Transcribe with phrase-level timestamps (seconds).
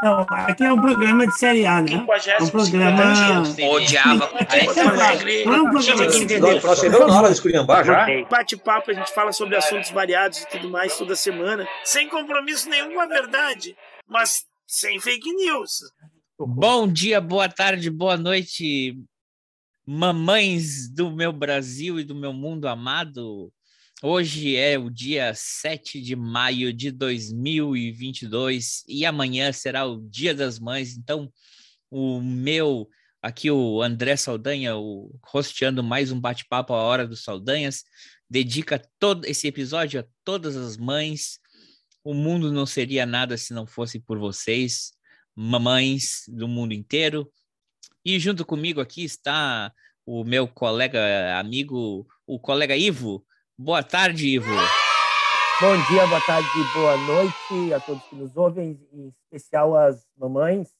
[0.00, 1.92] Não, aqui é um programa de série A, né?
[1.92, 1.96] É
[2.42, 3.42] um programa.
[3.70, 4.30] Odiava.
[6.62, 8.06] Você deu na hora de esculhambar já?
[8.30, 12.94] Bate-papo, a gente fala sobre assuntos variados e tudo mais toda semana, sem compromisso nenhum
[12.94, 13.76] com a verdade,
[14.08, 15.80] mas sem fake news.
[16.38, 18.96] Bom dia, boa tarde, boa noite,
[19.86, 23.52] mamães do meu Brasil e do meu mundo amado.
[24.04, 30.58] Hoje é o dia 7 de maio de 2022 e amanhã será o Dia das
[30.58, 30.96] Mães.
[30.96, 31.32] Então,
[31.88, 32.90] o meu,
[33.22, 37.84] aqui o André Saldanha, o rosteando mais um bate-papo à Hora dos Saldanhas,
[38.28, 41.38] dedica todo esse episódio a todas as mães.
[42.02, 44.94] O mundo não seria nada se não fosse por vocês,
[45.32, 47.32] mamães do mundo inteiro.
[48.04, 49.72] E junto comigo aqui está
[50.04, 53.24] o meu colega, amigo, o colega Ivo.
[53.64, 54.50] Boa tarde, Ivo.
[55.60, 60.74] Bom dia, boa tarde, boa noite a todos que nos ouvem, em especial as mamães,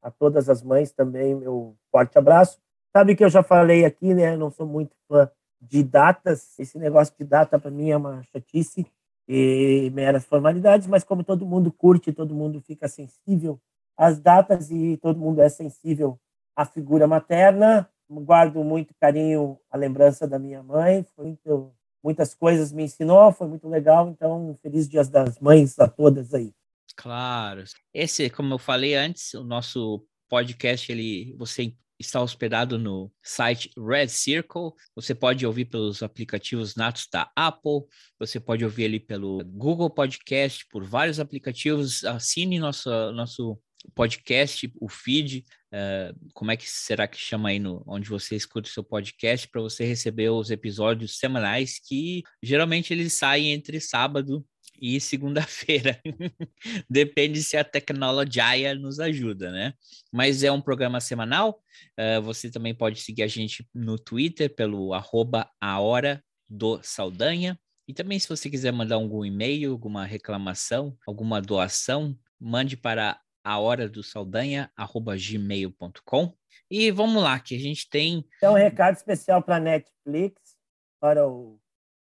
[0.00, 2.58] a todas as mães também, meu forte abraço.
[2.90, 4.34] Sabe que eu já falei aqui, né?
[4.34, 6.58] Não sou muito fã de datas.
[6.58, 8.86] Esse negócio de data para mim é uma chatice
[9.28, 13.60] e meras formalidades, mas como todo mundo curte, todo mundo fica sensível
[13.94, 16.18] às datas e todo mundo é sensível
[16.56, 22.72] à figura materna, guardo muito carinho a lembrança da minha mãe, foi muito muitas coisas
[22.72, 24.08] me ensinou, foi muito legal.
[24.08, 26.52] Então, feliz Dias das Mães a todas aí.
[26.96, 27.64] Claro.
[27.94, 34.08] Esse, como eu falei antes, o nosso podcast, ele, você está hospedado no site Red
[34.08, 34.72] Circle.
[34.94, 37.82] Você pode ouvir pelos aplicativos natos da Apple,
[38.18, 42.04] você pode ouvir ele pelo Google Podcast, por vários aplicativos.
[42.04, 43.58] Assine nosso, nosso
[43.94, 48.68] podcast, o feed, uh, como é que será que chama aí no, onde você escuta
[48.68, 54.44] o seu podcast para você receber os episódios semanais que geralmente eles saem entre sábado
[54.80, 56.00] e segunda-feira.
[56.90, 59.74] Depende se a tecnologia nos ajuda, né?
[60.12, 61.62] Mas é um programa semanal.
[61.98, 67.58] Uh, você também pode seguir a gente no Twitter pelo arroba a hora do Saldanha.
[67.86, 73.58] E também, se você quiser mandar algum e-mail, alguma reclamação, alguma doação, mande para a
[73.58, 76.34] hora do Saldanha, arroba gmail.com.
[76.70, 78.26] E vamos lá, que a gente tem.
[78.36, 80.56] Então, um recado especial para a Netflix,
[81.00, 81.60] para o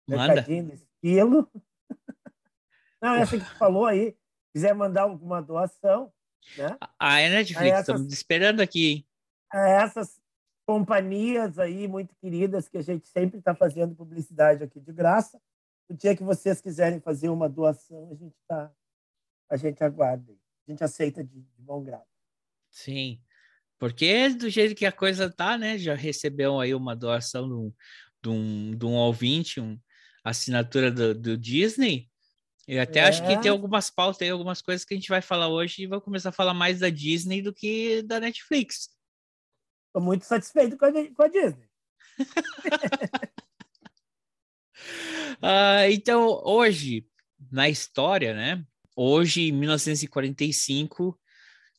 [0.08, 0.34] Manda.
[0.34, 1.50] recadinho do estilo.
[3.02, 4.16] Não, essa que falou aí,
[4.52, 6.12] quiser mandar alguma doação,
[6.56, 6.76] né?
[6.98, 9.06] Ah, é Netflix, essas, estamos esperando aqui.
[9.50, 10.20] A essas
[10.66, 15.40] companhias aí muito queridas que a gente sempre está fazendo publicidade aqui de graça.
[15.88, 18.72] O dia que vocês quiserem fazer uma doação, a gente tá,
[19.50, 20.32] a gente aguarda
[20.66, 22.04] a gente aceita de, de bom grado.
[22.70, 23.20] Sim,
[23.78, 25.76] porque do jeito que a coisa tá, né?
[25.78, 27.72] Já recebeu aí uma doação de um,
[28.22, 29.78] de um, de um ouvinte, um,
[30.24, 32.08] assinatura do, do Disney.
[32.66, 33.04] Eu até é.
[33.04, 33.50] acho que tem é.
[33.50, 36.32] algumas pautas aí, algumas coisas que a gente vai falar hoje e vou começar a
[36.32, 38.88] falar mais da Disney do que da Netflix.
[39.88, 41.68] Estou muito satisfeito com a, com a Disney.
[45.42, 47.06] uh, então, hoje,
[47.52, 48.66] na história, né?
[48.96, 51.18] Hoje, em 1945,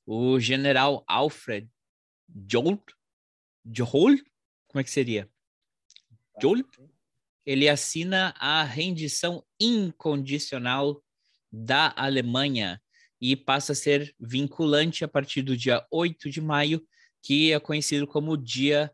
[0.06, 1.70] o general Alfred
[2.30, 2.84] Jolt,
[3.66, 4.22] Jolt,
[4.68, 5.30] como é que seria?
[6.42, 6.68] Jolt,
[7.46, 11.02] ele assina a rendição incondicional
[11.52, 12.81] da Alemanha
[13.22, 16.86] e passa a ser vinculante a partir do dia 8 de maio,
[17.22, 18.92] que é conhecido como o dia,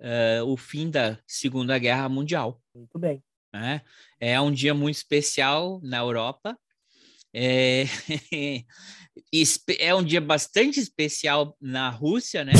[0.00, 2.60] uh, o fim da Segunda Guerra Mundial.
[2.74, 3.22] Muito bem.
[3.52, 3.80] É,
[4.20, 6.58] é um dia muito especial na Europa,
[7.32, 7.86] é,
[9.78, 12.52] é um dia bastante especial na Rússia, né?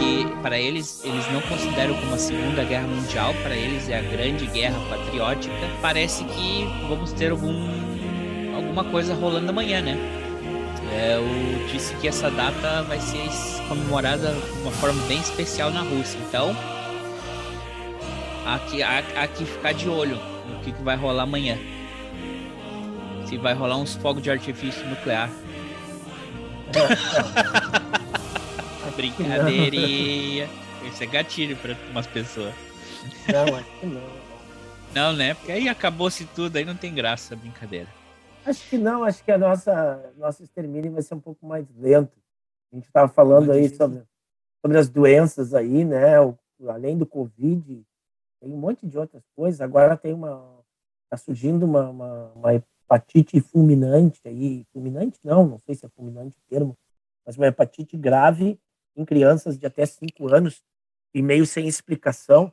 [0.00, 4.02] E para eles, eles não consideram como a Segunda Guerra Mundial, para eles é a
[4.02, 5.54] Grande Guerra Patriótica.
[5.80, 9.96] Parece que vamos ter algum, alguma coisa rolando amanhã, né?
[10.92, 13.26] É, eu disse que essa data vai ser
[13.68, 16.18] comemorada de uma forma bem especial na Rússia.
[16.28, 16.54] Então,
[18.46, 21.58] aqui, aqui ficar de olho no que, que vai rolar amanhã
[23.26, 25.30] se vai rolar uns fogos de artifício nuclear.
[28.96, 30.48] Brincadeirinha.
[30.84, 32.54] Isso é gatilho para umas pessoas.
[33.32, 34.24] Não, acho que não.
[34.94, 35.34] Não, né?
[35.34, 37.88] Porque aí acabou-se tudo, aí não tem graça a brincadeira.
[38.46, 42.12] Acho que não, acho que a nossa nosso extermínio vai ser um pouco mais lento.
[42.72, 44.02] A gente estava falando aí sobre,
[44.60, 46.20] sobre as doenças aí, né?
[46.20, 46.36] O,
[46.68, 47.82] além do Covid,
[48.40, 49.60] tem um monte de outras coisas.
[49.60, 50.62] Agora tem uma.
[51.04, 56.36] Está surgindo uma, uma, uma hepatite fulminante aí, fulminante não, não sei se é fulminante
[56.38, 56.76] o termo,
[57.24, 58.58] mas uma hepatite grave
[58.96, 60.62] em crianças de até 5 anos
[61.12, 62.52] e meio sem explicação.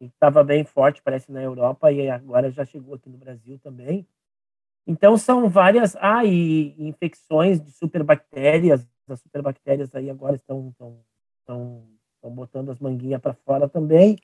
[0.00, 4.06] Estava bem forte, parece, na Europa e agora já chegou aqui no Brasil também.
[4.86, 5.94] Então, são várias.
[5.96, 8.84] Ah, e infecções de superbactérias.
[9.08, 11.04] As superbactérias aí agora estão, estão,
[11.38, 14.18] estão, estão botando as manguinhas para fora também.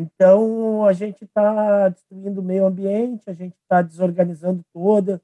[0.00, 5.20] Então, a gente está destruindo o meio ambiente, a gente está desorganizando todas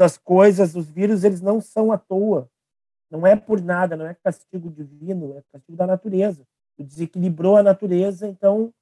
[0.00, 0.74] as coisas.
[0.74, 2.50] Os vírus, eles não são à toa.
[3.08, 6.44] Não é por nada, não é castigo divino, é castigo da natureza.
[6.76, 8.74] Desequilibrou a natureza, então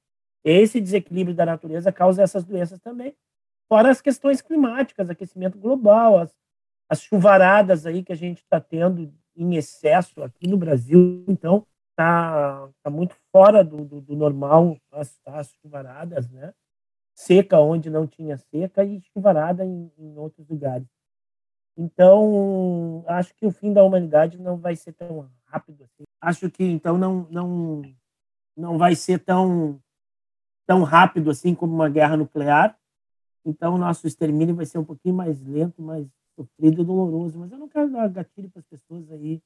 [0.43, 3.15] esse desequilíbrio da natureza causa essas doenças também.
[3.69, 6.35] Fora as questões climáticas, aquecimento global, as,
[6.89, 11.23] as chuvaradas aí que a gente está tendo em excesso aqui no Brasil.
[11.27, 16.53] Então, está tá muito fora do, do, do normal as, as, chuvaradas, né?
[17.13, 20.85] Seca onde não tinha seca e chuvarada em, em, outros lugares.
[21.77, 26.03] Então, acho que o fim da humanidade não vai ser tão rápido assim.
[26.19, 27.81] Acho que, então, não, não,
[28.55, 29.81] não vai ser tão,
[30.65, 32.77] tão rápido assim como uma guerra nuclear.
[33.45, 37.39] Então, o nosso extermínio vai ser um pouquinho mais lento, mais sofrido e doloroso.
[37.39, 39.41] Mas eu não quero dar gatilho para as pessoas aí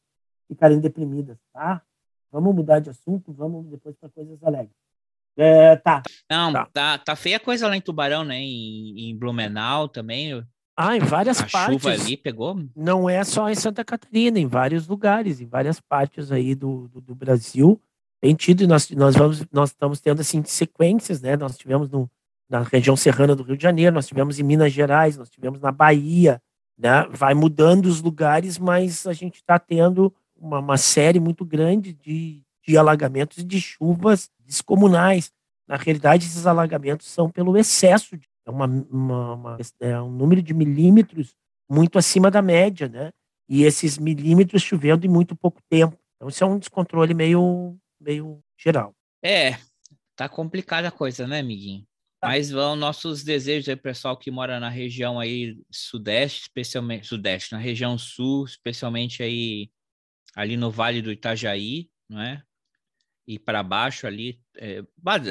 [0.48, 1.84] ficarem deprimidas, tá?
[2.32, 4.76] Vamos mudar de assunto, vamos depois para coisas alegres.
[5.38, 6.04] É, tá.
[6.30, 6.68] Não, tá.
[6.72, 6.98] tá.
[6.98, 8.40] Tá, feia a coisa lá em Tubarão, né?
[8.40, 10.46] Em, em Blumenau também.
[10.76, 11.82] Ah, em várias a partes.
[11.82, 12.58] chuva ali pegou?
[12.76, 17.02] Não é só em Santa Catarina, em vários lugares, em várias partes aí do, do,
[17.02, 17.82] do Brasil.
[18.22, 21.38] Tem tido, nós, nós, vamos, nós estamos tendo assim sequências, né?
[21.38, 22.10] Nós tivemos no,
[22.50, 25.72] na região serrana do Rio de Janeiro, nós tivemos em Minas Gerais, nós tivemos na
[25.72, 26.42] Bahia,
[26.78, 27.08] né?
[27.12, 32.42] Vai mudando os lugares, mas a gente está tendo uma, uma série muito grande de,
[32.66, 35.32] de alagamentos e de chuvas descomunais.
[35.68, 40.42] Na realidade, esses alagamentos são pelo excesso, de, é uma, uma, uma, é um número
[40.42, 41.36] de milímetros
[41.70, 43.12] muito acima da média, né?
[43.48, 45.98] E esses milímetros chovendo em muito pouco tempo.
[46.16, 48.94] Então, isso é um descontrole meio, meio geral.
[49.24, 49.58] É,
[50.16, 51.86] tá complicada a coisa, né, amiguinho?
[52.20, 52.28] Tá.
[52.28, 57.58] Mas vão nossos desejos aí, pessoal que mora na região aí sudeste, especialmente sudeste, na
[57.58, 59.70] região sul, especialmente aí
[60.36, 62.44] ali no Vale do Itajaí, não é?
[63.28, 64.82] E para baixo ali, é,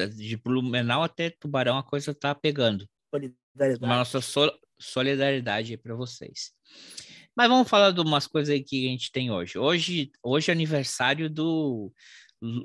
[0.07, 2.87] de Blumenau até Tubarão, a coisa tá pegando.
[3.13, 3.85] Solidariedade.
[3.85, 4.49] Uma nossa so
[4.79, 6.53] solidariedade para vocês.
[7.35, 9.57] Mas vamos falar de umas coisas aí que a gente tem hoje.
[9.57, 11.93] Hoje, hoje é aniversário do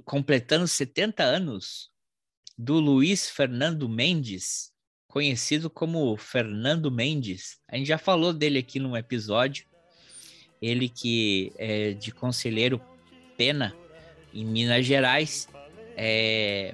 [0.05, 1.91] completando 70 anos
[2.57, 4.73] do Luiz Fernando Mendes,
[5.09, 7.59] conhecido como Fernando Mendes.
[7.69, 9.67] A gente já falou dele aqui num episódio
[10.65, 12.81] ele que é de Conselheiro
[13.37, 13.75] Pena,
[14.33, 15.49] em Minas Gerais.
[15.97, 16.73] É,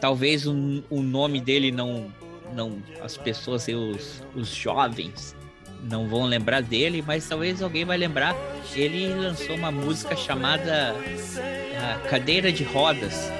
[0.00, 2.12] talvez o, o nome dele não,
[2.52, 5.36] não as pessoas, os, os jovens,
[5.82, 8.34] não vão lembrar dele, mas talvez alguém vai lembrar.
[8.74, 10.94] Ele lançou uma música chamada
[12.08, 13.30] Cadeira de Rodas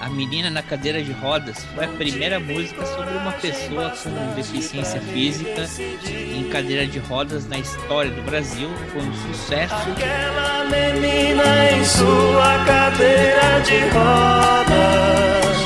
[0.00, 5.00] a Menina na Cadeira de Rodas foi a primeira música sobre uma pessoa com deficiência
[5.00, 5.66] física
[6.06, 8.68] em cadeira de rodas na história do Brasil.
[8.92, 9.74] Foi um sucesso.
[9.74, 15.56] Aquela menina em sua cadeira de rodas.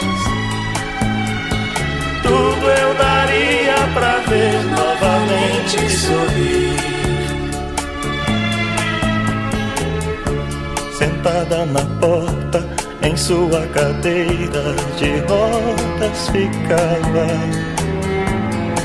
[2.22, 6.78] Tudo eu daria pra ver novamente sorrir.
[10.92, 12.37] Sentada na porta
[13.02, 17.78] em sua cadeira de rodas ficava.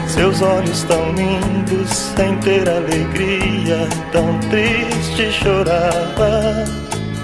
[0.07, 6.65] Seus olhos tão lindos, sem ter alegria, tão triste chorava.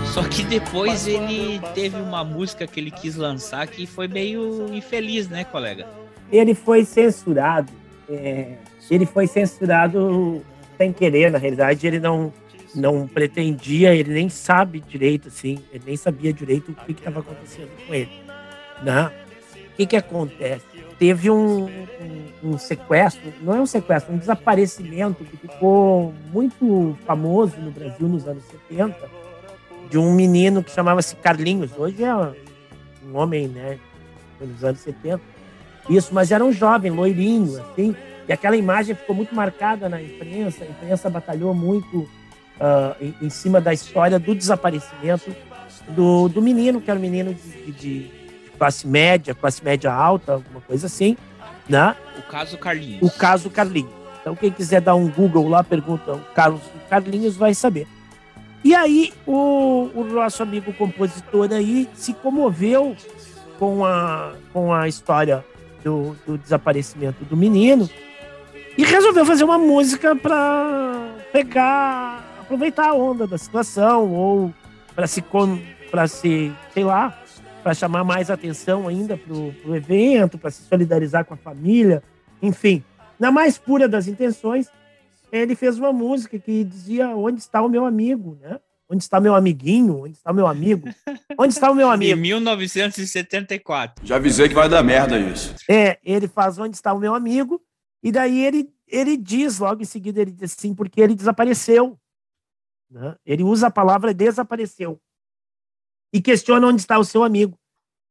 [0.05, 5.29] Só que depois ele teve uma música que ele quis lançar que foi meio infeliz,
[5.29, 5.87] né, colega?
[6.31, 7.71] Ele foi censurado.
[8.09, 8.53] É,
[8.89, 10.41] ele foi censurado
[10.77, 11.85] sem querer, na realidade.
[11.85, 12.33] Ele não,
[12.75, 17.69] não pretendia, ele nem sabe direito, assim, ele nem sabia direito o que estava acontecendo
[17.85, 18.11] com ele.
[18.83, 19.11] Né?
[19.73, 20.65] O que, que acontece?
[20.97, 27.57] Teve um, um, um, sequestro, não é um sequestro, um desaparecimento que ficou muito famoso
[27.57, 28.95] no Brasil nos anos 70,
[29.89, 31.71] de um menino que chamava-se Carlinhos.
[31.77, 33.79] Hoje é um homem, né,
[34.39, 35.21] nos anos 70.
[35.89, 37.95] Isso, mas era um jovem, loirinho, assim,
[38.27, 42.07] e aquela imagem ficou muito marcada na imprensa, a imprensa batalhou muito
[42.59, 45.35] uh, em, em, cima da história do desaparecimento
[45.89, 48.11] do, do menino, que era um menino de, de,
[48.57, 51.17] classe média, classe média alta, alguma coisa assim,
[51.67, 51.95] né?
[52.17, 53.01] O caso Carlinhos.
[53.01, 53.93] O caso Carlinhos.
[54.21, 57.87] Então, quem quiser dar um Google lá, pergunta o Carlos Carlinhos, vai saber.
[58.63, 62.95] E aí, o, o nosso amigo compositor aí se comoveu
[63.57, 65.45] com a, com a história
[65.83, 67.89] do, do desaparecimento do menino
[68.77, 74.51] e resolveu fazer uma música para pegar aproveitar a onda da situação ou
[74.95, 75.23] para se
[75.91, 77.21] para se, sei lá,
[77.61, 82.01] para chamar mais atenção ainda pro, pro evento, para se solidarizar com a família,
[82.41, 82.83] enfim.
[83.19, 84.67] na mais pura das intenções,
[85.31, 88.59] ele fez uma música que dizia onde está o meu amigo, né?
[88.89, 90.03] Onde está meu amiguinho?
[90.03, 90.89] Onde está meu amigo?
[91.37, 92.19] Onde está o meu Em amigo?
[92.19, 94.07] 1974.
[94.07, 95.53] Já avisei que vai dar merda isso.
[95.69, 97.61] É, ele faz onde está o meu amigo,
[98.01, 101.95] e daí ele, ele diz, logo em seguida, ele diz assim, porque ele desapareceu.
[102.89, 103.15] Né?
[103.25, 104.99] Ele usa a palavra desapareceu.
[106.13, 107.57] E questiona onde está o seu amigo.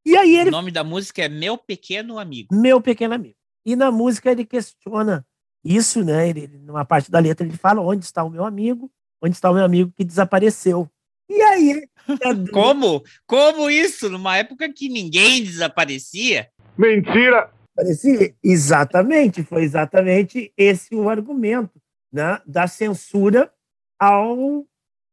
[0.06, 2.54] E aí O ele, nome da música é Meu Pequeno Amigo.
[2.54, 3.34] meu pequeno amigo.
[3.66, 5.26] E na música ele questiona
[5.64, 6.28] isso, né?
[6.28, 8.90] Ele, ele- numa parte da letra ele fala onde está o meu amigo,
[9.22, 10.88] onde está o meu amigo que desapareceu.
[11.28, 11.88] E aí,
[12.52, 13.02] Como?
[13.26, 14.08] Como isso?
[14.08, 16.48] Numa época que ninguém desaparecia?
[16.76, 17.52] Mentira!
[17.74, 21.80] Parecia exatamente, foi exatamente esse o argumento
[22.12, 23.52] né, da censura
[23.98, 24.66] ao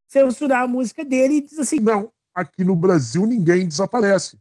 [0.07, 4.37] censurar a música dele e diz assim, Não, aqui no Brasil ninguém desaparece.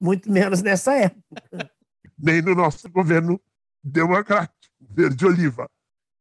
[0.00, 1.22] muito menos nessa época.
[2.18, 3.40] Nem no nosso governo
[3.82, 5.66] democrático, verde-oliva.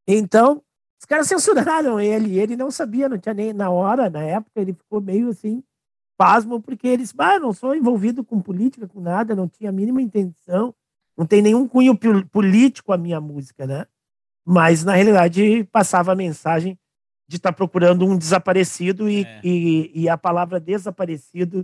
[0.07, 0.63] Então,
[0.99, 4.73] os caras censuraram ele, ele não sabia, não tinha nem na hora, na época, ele
[4.73, 5.61] ficou meio assim,
[6.17, 10.01] pasmo, porque eles, ah, não sou envolvido com política, com nada, não tinha a mínima
[10.01, 10.73] intenção,
[11.17, 13.85] não tem nenhum cunho pol- político a minha música, né?
[14.45, 16.77] Mas, na realidade, passava a mensagem
[17.29, 19.41] de estar procurando um desaparecido e, É.
[19.43, 21.63] e, e a palavra desaparecido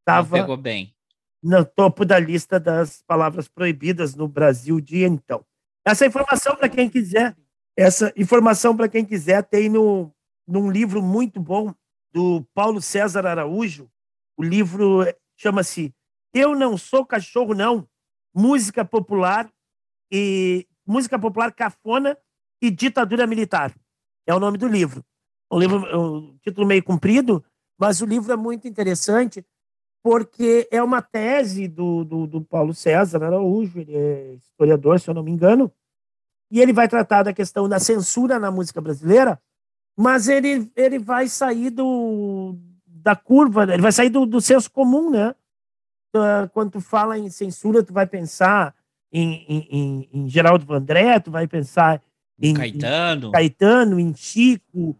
[0.00, 0.92] estava pegou bem.
[1.40, 5.44] no topo da lista das palavras proibidas no Brasil de então.
[5.86, 7.36] Essa informação para quem quiser,
[7.76, 10.12] essa informação para quem quiser tem no
[10.46, 11.72] num livro muito bom
[12.12, 13.88] do Paulo César Araújo.
[14.36, 15.06] O livro
[15.36, 15.94] chama-se
[16.34, 17.88] Eu não sou cachorro não,
[18.34, 19.48] música popular
[20.12, 22.18] e música popular cafona
[22.60, 23.72] e ditadura militar.
[24.26, 25.04] É o nome do livro.
[25.50, 27.44] Um livro, é um título meio comprido,
[27.78, 29.44] mas o livro é muito interessante
[30.02, 35.14] porque é uma tese do, do, do Paulo César Araújo, ele é historiador, se eu
[35.14, 35.72] não me engano,
[36.50, 39.40] e ele vai tratar da questão da censura na música brasileira,
[39.96, 42.54] mas ele, ele vai sair do,
[42.86, 45.34] da curva, ele vai sair do, do senso comum, né?
[46.14, 48.74] Ah, Quando tu fala em censura, tu vai pensar
[49.10, 52.02] em, em, em, em Geraldo Vandré, tu vai pensar
[52.40, 53.32] em, em Caetano.
[53.32, 54.98] Caetano, em Chico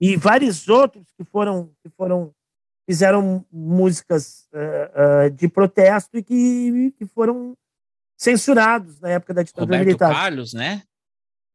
[0.00, 2.34] e vários outros que foram que foram
[2.88, 7.56] fizeram músicas eh, eh, de protesto e que, que foram
[8.16, 10.12] censurados na época da ditadura Roberto militar.
[10.12, 10.82] Carlos, né?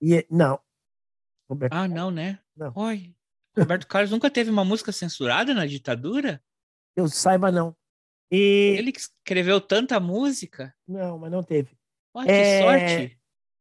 [0.01, 0.59] E, não.
[1.47, 2.39] Roberto, Ah, não, né?
[2.55, 2.71] Não.
[2.75, 3.13] Oi.
[3.57, 6.41] Roberto Carlos nunca teve uma música censurada na ditadura?
[6.95, 7.75] eu saiba não.
[8.31, 10.75] E Ele que escreveu tanta música?
[10.87, 11.77] não, mas não teve.
[12.13, 13.18] Olha que É, sorte.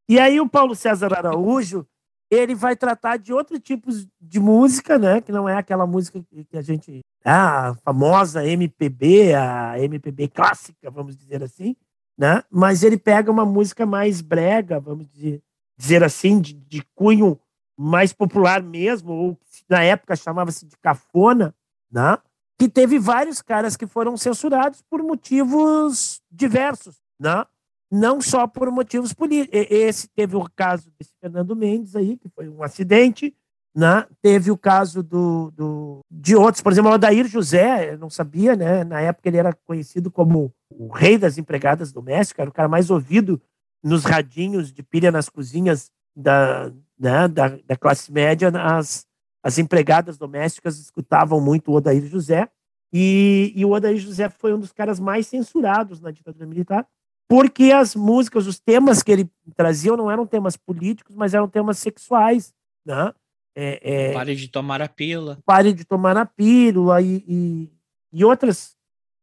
[0.08, 1.86] E aí o Paulo César Araújo,
[2.30, 5.20] ele vai tratar de outros tipos de música, né?
[5.20, 7.00] Que não é aquela música que a gente...
[7.24, 11.76] Ah, a famosa MPB, a MPB clássica, vamos dizer assim,
[12.16, 12.42] né?
[12.50, 15.42] Mas ele pega uma música mais brega, vamos dizer,
[15.76, 17.38] dizer assim, de, de cunho
[17.76, 19.38] mais popular mesmo, ou
[19.68, 21.54] na época chamava-se de cafona,
[21.90, 22.18] né?
[22.58, 27.44] Que teve vários caras que foram censurados por motivos diversos, né?
[27.90, 29.66] Não só por motivos políticos.
[29.70, 33.34] Esse teve o caso desse Fernando Mendes aí, que foi um acidente,
[33.74, 34.06] né?
[34.20, 38.56] Teve o caso do, do de outros, por exemplo, o Adair José, eu não sabia,
[38.56, 38.84] né?
[38.84, 42.90] Na época ele era conhecido como o rei das empregadas domésticas, era o cara mais
[42.90, 43.40] ouvido
[43.82, 49.06] nos radinhos de pilha nas cozinhas da, né, da, da classe média, as,
[49.42, 52.48] as empregadas domésticas escutavam muito o Odair José,
[52.92, 56.86] e, e o Odair José foi um dos caras mais censurados na ditadura militar,
[57.28, 61.78] porque as músicas, os temas que ele trazia não eram temas políticos, mas eram temas
[61.78, 62.54] sexuais,
[62.84, 63.12] né?
[63.54, 65.38] É, é, Pare de tomar a pílula.
[65.44, 67.68] pare de tomar a pílula e, e,
[68.12, 68.76] e outras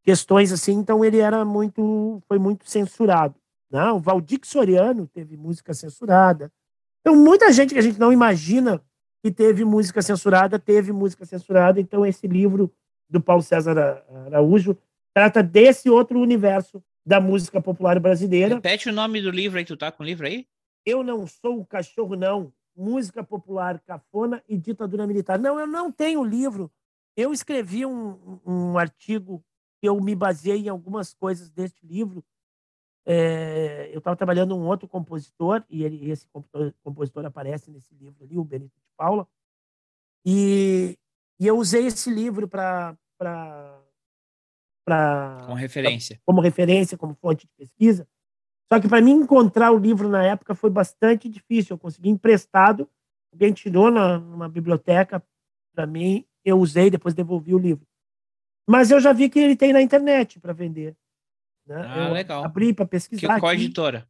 [0.03, 0.73] questões assim.
[0.73, 3.35] Então ele era muito, foi muito censurado.
[3.71, 3.91] Né?
[3.91, 6.51] O Valdir Soriano teve música censurada.
[6.99, 8.81] Então muita gente que a gente não imagina
[9.23, 11.79] que teve música censurada teve música censurada.
[11.79, 12.69] Então esse livro
[13.09, 14.77] do Paulo César Araújo
[15.13, 18.55] trata desse outro universo da música popular brasileira.
[18.55, 20.47] Repete o nome do livro aí, tu tá com o livro aí?
[20.85, 22.51] Eu não sou o cachorro, não.
[22.75, 25.39] Música popular, cafona e ditadura militar.
[25.39, 26.71] Não, eu não tenho livro.
[27.15, 29.43] Eu escrevi um, um artigo
[29.79, 32.23] que eu me baseei em algumas coisas deste livro.
[33.05, 38.23] É, eu estava trabalhando um outro compositor, e ele, esse compositor, compositor aparece nesse livro
[38.23, 39.27] ali, o Benito de Paula.
[40.25, 40.97] E,
[41.39, 42.97] e eu usei esse livro para
[45.47, 46.19] Com referência.
[46.25, 48.07] como referência, como fonte de pesquisa.
[48.71, 51.73] Só que para mim encontrar o livro na época foi bastante difícil.
[51.73, 52.89] Eu consegui emprestado,
[53.31, 55.23] alguém tirou na, numa biblioteca
[55.73, 57.85] para mim, eu usei, depois devolvi o livro.
[58.67, 60.95] Mas eu já vi que ele tem na internet para vender.
[61.67, 61.75] Né?
[61.87, 62.43] Ah, eu legal.
[62.43, 63.39] Abri para Que, pesquisar.
[63.39, 63.63] qual aqui.
[63.63, 64.07] editora?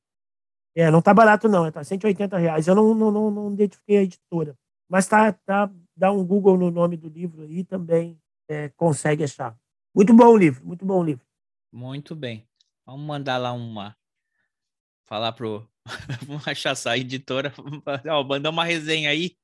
[0.76, 2.68] É, não tá barato não, tá 180 reais.
[2.68, 4.58] Eu não, não, não, não identifiquei a editora.
[4.90, 9.58] Mas tá, tá, dá um Google no nome do livro aí também é, consegue achar.
[9.96, 11.26] Muito bom o livro, muito bom o livro.
[11.72, 12.46] Muito bem.
[12.86, 13.96] Vamos mandar lá uma.
[15.06, 15.66] Falar pro.
[16.28, 17.54] Vamos achar essa editora.
[18.10, 19.38] Ó, mandar uma resenha aí.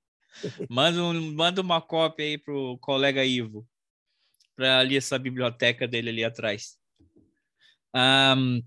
[0.69, 3.65] Manda, um, manda uma cópia aí pro colega Ivo.
[4.53, 6.77] Para ali essa biblioteca dele ali atrás.
[7.95, 8.61] Um,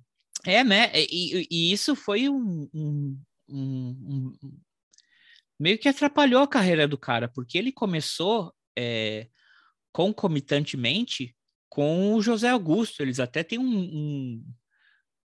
[0.47, 0.91] é, né?
[0.95, 4.33] E, e, isso foi um, um, um,
[5.61, 9.29] meio que atrapalhou a carreira do cara, porque ele começou é,
[9.93, 11.35] concomitantemente
[11.75, 13.03] com o José Augusto.
[13.03, 14.45] Eles até têm um, um,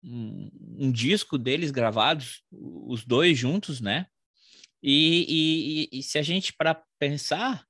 [0.04, 4.06] um, um disco deles gravados, os dois juntos, né?
[4.82, 7.66] E, e, e se a gente para pensar,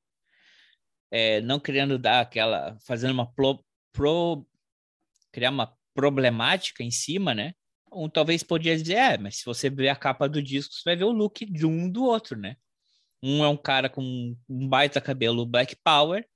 [1.10, 3.64] é, não querendo dar aquela, fazendo uma pro,
[3.94, 4.46] pro,
[5.32, 7.54] criar uma problemática em cima, né?
[7.90, 10.98] Um talvez podia dizer, é, mas se você ver a capa do disco, você vai
[10.98, 12.58] ver o look de um do outro, né?
[13.24, 16.28] Um é um cara com um baita cabelo Black Power,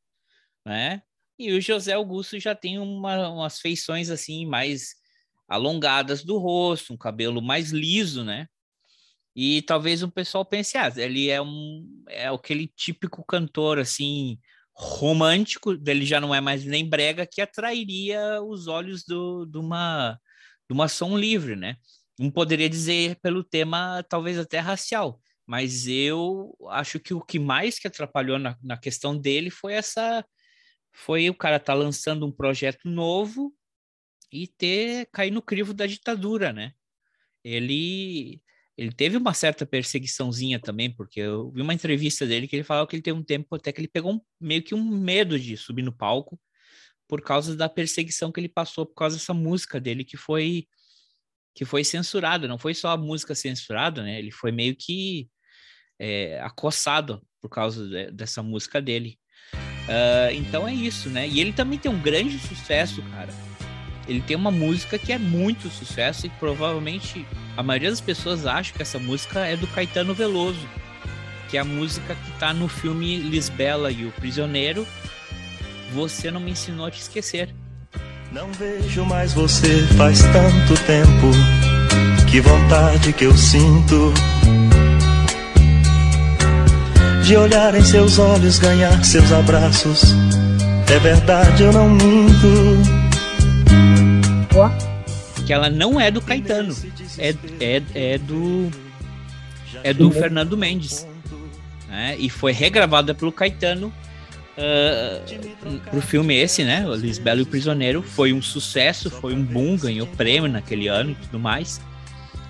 [0.66, 1.02] né?
[1.40, 4.96] E o José Augusto já tem uma, umas feições assim mais
[5.48, 8.46] alongadas do rosto, um cabelo mais liso, né?
[9.34, 14.38] E talvez o pessoal pense, ah, ele é um é aquele típico cantor assim
[14.74, 20.20] romântico, dele já não é mais nem brega que atrairia os olhos do, de uma
[20.70, 21.78] de uma som livre, né?
[22.20, 27.80] Um poderia dizer pelo tema talvez até racial, mas eu acho que o que mais
[27.80, 30.24] que atrapalhou na, na questão dele foi essa
[30.92, 33.54] foi o cara estar tá lançando um projeto novo
[34.32, 36.74] e ter cair no crivo da ditadura, né?
[37.44, 38.42] Ele
[38.78, 42.88] ele teve uma certa perseguiçãozinha também, porque eu vi uma entrevista dele que ele falava
[42.88, 45.58] que ele teve um tempo até que ele pegou um, meio que um medo de
[45.58, 46.40] subir no palco
[47.06, 50.66] por causa da perseguição que ele passou por causa dessa música dele que foi
[51.54, 54.18] que foi censurada, não foi só a música censurada, né?
[54.20, 55.30] Ele foi meio que
[56.00, 59.20] é, acossado por causa de, dessa música dele.
[59.90, 61.28] Uh, então é isso, né?
[61.28, 63.34] E ele também tem um grande sucesso, cara
[64.10, 67.26] ele tem uma música que é muito sucesso e provavelmente
[67.56, 70.68] a maioria das pessoas acha que essa música é do Caetano Veloso,
[71.48, 74.86] que é a música que tá no filme Lisbela e o Prisioneiro.
[75.94, 77.54] Você não me ensinou a te esquecer.
[78.32, 82.30] Não vejo mais você faz tanto tempo.
[82.30, 84.14] Que vontade que eu sinto
[87.30, 90.02] de olhar em seus olhos, ganhar seus abraços.
[90.92, 92.48] É verdade, eu não minto
[95.46, 96.76] que ela não é do Caetano,
[97.20, 98.72] é, é, é do
[99.84, 101.08] é do Fernando Mendes,
[101.88, 102.16] né?
[102.18, 103.94] E foi regravada pelo Caetano
[104.58, 106.88] uh, pro filme esse, né?
[106.88, 111.12] O Lisbelo e o Prisioneiro foi um sucesso, foi um boom, ganhou prêmio naquele ano
[111.12, 111.80] e tudo mais.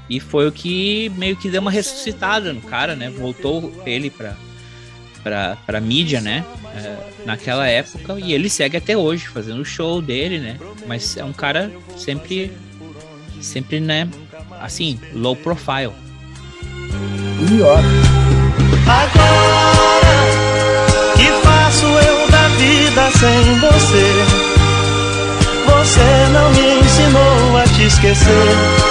[0.10, 3.10] E foi o que meio que deu uma ressuscitada no cara, né?
[3.10, 4.38] Voltou ele para
[5.24, 6.44] para para mídia, né?
[6.76, 10.58] É, naquela época e ele segue até hoje fazendo o show dele, né?
[10.88, 12.52] Mas é um cara sempre
[13.42, 14.08] sempre, né?
[14.62, 15.94] Assim, low profile.
[17.52, 17.78] E ó.
[18.88, 19.80] Agora
[21.16, 24.50] que faço eu da vida sem você?
[25.66, 28.90] Você não me ensinou a te esquecer.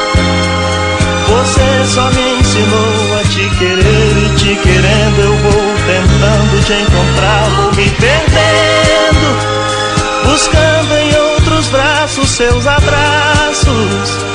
[1.28, 7.48] Você só me ensinou a te querer e te querendo eu vou tentando te encontrar,
[7.56, 9.28] vou me perdendo,
[10.24, 14.28] buscando em outros braços seus abraços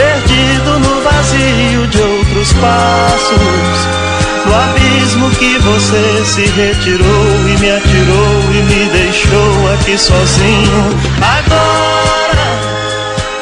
[0.00, 4.00] perdido no vazio de outros passos.
[4.46, 10.80] No abismo que você se retirou e me atirou e me deixou aqui sozinho.
[11.22, 12.48] Agora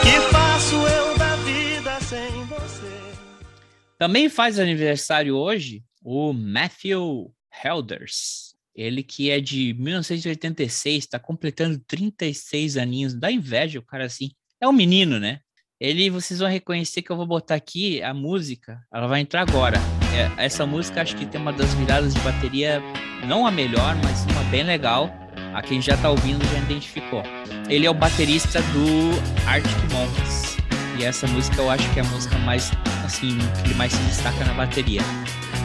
[0.03, 2.91] que faço eu da vida sem você?
[3.99, 7.31] Também faz aniversário hoje o Matthew
[7.63, 8.55] Helders.
[8.75, 13.15] Ele que é de 1986, está completando 36 aninhos.
[13.15, 14.31] Dá inveja o cara assim.
[14.61, 15.41] É um menino, né?
[15.81, 19.79] Ele, vocês vão reconhecer que eu vou botar aqui a música, ela vai entrar agora.
[20.13, 22.83] É, essa música acho que tem uma das viradas de bateria,
[23.25, 25.09] não a melhor, mas uma bem legal.
[25.55, 27.23] A quem já tá ouvindo já identificou.
[27.69, 30.57] Ele é o baterista do Arctic Monkeys.
[30.99, 32.71] E essa música eu acho que é a música mais,
[33.05, 35.01] assim, que ele mais se destaca na bateria.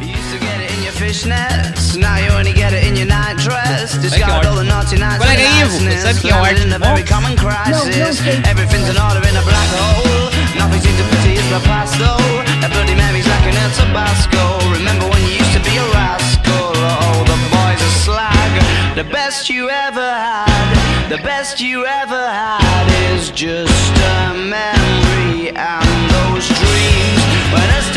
[0.03, 3.07] You used to get it in your fishnets, now you only get it in your
[3.07, 3.95] night dress.
[3.95, 6.03] Discard all the naughty nights and niceness.
[6.27, 8.19] Landing in a very common crisis.
[8.43, 10.27] Everything's in order in a black hole.
[10.59, 12.19] Nothing seems to pity is the past though.
[12.59, 14.43] That bloody Mary's like an El Tabasco.
[14.75, 16.75] Remember when you used to be a rascal?
[16.75, 18.51] Oh, the boys are slag.
[18.99, 25.99] The best you ever had, the best you ever had is just a memory and
[26.11, 27.23] those dreams.
[27.55, 27.93] When it's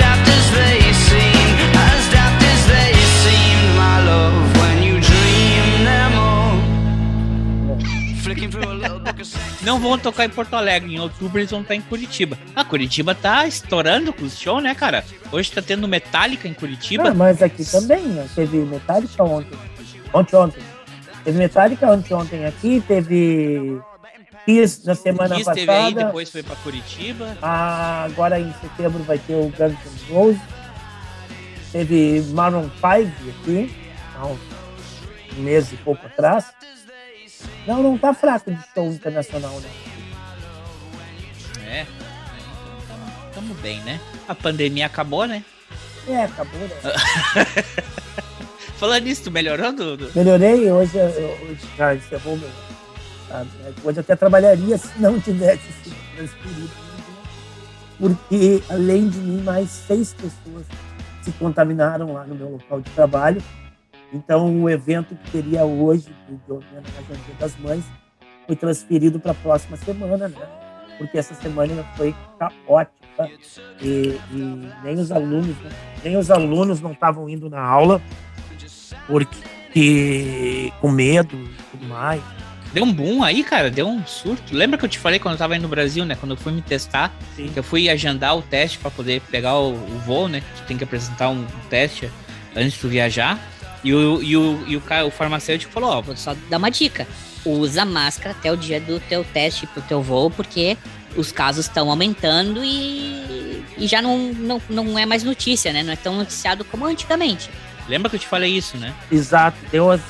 [9.66, 10.94] não vão tocar em Porto Alegre.
[10.94, 12.38] Em outubro eles vão estar em Curitiba.
[12.54, 15.04] Ah, Curitiba tá estourando com o show, né, cara?
[15.32, 17.08] Hoje tá tendo Metallica em Curitiba.
[17.08, 18.28] Ah, mas aqui também, né?
[18.32, 19.58] Teve Metallica ontem.
[20.14, 20.62] Ontem, ontem.
[21.24, 22.80] Teve Metallica ontem, ontem aqui.
[22.86, 23.80] Teve
[24.46, 25.66] Kiss na semana Kiss passada.
[25.66, 27.36] teve aí, depois foi pra Curitiba.
[27.42, 29.74] Ah, agora em setembro vai ter o Guns
[30.08, 30.40] N' Roses.
[31.72, 33.74] Teve Maroon 5 aqui,
[34.16, 34.38] há um
[35.38, 36.46] mês e pouco atrás.
[37.66, 39.68] Não, não tá fraco de show internacional, né?
[41.66, 41.86] É.
[43.34, 44.00] Tamo bem, né?
[44.28, 45.44] A pandemia acabou, né?
[46.08, 46.76] É, acabou, né?
[48.78, 50.10] Falando nisso, tu melhorou, Dudu?
[50.14, 52.50] Melhorei, hoje, hoje já encerrou meu.
[53.28, 53.72] sabe, né?
[53.82, 56.70] Hoje eu até trabalharia se não tivesse sido transferido.
[57.98, 60.66] Porque, além de mim, mais seis pessoas
[61.22, 63.42] se contaminaram lá no meu local de trabalho.
[64.16, 66.08] Então, o evento que teria hoje,
[66.48, 67.84] ao Dia das Mães,
[68.46, 70.46] foi transferido para a próxima semana, né?
[70.96, 73.30] Porque essa semana foi caótica
[73.82, 75.54] e, e nem os alunos,
[76.02, 78.00] nem os alunos não estavam indo na aula
[79.06, 82.22] porque com medo e tudo mais.
[82.72, 84.54] Deu um boom aí, cara, deu um surto.
[84.54, 86.14] Lembra que eu te falei quando eu tava aí no Brasil, né?
[86.14, 87.48] Quando eu fui me testar, Sim.
[87.48, 90.42] que eu fui agendar o teste pra poder pegar o, o voo, né?
[90.56, 92.10] Tu tem que apresentar um, teste
[92.54, 93.38] antes de tu viajar.
[93.84, 97.06] E o, e o, e o, o farmacêutico falou, ó, Vou só dar uma dica.
[97.44, 100.76] Usa máscara até o dia do teu teste pro teu voo, porque
[101.16, 105.82] os casos estão aumentando e, e já não, não, não é mais notícia, né?
[105.82, 107.48] Não é tão noticiado como antigamente.
[107.88, 108.92] lembra que eu te falei isso, né?
[109.12, 109.56] Exato.
[109.70, 110.00] Deu as-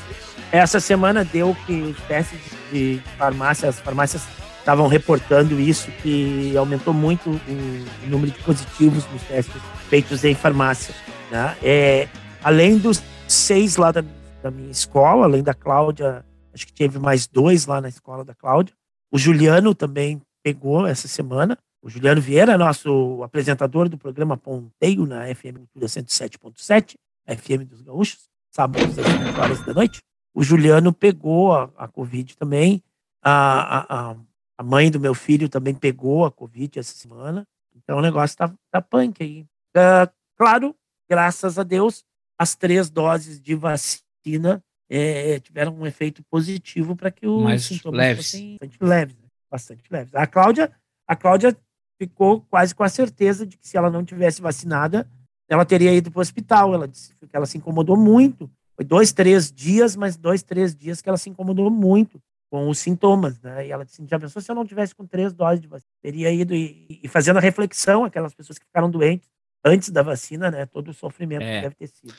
[0.51, 2.39] essa semana deu que os testes
[2.73, 4.23] de farmácia, as farmácias
[4.61, 9.55] estavam reportando isso, que aumentou muito o número de positivos nos testes
[9.91, 10.95] feitos em farmácia.
[11.31, 11.55] Né?
[11.63, 12.09] É,
[12.43, 14.03] além dos seis lá da,
[14.43, 18.35] da minha escola, além da Cláudia, acho que teve mais dois lá na escola da
[18.35, 18.75] Cláudia.
[19.11, 21.59] O Juliano também pegou essa semana.
[21.83, 26.95] O Juliano Vieira, nosso apresentador do programa Ponteio na FM Cultura 107.7,
[27.29, 30.01] a FM dos Gaúchos, sábados às 5 horas da noite.
[30.35, 32.83] O Juliano pegou a, a Covid também.
[33.23, 34.11] A, a,
[34.59, 37.47] a- mãe do meu filho também pegou a Covid essa semana.
[37.75, 39.45] Então o negócio tá, tá punk aí.
[39.77, 40.75] Ah, claro,
[41.09, 42.05] graças a Deus,
[42.39, 47.99] as três doses de vacina eh, tiveram um efeito positivo para que os Mais sintomas
[47.99, 48.31] leves.
[48.31, 49.17] fossem bastante leves.
[49.17, 49.29] né?
[49.51, 50.15] Bastante leves.
[50.15, 50.73] A Cláudia,
[51.07, 51.57] a Cláudia
[52.01, 55.09] ficou quase com a certeza de que se ela não tivesse vacinada,
[55.49, 56.75] ela teria ido para o hospital.
[56.75, 58.51] Ela disse que ela se incomodou muito.
[58.75, 62.21] Foi dois, três dias, mas dois, três dias que ela se incomodou muito
[62.51, 63.67] com os sintomas, né?
[63.67, 65.91] E ela disse, já pensou se eu não tivesse com três doses de vacina?
[66.03, 69.29] Teria ido e, e fazendo a reflexão, aquelas pessoas que ficaram doentes
[69.67, 70.65] antes da vacina, né?
[70.67, 71.57] Todo o sofrimento É.
[71.57, 72.15] que deve ter sido.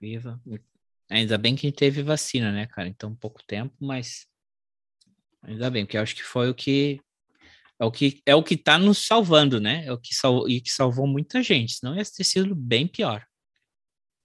[0.00, 0.40] Viva.
[1.10, 2.88] Ainda bem que teve vacina, né, cara?
[2.88, 4.26] Então, pouco tempo, mas
[5.42, 7.00] ainda bem, porque eu acho que foi o que
[7.78, 9.84] é o que é o que tá nos salvando, né?
[9.86, 13.26] É o que salvou e que salvou muita gente, senão ia ter sido bem pior.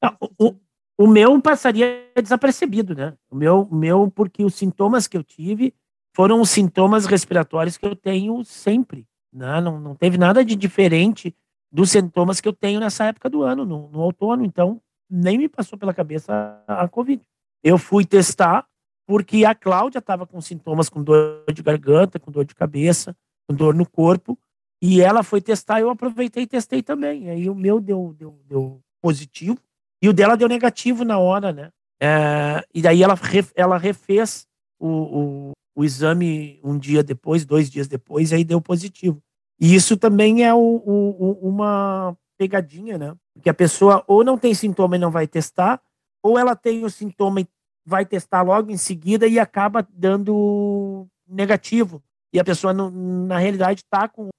[0.01, 0.59] Ah, o, o-
[0.99, 3.15] o meu passaria desapercebido, né?
[3.29, 5.73] O meu, o meu, porque os sintomas que eu tive
[6.15, 9.59] foram os sintomas respiratórios que eu tenho sempre, né?
[9.61, 11.35] Não, não teve nada de diferente
[11.71, 14.45] dos sintomas que eu tenho nessa época do ano, no, no outono.
[14.45, 17.21] Então, nem me passou pela cabeça a, a Covid.
[17.63, 18.65] Eu fui testar
[19.05, 23.15] porque a Cláudia estava com sintomas com dor de garganta, com dor de cabeça,
[23.47, 24.37] com dor no corpo,
[24.81, 27.29] e ela foi testar, eu aproveitei e testei também.
[27.29, 29.57] Aí o meu deu, deu, deu positivo
[30.01, 31.71] e o dela deu negativo na hora, né?
[31.99, 33.15] É, e daí ela,
[33.55, 34.45] ela refez
[34.77, 39.21] o, o, o exame um dia depois, dois dias depois, e aí deu positivo.
[39.59, 43.15] E isso também é o, o- o- uma pegadinha, né?
[43.33, 45.81] Porque a pessoa ou não tem sintoma e não vai testar,
[46.21, 47.47] ou ela tem o sintoma e
[47.85, 52.03] vai testar logo em seguida e acaba dando negativo.
[52.33, 54.29] E a pessoa, não- na realidade, está com,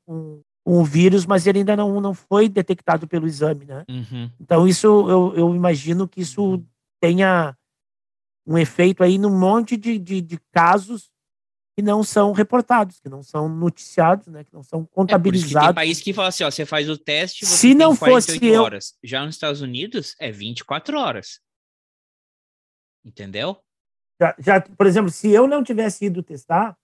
[0.71, 3.85] o vírus, mas ele ainda não, não foi detectado pelo exame, né?
[3.89, 4.31] Uhum.
[4.39, 6.63] Então, isso eu, eu imagino que isso
[7.01, 7.57] tenha
[8.47, 11.11] um efeito aí num monte de, de, de casos
[11.79, 14.95] que não são reportados, que não são noticiados, né, que não são É, isso que
[14.97, 15.75] tem contabilizados.
[15.77, 18.47] país que fala assim, ó, você faz o teste, você Se tem não 48 fosse
[18.49, 18.99] eu- horas.
[19.01, 21.41] Já nos Estados Unidos é 24 horas.
[23.05, 23.57] Entendeu?
[24.21, 26.77] Já, já, por exemplo, se eu não tivesse ido testar,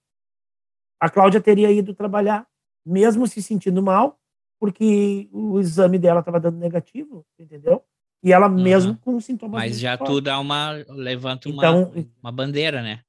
[1.00, 2.46] a Cláudia teria ido trabalhar,
[2.86, 4.20] mesmo se sentindo mal,
[4.60, 7.84] porque o exame dela estava dando negativo, entendeu?
[8.22, 9.60] E ela mesmo com sintomas.
[9.60, 13.03] Mas já tu dá uma levanta uma, Então- uma bandeira, né?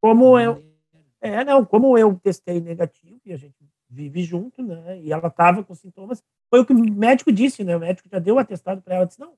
[0.00, 0.64] Como eu,
[1.20, 3.56] É, não, como eu testei negativo e a gente
[3.88, 5.00] vive junto, né?
[5.00, 7.76] E ela estava com sintomas, foi o que o médico disse, né?
[7.76, 9.34] O médico já deu o atestado para ela, disse: "Não,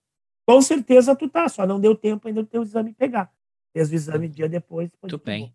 [0.47, 3.33] com certeza tu tá, só não deu tempo ainda do teu exame pegar".
[3.73, 5.55] Fez o exame dia depois, Muito bem.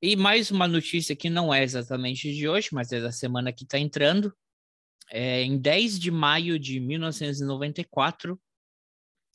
[0.00, 3.64] E mais uma notícia que não é exatamente de hoje, mas é da semana que
[3.64, 4.32] está entrando.
[5.10, 8.38] É, em 10 de maio de 1994,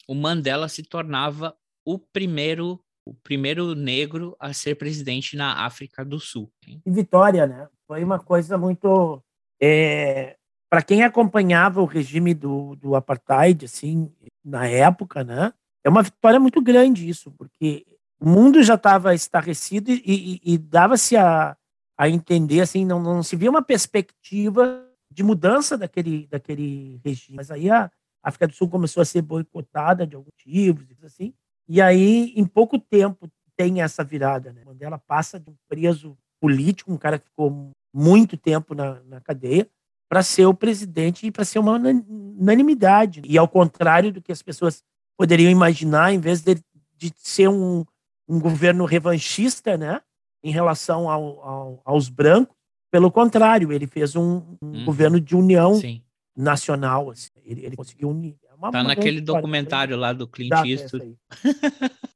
[0.07, 6.19] o Mandela se tornava o primeiro o primeiro negro a ser presidente na África do
[6.19, 6.51] Sul.
[6.85, 7.67] E vitória, né?
[7.87, 9.21] Foi uma coisa muito
[9.61, 10.35] é,
[10.69, 14.11] para quem acompanhava o regime do, do apartheid, assim,
[14.43, 15.53] na época, né?
[15.83, 17.85] É uma vitória muito grande isso, porque
[18.19, 21.55] o mundo já estava estarrecido e, e, e dava-se a,
[21.97, 27.35] a entender, assim, não, não se via uma perspectiva de mudança daquele, daquele regime.
[27.35, 27.91] Mas aí a
[28.23, 31.33] África do Sul começou a ser boicotada de alguns motivos, assim,
[31.67, 34.51] e aí, em pouco tempo, tem essa virada.
[34.51, 34.63] Né?
[34.65, 39.69] Mandela passa de um preso político, um cara que ficou muito tempo na, na cadeia,
[40.09, 43.21] para ser o presidente e para ser uma unanimidade.
[43.25, 44.83] E ao contrário do que as pessoas
[45.17, 46.55] poderiam imaginar, em vez de,
[46.97, 47.85] de ser um,
[48.27, 50.01] um governo revanchista, né,
[50.43, 52.55] em relação ao, ao, aos brancos,
[52.91, 54.85] pelo contrário, ele fez um, um uhum.
[54.85, 56.03] governo de união Sim.
[56.37, 57.09] nacional.
[57.09, 57.29] Assim.
[57.43, 58.37] Ele, ele conseguiu unir.
[58.63, 61.15] É tá naquele documentário lá do Clint Eastwood.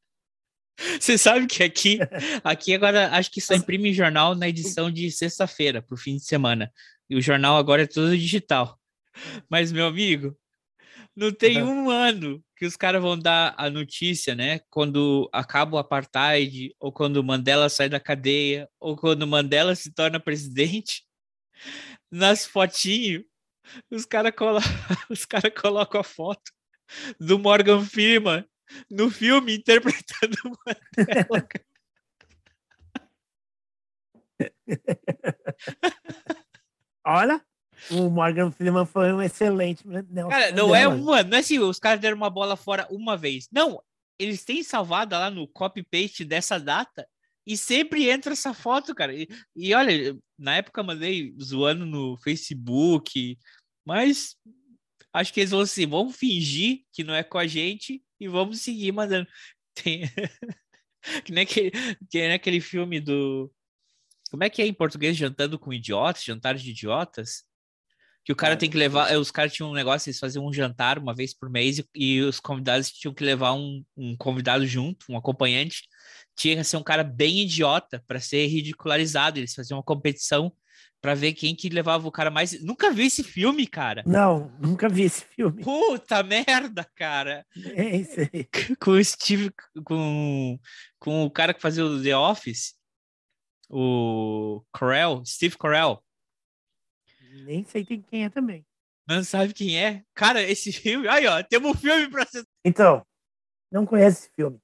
[0.99, 1.99] Você sabe que aqui,
[2.43, 6.23] aqui agora acho que só imprime jornal na edição de sexta-feira, para o fim de
[6.23, 6.71] semana.
[7.09, 8.79] E o jornal agora é todo digital.
[9.49, 10.37] Mas, meu amigo,
[11.15, 14.59] não tem um ano que os caras vão dar a notícia, né?
[14.69, 20.19] Quando acaba o apartheid, ou quando Mandela sai da cadeia, ou quando Mandela se torna
[20.19, 21.03] presidente.
[22.11, 23.23] Nas fotinhos,
[23.91, 24.59] os caras colo...
[25.29, 26.51] cara colocam a foto
[27.19, 28.45] do Morgan Freeman
[28.89, 31.47] no filme interpretando Mandela.
[37.05, 37.41] Olha,
[37.91, 39.83] o Morgan Freeman foi um excelente.
[40.29, 43.47] Cara, não é uma, não é assim, os caras deram uma bola fora uma vez.
[43.51, 43.81] Não,
[44.19, 47.07] eles têm salvado lá no copy-paste dessa data
[47.45, 49.13] e sempre entra essa foto, cara.
[49.13, 53.37] E, e olha, na época mandei zoando no Facebook,
[53.87, 54.35] mas
[55.13, 58.59] acho que eles vão assim, vamos fingir que não é com a gente e vamos
[58.59, 59.25] seguir mandando.
[59.73, 60.01] Tem...
[61.23, 63.49] que, nem aquele, que nem aquele filme do.
[64.29, 65.15] Como é que é em português?
[65.15, 67.45] Jantando com idiotas, jantar de idiotas?
[68.25, 69.15] Que o cara tem que levar.
[69.17, 72.21] Os caras tinham um negócio, eles faziam um jantar uma vez por mês e, e
[72.21, 75.83] os convidados tinham que levar um, um convidado junto, um acompanhante.
[76.35, 79.39] Tinha que ser um cara bem idiota para ser ridicularizado.
[79.39, 80.51] Eles faziam uma competição
[81.01, 82.61] para ver quem que levava o cara mais.
[82.63, 84.03] Nunca vi esse filme, cara.
[84.05, 85.63] Não, nunca vi esse filme.
[85.63, 87.45] Puta merda, cara.
[87.75, 88.47] É isso aí.
[88.79, 89.51] Com o Steve,
[89.83, 90.59] com,
[90.99, 92.75] com o cara que fazia o The Office,
[93.69, 96.03] o Carell, Steve Carell.
[97.45, 98.65] Nem sei quem é também.
[99.07, 100.03] Não sabe quem é?
[100.13, 101.07] Cara, esse filme.
[101.07, 102.43] Aí, ó, temos um filme pra você.
[102.65, 103.05] Então,
[103.71, 104.59] não conhece esse filme.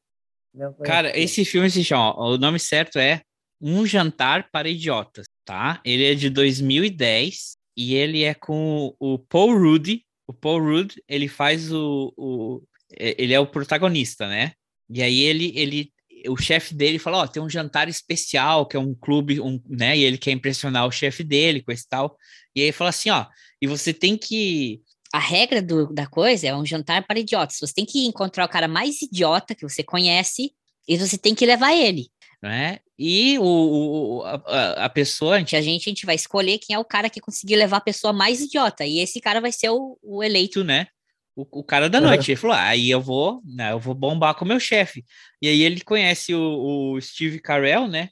[0.51, 1.23] Conhece cara, esse filme.
[1.25, 2.13] esse filme se chama.
[2.19, 3.21] O nome certo é
[3.61, 5.81] Um Jantar para Idiotas tá?
[5.83, 10.01] Ele é de 2010 e ele é com o Paul Rudd.
[10.27, 12.61] O Paul Rudd, ele faz o, o
[12.95, 14.53] ele é o protagonista, né?
[14.89, 15.91] E aí ele, ele
[16.27, 19.59] o chefe dele fala, ó, oh, tem um jantar especial, que é um clube, um,
[19.67, 19.97] né?
[19.97, 22.15] E ele quer impressionar o chefe dele com esse tal.
[22.55, 23.25] E aí fala assim, ó,
[23.61, 27.57] e você tem que a regra do, da coisa é um jantar para idiotas.
[27.59, 30.51] Você tem que encontrar o cara mais idiota que você conhece
[30.87, 32.09] e você tem que levar ele
[32.43, 32.79] né?
[32.97, 35.35] E o, o a, a, pessoa.
[35.35, 38.13] A gente, a gente vai escolher quem é o cara que conseguir levar a pessoa
[38.13, 38.85] mais idiota.
[38.85, 40.63] E esse cara vai ser o, o eleito.
[40.63, 40.87] né?
[41.35, 42.31] O, o cara da noite.
[42.31, 45.03] Ele falou: ah, aí eu vou, né, eu vou bombar com o meu chefe.
[45.41, 48.09] E aí ele conhece o, o Steve Carell, né?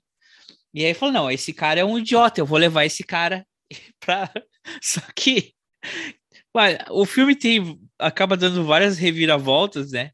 [0.74, 3.46] E aí falou: não, esse cara é um idiota, eu vou levar esse cara
[4.00, 4.32] pra.
[4.82, 5.54] Só que
[6.90, 10.12] o filme tem acaba dando várias reviravoltas, né?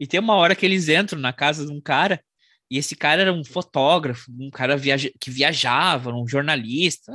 [0.00, 2.22] E tem uma hora que eles entram na casa de um cara
[2.70, 7.12] e esse cara era um fotógrafo, um cara viaja que viajava, um jornalista,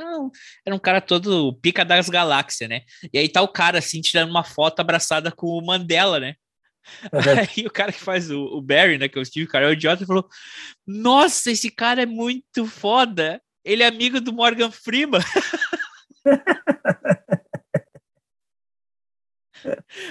[0.66, 2.82] era um cara todo pica das galáxias, né?
[3.12, 6.36] E aí tá o cara assim tirando uma foto abraçada com o Mandela, né?
[7.58, 9.74] Aí o cara que faz o, o, Barry, né, que é o Steve Carell, o
[9.74, 10.28] idiota, falou:
[10.86, 13.40] Nossa, esse cara é muito foda.
[13.64, 15.22] Ele é amigo do Morgan Freeman.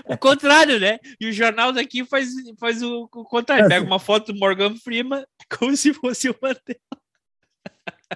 [0.07, 0.99] o contrário, né?
[1.21, 3.69] E o jornal daqui faz, faz o, o contrário.
[3.69, 5.25] Pega uma foto do Morgan Freeman
[5.59, 6.81] como se fosse o Mandela.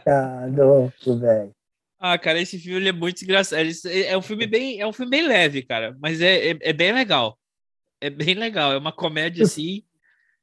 [0.07, 1.53] Ah, louco, velho.
[1.99, 3.62] Ah, cara, esse filme é muito engraçado.
[3.87, 6.92] É um filme bem, é um filme bem leve, cara, mas é, é, é bem
[6.92, 7.38] legal.
[8.01, 9.83] É bem legal, é uma comédia tu, assim.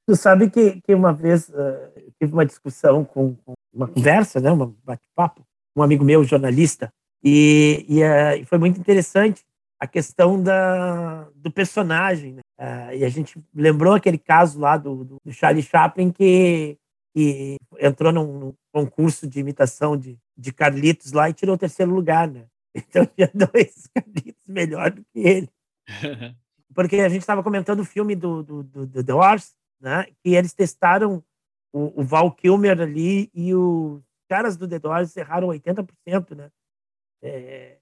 [0.08, 4.52] Tu sabe que, que uma vez uh, tive uma discussão com, com uma conversa, né,
[4.52, 6.92] um bate-papo, um amigo meu, jornalista,
[7.24, 9.44] e, e uh, foi muito interessante
[9.82, 12.34] a questão da, do personagem.
[12.34, 12.42] Né?
[12.60, 16.78] Uh, e a gente lembrou aquele caso lá do, do, Charlie Chaplin que
[17.14, 21.92] que entrou num, num concurso de imitação de, de Carlitos lá e tirou o terceiro
[21.92, 22.46] lugar, né?
[22.74, 25.50] Então tinha dois Carlitos melhor do que ele.
[26.74, 30.06] Porque a gente estava comentando o filme do, do, do, do The Wars, né?
[30.24, 31.22] Que eles testaram
[31.74, 36.50] o, o Val Kilmer ali e os caras do The Doors erraram 80%, né?
[37.22, 37.78] É,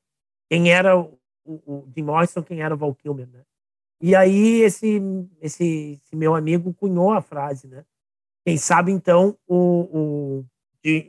[0.50, 1.19] quem era o,
[1.54, 3.42] o, Jim Morrison, quem era o Val Kilmer, né?
[4.02, 5.02] E aí esse,
[5.42, 7.86] esse, esse meu amigo cunhou a frase, né?
[8.46, 10.46] Quem sabe, então, o,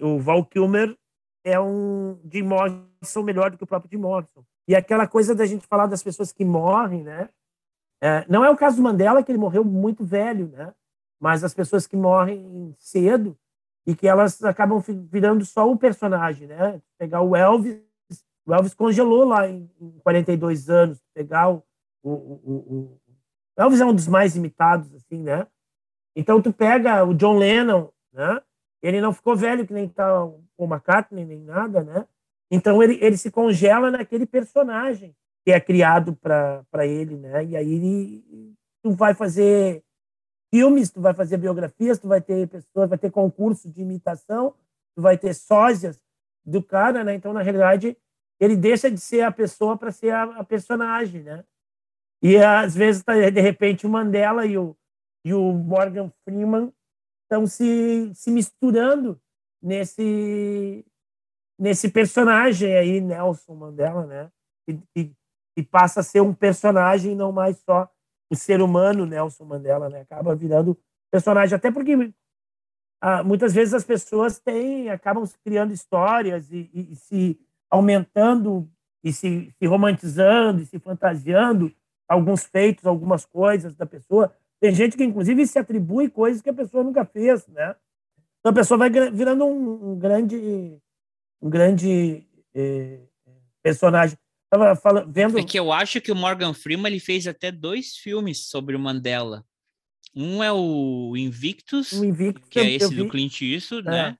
[0.02, 0.96] o, o Val Kilmer
[1.44, 4.44] é um Jim Morrison melhor do que o próprio Jim Morrison.
[4.68, 7.28] E aquela coisa da gente falar das pessoas que morrem, né?
[8.02, 10.72] É, não é o caso do Mandela, que ele morreu muito velho, né?
[11.20, 13.36] Mas as pessoas que morrem cedo
[13.86, 16.80] e que elas acabam virando só o personagem, né?
[16.98, 17.80] Pegar o Elvis,
[18.50, 21.00] o Elvis congelou lá em, em 42 anos.
[21.14, 21.62] Pegar o,
[22.02, 23.00] o, o, o,
[23.56, 25.46] Elvis é um dos mais imitados, assim, né?
[26.16, 28.42] Então tu pega o John Lennon, né?
[28.82, 32.04] Ele não ficou velho que nem tá o McCartney nem nada, né?
[32.50, 37.44] Então ele, ele se congela naquele personagem que é criado para ele, né?
[37.44, 39.84] E aí ele, tu vai fazer
[40.52, 44.54] filmes, tu vai fazer biografias, tu vai ter pessoas, vai ter concurso de imitação,
[44.96, 46.02] tu vai ter sósias
[46.44, 47.14] do cara, né?
[47.14, 47.96] Então na realidade
[48.40, 51.44] ele deixa de ser a pessoa para ser a, a, personagem, né?
[52.22, 54.76] E às vezes tá, de repente o Mandela e o
[55.24, 56.72] e o Morgan Freeman
[57.24, 59.20] estão se, se misturando
[59.62, 60.84] nesse
[61.58, 64.32] nesse personagem aí Nelson Mandela, né?
[64.66, 65.14] Que,
[65.56, 67.90] e passa a ser um personagem, não mais só
[68.30, 70.00] o ser humano Nelson Mandela, né?
[70.00, 70.78] Acaba virando
[71.10, 71.92] personagem, até porque
[73.02, 78.68] ah, muitas vezes as pessoas têm, acabam criando histórias e, e, e se aumentando
[79.02, 81.72] e se, se, romantizando e se fantasiando
[82.08, 84.34] alguns feitos, algumas coisas da pessoa.
[84.60, 87.74] Tem gente que, inclusive, se atribui coisas que a pessoa nunca fez, né?
[88.40, 90.78] Então a pessoa vai virando um, um grande,
[91.40, 93.00] um grande eh,
[93.62, 94.18] personagem.
[94.50, 95.38] Tava falando, vendo.
[95.38, 98.80] É que eu acho que o Morgan Freeman ele fez até dois filmes sobre o
[98.80, 99.44] Mandela.
[100.14, 103.90] Um é o Invictus, o Invictus que é esse do Clint Eastwood, é.
[103.90, 104.18] né?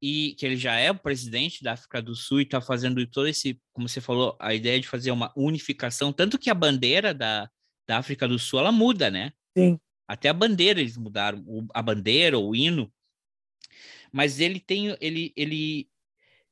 [0.00, 3.26] E que ele já é o presidente da África do Sul e está fazendo todo
[3.26, 7.50] esse, como você falou, a ideia de fazer uma unificação, tanto que a bandeira da,
[7.86, 9.32] da África do Sul ela muda, né?
[9.56, 9.78] Sim.
[10.06, 12.92] Até a bandeira eles mudaram, a bandeira, o hino.
[14.12, 15.90] Mas ele tem, ele, ele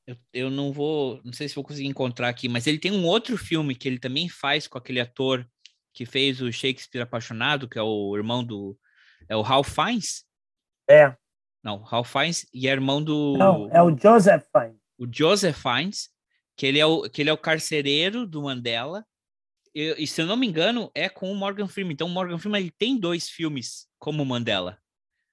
[0.06, 3.04] eu, eu não vou, não sei se vou conseguir encontrar aqui, mas ele tem um
[3.04, 5.48] outro filme que ele também faz com aquele ator
[5.92, 8.78] que fez o Shakespeare Apaixonado, que é o irmão do.
[9.28, 10.24] É o Ralph Fiennes?
[10.88, 11.16] É.
[11.66, 13.36] Não, Ralph Fiennes e é irmão do.
[13.36, 14.80] Não, é o Joseph Fiennes.
[14.96, 16.08] O Joseph Fiennes,
[16.56, 19.04] que ele é o, que ele é o carcereiro do Mandela.
[19.74, 21.92] E, e se eu não me engano, é com o Morgan Freeman.
[21.92, 24.78] Então, o Morgan Freeman ele tem dois filmes como Mandela.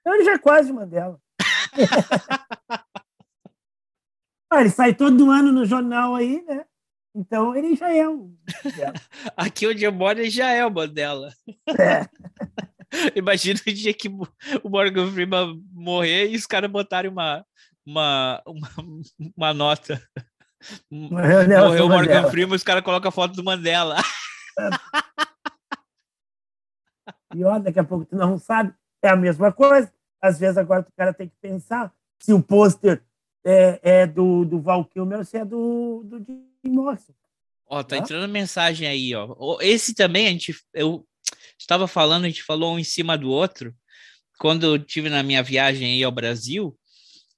[0.04, 1.22] Ele já é quase Mandela.
[4.56, 6.64] Ah, ele sai todo ano no jornal aí, né?
[7.16, 8.32] Então ele já é o.
[9.36, 11.34] Aqui onde eu moro, ele já é o Mandela.
[11.70, 12.08] É.
[13.16, 17.46] Imagina o dia que o Morgan Freeman morrer e os caras botarem uma,
[17.86, 18.70] uma, uma,
[19.36, 20.02] uma nota.
[20.90, 22.32] Morreu, Morreu o Morgan Mandela.
[22.32, 23.98] Freeman e os caras colocam a foto do Mandela.
[27.36, 28.72] E ó, daqui a pouco tu não sabe.
[29.02, 29.92] É a mesma coisa.
[30.22, 33.04] Às vezes agora o cara tem que pensar se o pôster
[33.44, 37.12] é, é do, do Val Kilmer ou se é do, do Jim Morrison.
[37.66, 39.58] Ó, tá, tá entrando mensagem aí, ó.
[39.62, 41.04] Esse também a gente, eu
[41.60, 43.74] estava falando, a gente falou um em cima do outro.
[44.40, 46.78] Quando eu tive na minha viagem aí ao Brasil,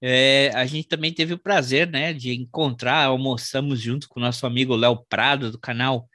[0.02, 4.46] é, a gente também teve o prazer, né, de encontrar, almoçamos junto com o nosso
[4.46, 6.08] amigo Léo Prado, do canal,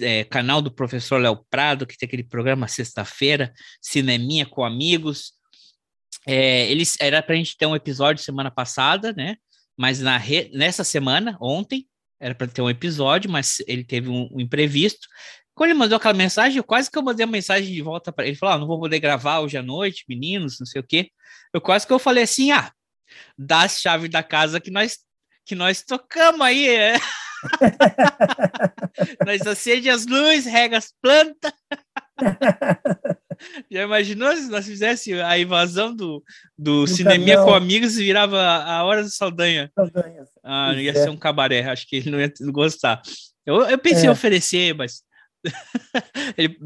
[0.00, 5.32] é, canal do professor Léo Prado, que tem aquele programa sexta-feira, Cineminha com Amigos.
[6.26, 9.36] É, eles era para a gente ter um episódio semana passada, né?
[9.76, 11.86] Mas na re, nessa semana, ontem,
[12.18, 15.06] era para ter um episódio, mas ele teve um, um, imprevisto.
[15.56, 18.24] Quando ele mandou aquela mensagem, eu quase que eu mandei uma mensagem de volta para
[18.24, 18.32] ele.
[18.32, 21.10] Ele falou: ah, não vou poder gravar hoje à noite, meninos, não sei o quê.
[21.50, 22.70] Eu quase que eu falei assim: ah,
[23.38, 24.98] dá a chave da casa que nós
[25.46, 26.68] que nós tocamos aí.
[26.68, 26.96] É.
[29.24, 31.52] nós acende as luzes, rega as plantas.
[33.70, 36.22] Já imaginou se nós fizéssemos a invasão do,
[36.58, 39.70] do Cineminha com Amigos e virava a Hora do Saldanha?
[39.74, 40.24] Saldanha.
[40.44, 40.94] Ah, ia é.
[40.94, 43.00] ser um cabaré, acho que ele não ia gostar.
[43.46, 44.06] Eu, eu pensei é.
[44.06, 45.06] em oferecer, mas.
[46.36, 46.58] ele,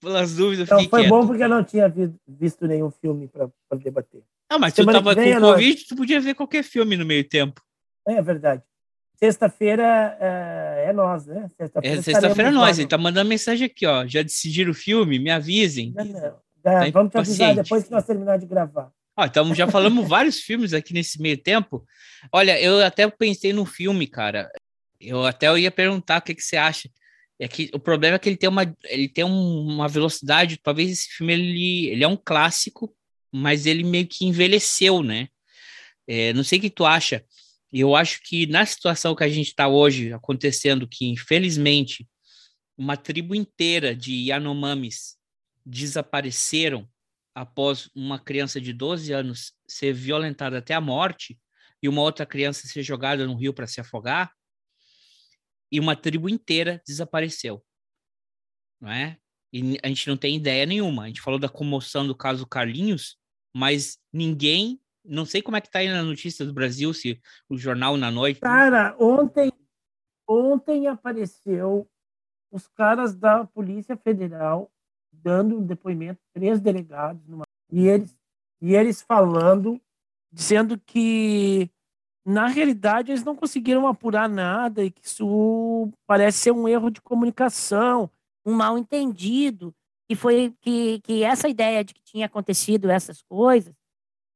[0.00, 1.10] pelas dúvidas, não, foi quieto.
[1.10, 1.92] bom porque eu não tinha
[2.26, 4.22] visto nenhum filme para debater.
[4.48, 7.26] Ah, mas Semana tu tava com o Covid, tu podia ver qualquer filme no meio
[7.26, 7.60] tempo.
[8.06, 8.62] É verdade.
[9.16, 11.48] Sexta-feira é, é, nós, né?
[11.56, 12.78] Sexta-feira é, sexta-feira é nós.
[12.78, 14.06] Ele tá mandando mensagem aqui, ó.
[14.06, 15.18] Já decidiram o filme?
[15.18, 15.92] Me avisem.
[15.96, 16.44] Não, não.
[16.62, 18.90] Tá, vamos te avisar depois que nós terminar de gravar.
[19.16, 21.86] Ó, então já falamos vários filmes aqui nesse meio tempo.
[22.32, 24.50] Olha, eu até pensei num filme, cara.
[25.00, 26.88] Eu até ia perguntar o que, que você acha.
[27.38, 30.58] É que o problema é que ele tem uma, ele tem um- uma velocidade.
[30.62, 32.94] Talvez esse filme ele, ele é um clássico,
[33.32, 35.28] mas ele meio que envelheceu, né?
[36.06, 37.24] É, não sei o que tu acha.
[37.72, 42.06] Eu acho que na situação que a gente está hoje acontecendo, que infelizmente
[42.76, 45.16] uma tribo inteira de Yanomamis
[45.66, 46.88] desapareceram
[47.34, 51.38] após uma criança de 12 anos ser violentada até a morte
[51.82, 54.32] e uma outra criança ser jogada no rio para se afogar,
[55.74, 57.60] e uma tribo inteira desapareceu.
[58.80, 59.18] Não é?
[59.52, 61.02] E a gente não tem ideia nenhuma.
[61.02, 63.18] A gente falou da comoção do caso Carlinhos,
[63.52, 67.58] mas ninguém, não sei como é que tá aí na notícia do Brasil, se o
[67.58, 68.38] jornal na noite.
[68.38, 69.52] Cara, ontem,
[70.28, 71.90] ontem apareceu
[72.52, 74.70] os caras da Polícia Federal
[75.12, 78.16] dando um depoimento, três delegados, numa, e, eles,
[78.60, 79.80] e eles falando,
[80.32, 81.68] dizendo que,
[82.24, 87.00] na realidade, eles não conseguiram apurar nada e que isso parece ser um erro de
[87.00, 88.10] comunicação.
[88.46, 89.74] um mal entendido,
[90.06, 93.74] que foi que, que essa ideia de que tinha acontecido essas coisas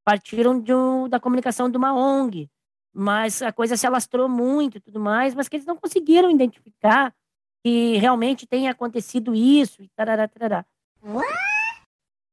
[0.02, 2.48] partiram de um- da comunicação de uma ONG,
[2.90, 7.14] mas a coisa se alastrou muito e tudo mais, mas que eles não conseguiram identificar
[7.62, 10.64] que realmente tenha acontecido isso e tarará, tarará.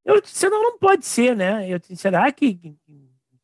[0.06, 1.68] Eu, senão não pode ser, né?
[1.70, 2.74] Eu, será que-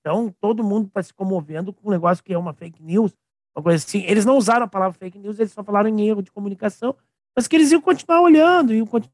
[0.02, 3.14] então todo mundo está se comovendo com um negócio que é uma fake news,
[3.56, 4.02] uma coisa assim?
[4.04, 6.95] Eles não usaram a palavra fake news, eles só falaram em erro de comunicação,
[7.36, 9.12] mas que eles iam continuar olhando, iam continuar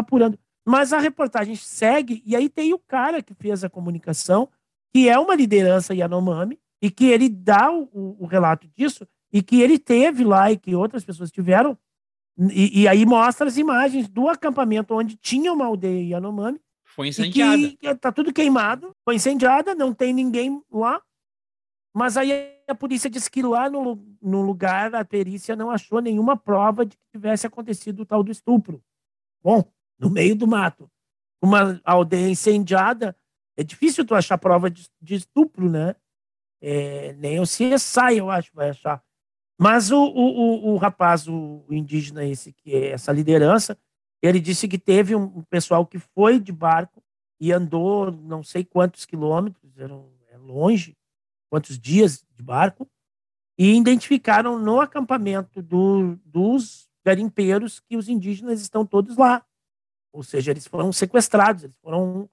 [0.00, 0.38] apurando.
[0.66, 4.48] Mas a reportagem segue e aí tem o cara que fez a comunicação,
[4.94, 9.60] que é uma liderança Yanomami e que ele dá o, o- relato disso e que
[9.60, 11.76] ele teve lá e que outras pessoas tiveram
[12.52, 16.60] e, e aí mostra as imagens do acampamento onde tinha uma aldeia Yanomami
[16.98, 17.76] Foi incendiada.
[17.78, 21.00] que tá tudo queimado, foi incendiada, não tem ninguém lá.
[21.94, 26.36] Mas aí a polícia disse que lá no, no lugar a perícia não achou nenhuma
[26.36, 28.82] prova de que tivesse acontecido o tal do estupro.
[29.40, 29.62] Bom,
[29.96, 30.90] no meio do mato,
[31.40, 33.16] uma aldeia incendiada,
[33.56, 35.94] é difícil tu achar prova de, de estupro, né?
[36.60, 39.00] É, nem o CSI, eu acho, vai achar.
[39.56, 43.78] Mas o, o, o, o rapaz, o indígena esse, que é essa liderança,
[44.22, 47.02] ele disse que teve um pessoal que foi de barco
[47.40, 50.96] e andou não sei quantos quilômetros, eram, é longe,
[51.50, 52.88] quantos dias de barco,
[53.56, 59.44] e identificaram no acampamento do, dos garimpeiros que os indígenas estão todos lá.
[60.12, 62.28] Ou seja, eles foram sequestrados, eles foram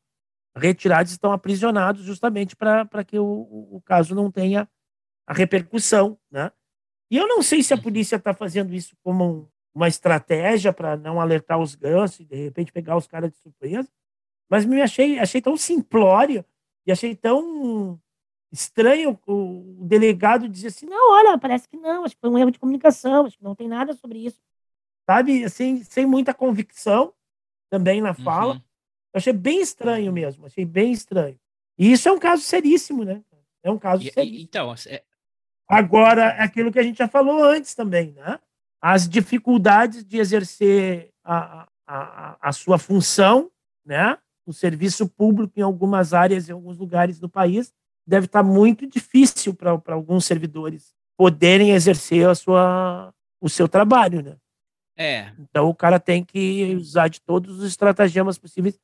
[0.56, 3.26] retirados, estão aprisionados justamente para que o,
[3.72, 4.70] o, caso não tenha
[5.28, 6.52] a repercussão, né?
[7.12, 11.20] E eu não sei se a polícia está fazendo isso como uma estratégia para não
[11.20, 13.90] alertar os gansos e de repente pegar os caras de surpresa,
[14.50, 16.46] mas me achei, achei tão simplório
[16.88, 18.00] e achei tão
[18.52, 22.38] estranho o, o delegado dizer assim, não, olha, parece que não, acho que foi um
[22.38, 24.40] erro de comunicação, acho que não tem nada sobre isso.
[25.06, 27.14] sabe, assim, sem muita convicção
[27.70, 28.54] também na fala.
[28.54, 28.62] Uhum.
[29.14, 31.38] Eu achei bem estranho mesmo, achei bem estranho.
[31.78, 33.22] E isso é um caso seríssimo, né?
[33.62, 34.40] É um caso E- e- seríssimo.
[34.42, 35.04] então, é-
[35.68, 38.40] Agora, é aquilo que a gente já falou antes também, né?
[38.88, 43.50] As dificuldades de exercer a, a, a, sua função,
[43.84, 44.16] né?
[44.46, 47.74] O serviço público em algumas áreas, em alguns lugares do país,
[48.06, 53.12] deve estar muito difícil para alguns servidores poderem exercer a sua,
[53.42, 54.38] o seu trabalho, né?
[54.96, 58.80] é, Então o cara tem que usar de todos os estratagemas possíveis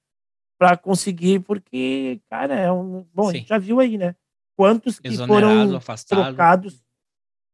[0.57, 3.05] para conseguir, porque, cara, é um.
[3.13, 4.15] Bom, a gente já viu aí, né?
[4.57, 6.25] Quantos que exonerado, foram afastado.
[6.25, 6.83] trocados,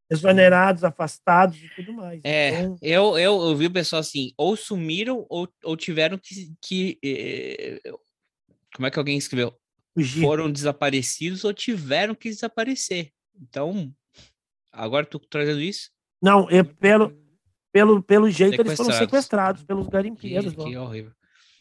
[0.09, 2.21] exonerados, afastados e tudo mais.
[2.23, 6.53] É, Então, eu, eu, eu vi o pessoal assim, ou sumiram ou, ou tiveram que,
[6.61, 7.81] que eh,
[8.75, 9.53] como é que alguém escreveu?
[9.93, 10.21] fugir.
[10.21, 13.11] Foram desaparecidos ou tiveram que desaparecer.
[13.35, 13.91] Então,
[14.71, 15.89] agora tu trazendo isso,
[16.21, 17.11] Não, é pelo,
[17.71, 19.63] pelo, pelo jeito eles foram Sequestrados.
[19.63, 20.53] pelos que, garimpeiros.
[20.53, 20.83] que lá.
[20.83, 21.11] horrível.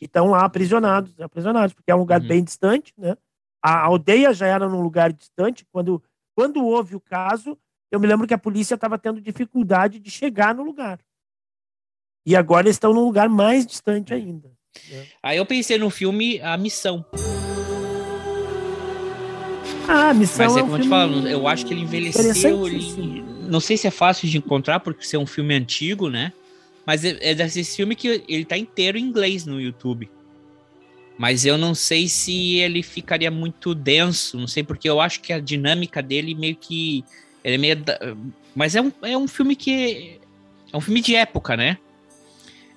[0.01, 2.27] E estão lá aprisionados, aprisionados, porque é um lugar Uhum.
[2.27, 3.17] bem distante, né?
[3.63, 5.65] A aldeia já era num lugar distante.
[5.73, 6.03] Quando,
[6.35, 7.59] quando houve o caso,
[7.91, 10.99] eu me lembro que a polícia estava tendo dificuldade de chegar no lugar.
[12.25, 14.51] E agora eles estão num lugar mais distante ainda.
[14.91, 15.07] né?
[15.23, 17.05] Aí eu pensei no filme A Missão.
[19.89, 21.83] Ah, a missão Mas é é um como eu te falo, eu acho que ele
[21.83, 22.67] envelheceu.
[22.67, 26.33] Ele, não sei se é fácil de encontrar, porque ser um filme antigo, né?
[26.85, 30.11] Mas é, é desse filme que ele tá inteiro em inglês no YouTube.
[31.17, 35.33] Mas eu não sei se ele ficaria muito denso, não sei, porque eu acho que
[35.33, 37.05] a dinâmica dele meio que.
[37.47, 37.77] Ele é meio.
[37.77, 37.99] da-
[38.55, 40.19] Mas é um, é um filme que.
[40.73, 41.79] É um filme de época, né?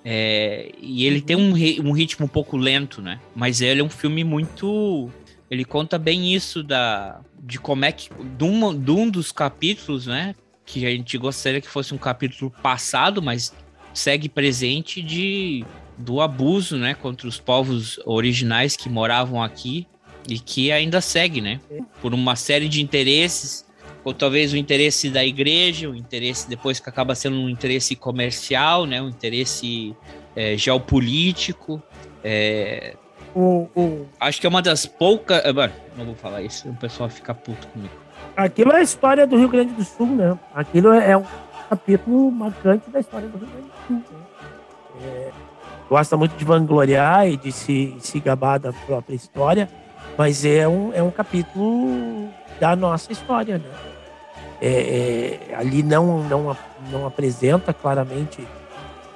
[0.06, 3.20] É, e ele tem um, ri- um ritmo um pouco lento, né?
[3.36, 5.10] Mas ele é um filme muito.
[5.52, 10.06] ele conta bem isso da de como é que de um, de um dos capítulos,
[10.06, 13.54] né, que a gente gostaria que fosse um capítulo passado, mas
[13.94, 15.66] segue presente de
[15.98, 19.88] do abuso, né, contra os povos originais que moravam aqui
[20.28, 21.60] e que ainda segue, né,
[22.02, 23.66] por uma série de interesses,
[24.10, 28.88] ou talvez o interesse da igreja, o interesse depois que acaba sendo um interesse comercial,
[28.88, 29.95] né, um interesse
[30.36, 31.82] é, geopolítico,
[32.24, 32.95] é,
[33.36, 35.43] O, o, Acho que é uma das poucas.
[35.53, 37.93] Mano, não vou falar isso, o pessoal fica puto comigo.
[38.36, 40.38] aquilo é a história do Rio Grande do Sul, né?
[40.55, 41.26] Aquilo é um
[41.70, 43.97] capítulo marcante da história do Rio Grande do Sul.
[43.97, 45.05] Né?
[45.05, 45.32] É,
[45.88, 49.70] gosta muito de vangloriar e de se, se gabar da própria história,
[50.18, 52.28] mas é um, é um capítulo
[52.60, 53.89] da nossa história, né?
[54.62, 56.57] É, é, ali não, não,
[56.91, 58.45] não apresenta claramente.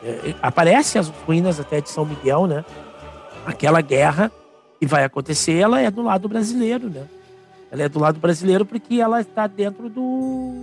[0.03, 2.63] é, aparece as ruínas até de São Miguel, né?
[3.45, 4.31] Aquela guerra
[4.79, 7.05] que vai acontecer, ela é do lado brasileiro, né?
[7.71, 10.53] Ela é do lado brasileiro porque ela está dentro do,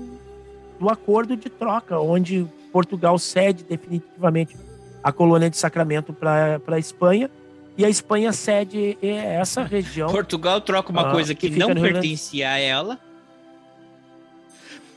[0.78, 4.56] do acordo de troca, onde Portugal cede definitivamente
[5.02, 7.28] a colônia de Sacramento para a Espanha
[7.76, 10.08] e a Espanha cede eh, essa região.
[10.10, 12.98] Portugal troca uma Ah, coisa que, que não pertencia a ela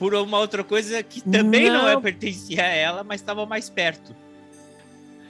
[0.03, 2.01] por uma outra coisa que também não, é Não.
[2.01, 4.13] pertencia a ela, mas estava mais perto.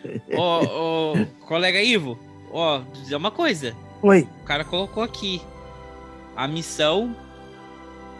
[0.35, 2.17] Ô, ô, colega Ivo,
[2.51, 3.75] ó, dizer uma coisa.
[4.01, 5.43] Oi, O cara colocou aqui
[6.35, 7.15] a missão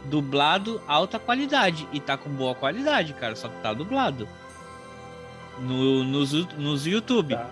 [0.06, 4.30] dublado alta qualidade e tá com boa qualidade, cara, só que tá dublado
[5.60, 7.34] no nos, nos YouTube.
[7.34, 7.49] Tá.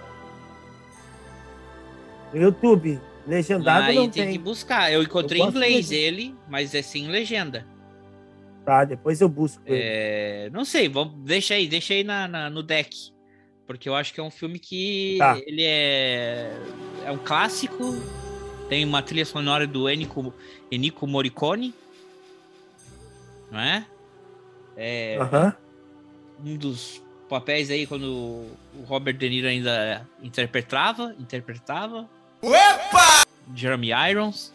[2.36, 4.34] YouTube, legendado Aí não tem, tem.
[4.34, 4.94] que buscar.
[4.94, 5.96] Eu encontrei em inglês ver.
[5.96, 7.66] ele, mas é sem legenda.
[8.72, 9.62] Tá, depois eu busco.
[9.66, 9.82] ele.
[9.84, 13.12] É, não sei, vamos, deixa aí, deixa aí na, na- no deck.
[13.68, 15.38] Porque eu acho que é um filme que Tá.
[15.46, 16.50] ele é,
[17.06, 17.84] é um clássico.
[18.70, 20.34] Tem uma trilha sonora do Ennio,
[20.72, 21.74] Ennio Morricone.
[23.52, 23.86] Não é?
[24.78, 25.54] É Aham.
[26.42, 32.10] um dos papéis aí quando o Robert De Niro ainda interpretava, interpretava.
[33.54, 34.54] Jeremy Irons.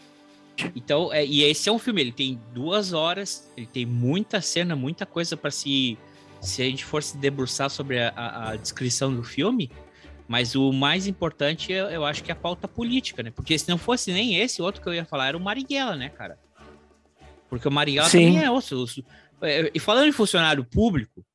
[0.75, 4.75] Então, é, e esse é um filme, ele tem duas horas, ele tem muita cena,
[4.75, 5.97] muita coisa para se
[6.39, 9.71] se a gente for se debruçar sobre a, a- a descrição do filme,
[10.27, 13.31] mas o mais importante eu, eu acho que é a pauta política, né?
[13.31, 15.95] Porque se não fosse nem esse, o outro que eu ia falar era o Marighella,
[15.95, 16.37] né, cara?
[17.49, 18.25] Porque o Marighella Sim.
[18.33, 18.75] também é osso.
[18.83, 19.03] osso-
[19.41, 21.25] é, E falando em funcionário público,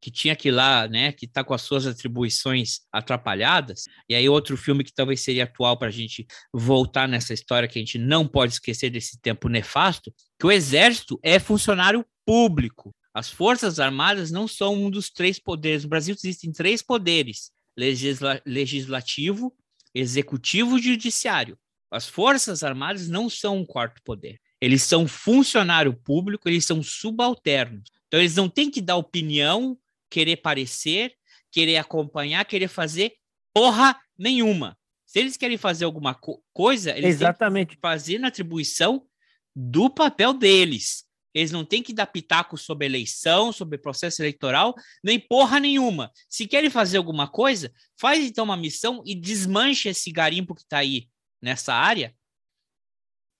[0.00, 4.28] que tinha que ir lá, né, que tá com as suas atribuições atrapalhadas, e aí
[4.28, 7.98] outro filme que talvez seria atual para a gente voltar nessa história que a gente
[7.98, 12.94] não pode esquecer desse tempo nefasto, que o exército é funcionário público.
[13.12, 15.82] As forças armadas não são um dos três poderes.
[15.82, 19.52] No Brasil existem três poderes: legisla- legislativo,
[19.94, 21.58] executivo e judiciário.
[21.90, 24.38] As forças armadas não são um quarto poder.
[24.60, 27.90] Eles são funcionário público, eles são subalternos.
[28.06, 29.78] Então eles não têm que dar opinião,
[30.10, 31.14] querer parecer,
[31.50, 33.14] querer acompanhar, querer fazer
[33.52, 34.78] porra nenhuma.
[35.06, 37.74] Se eles querem fazer alguma co- coisa, eles têm Exatamente.
[37.76, 39.06] que fazer na atribuição
[39.54, 41.06] do papel deles.
[41.34, 46.10] Eles não têm que dar pitaco sobre eleição, sobre processo eleitoral, nem porra nenhuma.
[46.28, 50.78] Se querem fazer alguma coisa, faz então uma missão e desmanche esse garimpo que está
[50.78, 51.08] aí
[51.40, 52.14] nessa área,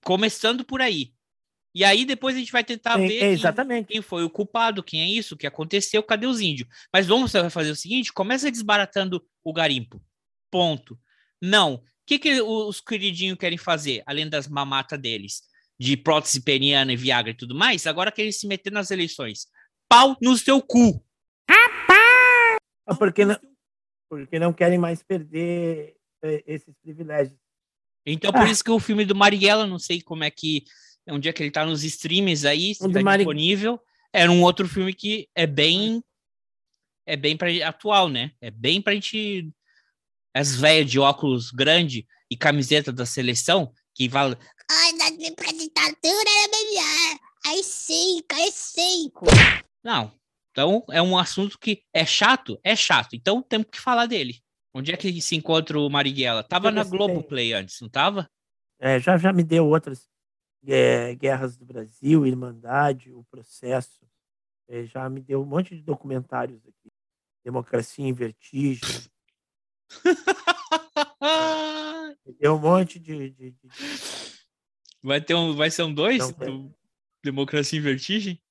[0.03, 1.13] começando por aí.
[1.73, 3.87] E aí depois a gente vai tentar É, ver é, quem- exatamente.
[3.87, 6.67] quem foi o culpado, quem é isso, o que aconteceu, cadê os índios?
[6.91, 10.01] Mas vamos fazer o seguinte: começa desbaratando o garimpo.
[10.51, 10.99] Ponto.
[11.41, 11.75] Não.
[11.75, 15.41] O que, que os queridinhos querem fazer, além das mamatas deles,
[15.79, 17.85] de prótese peniana e Viagra e tudo mais?
[17.85, 19.45] Agora querem se meter nas eleições.
[19.87, 21.05] Pau no seu cu.
[22.87, 23.37] Ah, porque, não,
[24.09, 27.37] porque não querem mais perder eh, esses privilégios.
[28.05, 28.49] Então, por Ah.
[28.51, 30.63] isso que o filme do Marighella, não sei como é que.
[31.09, 33.81] É um dia que ele tá nos streams aí, O tiver Mari- disponível.
[34.13, 36.03] Era um outro filme que é bem.
[37.07, 38.31] É bem pra, atual, né?
[38.39, 39.51] É bem pra gente.
[40.35, 44.37] As velhas de óculos grande e camiseta da seleção, que falam.
[44.69, 47.19] Ai, na época da ditadura era melhor.
[47.47, 49.25] Ai, cinco, ai, cinco.
[49.83, 50.11] Não.
[50.51, 52.59] Então, é um assunto que é chato?
[52.63, 53.15] É chato.
[53.15, 54.39] Então, temos que falar dele.
[54.71, 56.43] Onde é que se encontra o Marighella?
[56.43, 56.91] Tava eu na tem.
[56.91, 58.29] Globoplay antes, não tava?
[58.79, 60.07] É, já, já me deu outras
[60.67, 63.99] eh, guerras do Brasil, Irmandade, o processo.
[64.67, 66.91] Eh, já me deu um monte de documentários aqui.
[67.43, 69.01] Democracia em Vertigem.
[72.25, 73.29] Me deu um monte de.
[73.31, 73.57] de- de-
[75.01, 76.45] Vai ter um, vai ser um dois Não, é.
[76.45, 76.75] do
[77.23, 78.41] Democracia em Vertigem?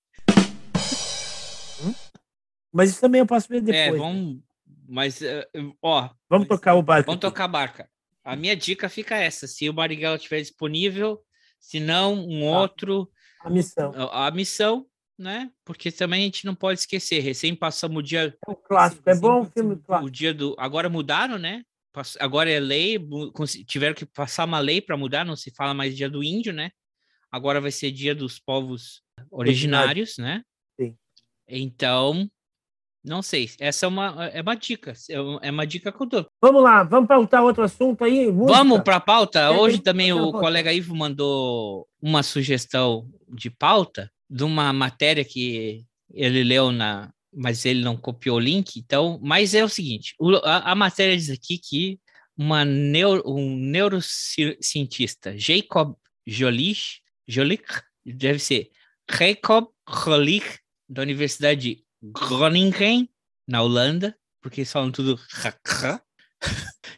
[2.73, 3.95] Mas isso também eu posso ver depois.
[3.95, 4.41] é, vamos.
[4.89, 5.47] Mas, eh,
[5.83, 7.07] ó, Vamos tocar o barco.
[7.07, 7.31] vamos aqui.
[7.31, 7.91] tocar a barca.
[8.25, 11.23] A minha dica fica essa: se o Marighella estiver disponível,
[11.61, 13.11] se não, um outro.
[13.41, 13.93] A missão.
[13.95, 14.87] A, a missão,
[15.19, 15.51] né?
[15.65, 17.21] Porque também a gente não pode esquecer.
[17.21, 18.37] Recém passamos o dia.
[18.47, 19.09] É um clássico.
[19.09, 20.11] É bom o filme O clássico.
[20.11, 20.55] dia do.
[20.59, 21.63] Agora mudaram, né?
[22.21, 22.97] Agora é lei,
[23.67, 26.71] tiveram que passar uma lei para mudar, não se fala mais dia do índio, né?
[27.31, 30.45] Agora vai ser dia dos povos originários, né?
[30.81, 30.97] Sim.
[31.49, 32.31] Então,
[33.05, 33.51] não sei.
[33.59, 34.93] Essa é uma, é uma dica.
[35.09, 36.27] É uma- é uma dica que eu dou.
[36.43, 38.31] Vamos lá, vamos pautar outro assunto aí?
[38.31, 38.59] Música?
[38.59, 39.51] Vamos para a pauta.
[39.53, 45.85] Hoje também tem o colega Ivo mandou uma sugestão de pauta de uma matéria que
[46.13, 48.77] ele leu na, mas ele não copiou o link.
[48.79, 51.99] Então, mas é o seguinte: a, a matéria diz aqui que
[52.37, 55.95] uma neuro, um neurocientista, Jacob
[56.27, 57.65] Jolich, Jolich,
[58.05, 58.71] deve ser
[59.11, 63.09] Jacob Jolich, da Universidade de Groningen,
[63.47, 65.19] na Holanda, porque eles falam tudo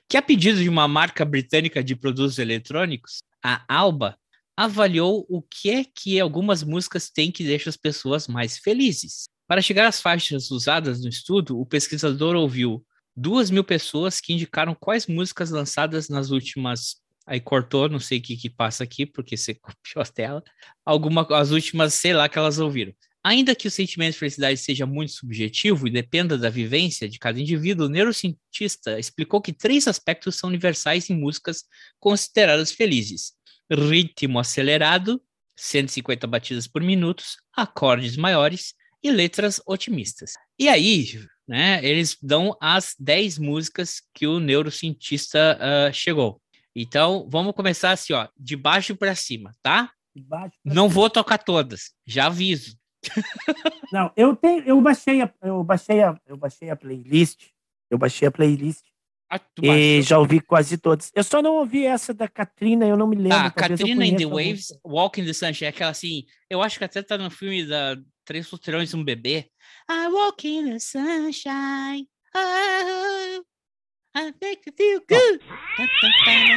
[0.08, 4.18] que a pedido de uma marca britânica de produtos eletrônicos, a Alba
[4.56, 9.24] avaliou o que é que algumas músicas têm que deixar as pessoas mais felizes.
[9.46, 12.84] Para chegar às faixas usadas no estudo, o pesquisador ouviu
[13.16, 16.96] duas mil pessoas que indicaram quais músicas lançadas nas últimas.
[17.26, 20.42] Aí cortou, não sei o que, que passa aqui, porque você copiou a tela.
[20.84, 22.92] Alguma, as últimas, sei lá, que elas ouviram.
[23.22, 27.38] Ainda que o sentimento de felicidade seja muito subjetivo e dependa da vivência de cada
[27.38, 31.64] indivíduo, o neurocientista explicou que três aspectos são universais em músicas
[31.98, 33.32] consideradas felizes:
[33.70, 35.22] ritmo acelerado,
[35.54, 37.22] 150 batidas por minuto,
[37.54, 40.32] acordes maiores e letras otimistas.
[40.58, 46.40] E aí, né, eles dão as 10 músicas que o neurocientista ah, chegou.
[46.74, 49.90] Então, vamos começar assim, ó, de baixo para cima, tá?
[50.14, 52.79] Baixo Não vou tocar todas, já aviso.
[53.92, 57.48] Não, eu tenho, eu baixei a, eu baixei a, eu baixei a playlist.
[57.90, 58.84] Eu baixei a playlist
[59.28, 61.10] Ah, e já ouvi quase todas.
[61.14, 63.38] Eu só não ouvi essa da Katrina, eu não me lembro.
[63.38, 64.80] Ah, Katrina in the Waves, música.
[64.84, 67.96] Walk in the Sunshine, é aquela assim, eu acho que até tá no filme da
[68.24, 69.50] Três Solteirões e um Bebê.
[69.90, 73.42] I walk in the sunshine, oh,
[74.16, 75.40] I make you feel good.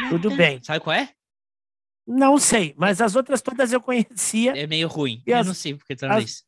[0.10, 0.60] Tudo bem.
[0.62, 1.10] Sabe qual é?
[2.06, 4.51] Não sei, mas as outras todas eu conhecia.
[4.58, 6.43] É meio ruim, E eu as- não sei porque tá as-.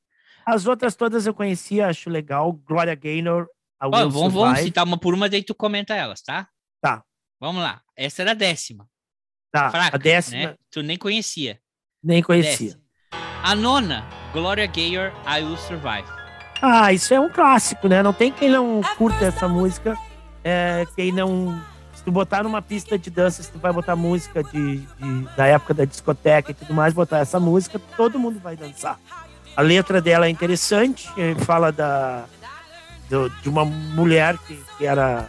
[0.45, 2.51] As outras todas eu conhecia, acho legal.
[2.51, 3.47] Gloria Gaynor,
[3.79, 4.63] a Ó, Will vamos, vamos Survive.
[4.67, 6.47] citar uma por uma, daí tu comenta elas, tá?
[6.81, 7.03] Tá.
[7.39, 7.81] Vamos lá.
[7.95, 8.87] Essa era a décima.
[9.51, 10.55] Tá, Fraca, a décima né?
[10.69, 11.59] Tu nem conhecia.
[12.03, 12.71] nem conhecia.
[12.73, 12.83] Décima.
[13.43, 16.07] A nona, Gloria Gaynor, I Will Survive.
[16.61, 18.03] Ah, isso é um clássico, né?
[18.03, 19.97] Não tem quem não curta essa música.
[20.43, 21.59] É, quem não.
[22.05, 25.73] Tu botar numa pista de dança, se tu vai botar música de, de- da época
[25.73, 28.99] da discoteca e tudo mais, botar essa música, todo mundo vai dançar.
[29.57, 31.09] A letra dela é interessante,
[31.45, 32.25] fala da,
[33.09, 35.27] do- de uma mulher que, que era.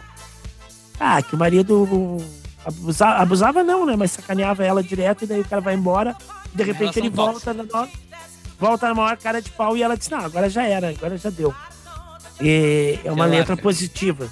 [0.99, 2.17] Ah, que o marido
[2.63, 3.95] abusava, abusava não, né?
[3.95, 6.15] Mas sacaneava ela direto e daí o cara vai embora.
[6.53, 7.63] De repente ele volta na
[8.59, 11.29] volta na maior cara de pau e ela diz, não, agora já era, agora já
[11.31, 11.53] deu.
[12.39, 14.27] E é uma letra positiva.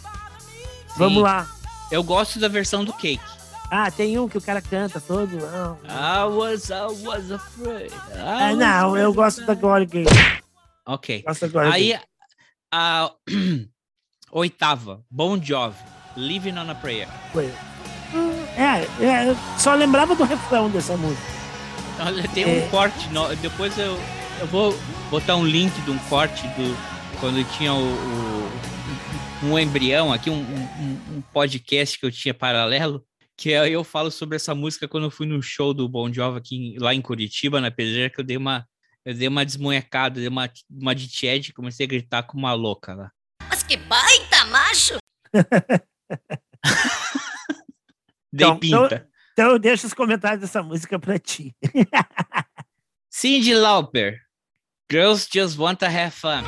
[0.97, 1.21] Vamos Sim.
[1.23, 1.47] lá.
[1.91, 3.21] Eu gosto da versão do Cake.
[3.69, 5.39] Ah, tem um que o cara canta todo.
[5.87, 7.91] Ah, I was, I was afraid.
[7.91, 10.11] I Ah, was não, eu gosto da Gaynor.
[10.85, 11.23] Ok.
[11.25, 11.99] Gosto da Aí,
[12.73, 13.11] a
[14.31, 15.77] oitava, Bon Jovi,
[16.15, 17.07] Living on a Prayer.
[17.33, 17.51] Foi.
[18.57, 21.35] É, é, eu só lembrava do refrão dessa música.
[21.99, 22.65] Olha, tem É.
[22.65, 23.09] um corte,
[23.41, 23.97] depois eu,
[24.39, 24.77] eu vou
[25.09, 26.77] botar um link de um corte do
[27.19, 28.51] quando tinha o, o-
[29.43, 33.05] um embrião aqui, um, um- um podcast que eu tinha paralelo,
[33.37, 36.37] que aí eu falo sobre essa música quando eu fui no show do Bon Jovi
[36.37, 38.65] aqui em- lá em Curitiba, na Pedreira, que eu dei uma
[39.05, 42.95] eu dei uma desmonhecada, dei uma, uma de Chad, comecei a gritar como uma louca
[42.95, 43.11] lá.
[43.47, 44.97] Mas que baita macho!
[48.33, 49.07] Dei Então, pinta.
[49.33, 51.55] Então eu deixo os comentários dessa música pra ti.
[53.11, 54.19] Cyndi Lauper,
[54.91, 56.41] Girls Just Want to Have Fun.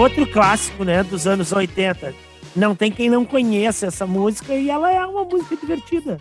[0.00, 2.14] Outro clássico, né, dos anos 80.
[2.54, 6.20] Não tem quem não conheça essa música e ela é uma música divertida.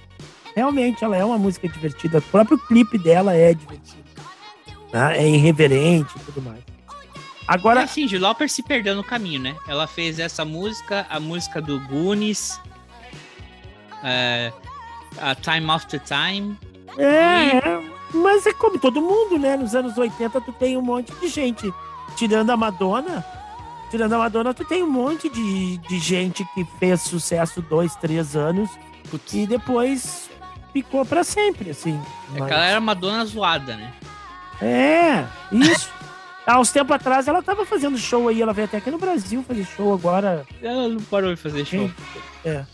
[0.55, 2.19] Realmente, ela é uma música divertida.
[2.19, 4.03] O próprio clipe dela é divertido.
[4.91, 5.15] tá?
[5.15, 6.59] É irreverente e tudo mais.
[7.47, 9.55] Agora, assim, Cyndi Lauper se perdeu no caminho, né?
[9.67, 12.59] Ela fez essa música, a música do Goonies,
[14.03, 14.53] é,
[15.17, 16.55] a Time After Time.
[16.97, 19.57] É, é, mas é como todo mundo, né?
[19.57, 21.73] Nos anos 80 tu tem um monte de gente.
[22.15, 23.25] Tirando a Madonna,
[23.89, 28.35] tirando a Madonna, tu tem um monte de, de gente que fez sucesso dois, três
[28.35, 28.69] anos
[29.09, 30.29] Putz, e depois
[30.71, 31.99] ficou pra sempre, assim.
[32.35, 33.91] é Mas- que ela era Madonna zoada, né?
[34.61, 35.89] É, isso.
[36.45, 39.43] Há uns tempos atrás ela tava fazendo show aí, ela veio até aqui no Brasil
[39.47, 40.45] fazer show agora.
[40.61, 41.89] Ela não parou de fazer show.
[42.43, 42.65] É.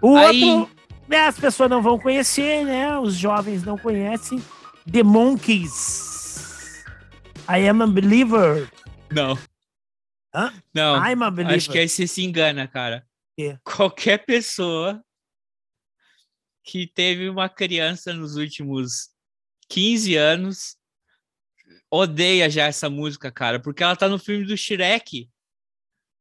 [0.00, 0.74] O Aí- outro,
[1.06, 2.98] né, as pessoas não vão conhecer, né?
[2.98, 4.42] Os jovens não conhecem.
[4.90, 6.82] The Monkeys.
[7.48, 8.68] I am a believer.
[9.10, 9.36] Não.
[10.34, 10.52] Hã?
[10.74, 10.96] Não.
[10.96, 11.56] I'm a believer.
[11.56, 13.06] Acho que aí você se engana, cara.
[13.36, 13.58] Quê?
[13.64, 15.02] Qualquer pessoa
[16.62, 19.08] que teve uma criança nos últimos
[19.68, 20.76] 15 anos
[21.90, 25.30] odeia já essa música, cara, porque ela tá no filme do Shrek.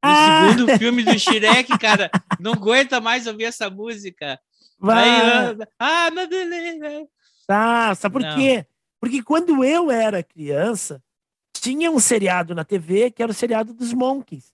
[0.04, 0.52] No Ah!
[0.54, 4.40] segundo filme do Shrek, cara, não aguenta mais ouvir essa música.
[4.80, 5.10] Vai.
[5.10, 7.08] Aí, ah, meu Deus.
[7.46, 8.36] Tá, sabe por Não.
[8.36, 8.66] quê?
[9.02, 11.04] Porque quando eu era criança,
[11.68, 14.54] tinha um seriado na TV que era o seriado dos Monkeys.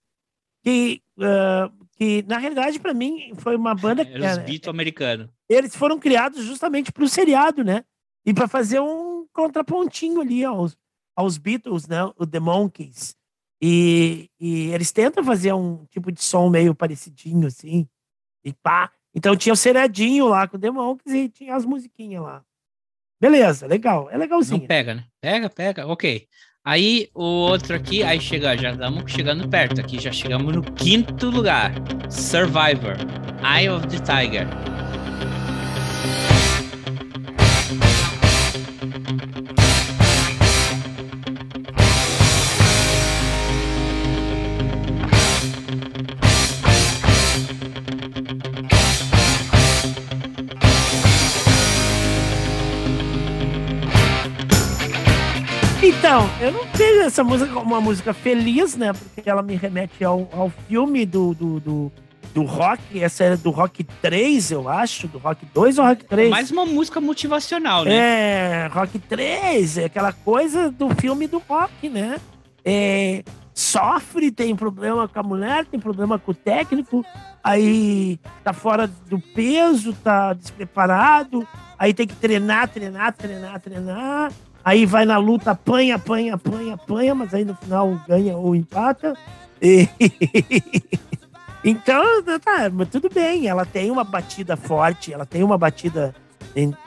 [0.64, 5.30] Que, ah, que na realidade, para mim, foi uma banda Era os Beatles americanos.
[5.48, 7.84] eles foram criados justamente para o seriado, né?
[8.26, 10.78] E para fazer um contrapontinho ali aos,
[11.16, 12.04] aos Beatles, né?
[12.18, 13.16] O The Monkeys.
[13.62, 17.88] E, e eles tentam fazer um tipo de som meio parecidinho, assim.
[18.44, 18.92] E pá.
[19.16, 22.44] Então tinha o seriadinho lá com o The Monkeys e tinha as musiquinhas lá.
[23.22, 24.10] Beleza, legal.
[24.10, 24.68] É Não legalzinho.
[24.68, 25.06] pega, né?
[25.22, 26.28] Pega, pega, ok.
[26.66, 31.30] Aí o outro aqui, aí chega, já estamos chegando perto aqui, já chegamos no quinto
[31.30, 31.74] lugar.
[32.10, 32.96] Survivor,
[33.44, 34.48] Eye of the Tiger.
[56.44, 58.92] Eu não vejo essa música como uma música feliz, né?
[58.92, 61.92] Porque ela me remete ao, ao filme do, do, do,
[62.34, 63.02] do rock.
[63.02, 65.08] Essa é do Rock 3, eu acho.
[65.08, 66.30] Do Rock 2 ou Rock 3?
[66.30, 67.94] Mais uma música motivacional, né?
[67.94, 72.18] É, Rock 3, é aquela coisa do filme do rock, né?
[72.66, 73.24] É,
[73.54, 77.06] sofre, tem problema com a mulher, tem problema com o técnico,
[77.42, 81.48] aí tá fora do peso, tá despreparado,
[81.80, 84.32] aí tem que treinar, treinar, treinar, treinar,
[84.64, 89.14] aí vai na luta, apanha, apanha, apanha, apanha, mas aí no final ganha ou empata.
[89.62, 89.88] E-
[91.66, 96.14] Então, tá, mas tudo bem, ela tem uma batida forte, ela tem uma batida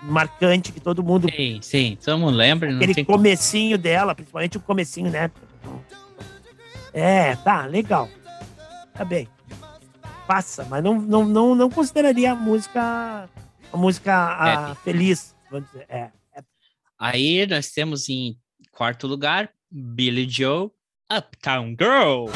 [0.03, 4.61] marcante que todo mundo Sim, sim, todo mundo lembra, aquele tem comecinho dela, principalmente o
[4.61, 5.31] comecinho, né?
[6.93, 8.09] É, tá, legal.
[8.93, 9.27] Tá bem.
[10.27, 13.29] Passa, mas não, não, não, não consideraria a música
[13.73, 15.87] a música a, feliz, vamos dizer.
[15.89, 16.09] É.
[16.99, 18.37] Aí nós temos em
[18.73, 20.71] quarto lugar, Billy Joe,
[21.13, 22.31] Uptown Girl.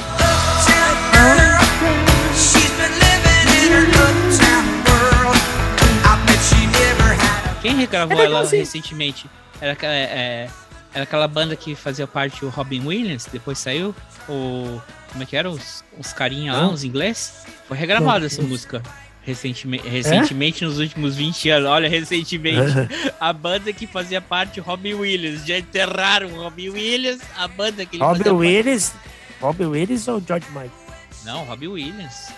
[7.63, 8.63] Quem regravou É ela legalzinho.
[8.63, 9.29] recentemente?
[9.61, 10.51] Era, aquela- é, é,
[10.95, 13.95] era aquela banda que fazia parte o Robin Williams, depois saiu.
[14.29, 14.81] O.
[15.13, 15.51] Como é que era?
[15.51, 17.45] Os, os carinha lá, os inglês?
[17.67, 18.83] Foi regravada essa música.
[19.23, 21.69] Recentemente, recentemente nos últimos 20 anos.
[21.69, 22.73] Olha, recentemente.
[23.21, 25.47] a banda que fazia parte, Robin Williams.
[25.47, 28.95] Já enterraram o Robin Williams, a banda que ele fazia Williams.
[29.41, 30.71] Robin Williams ou George Michael?
[30.71, 31.25] parte.
[31.25, 32.33] Não, Robin Williams.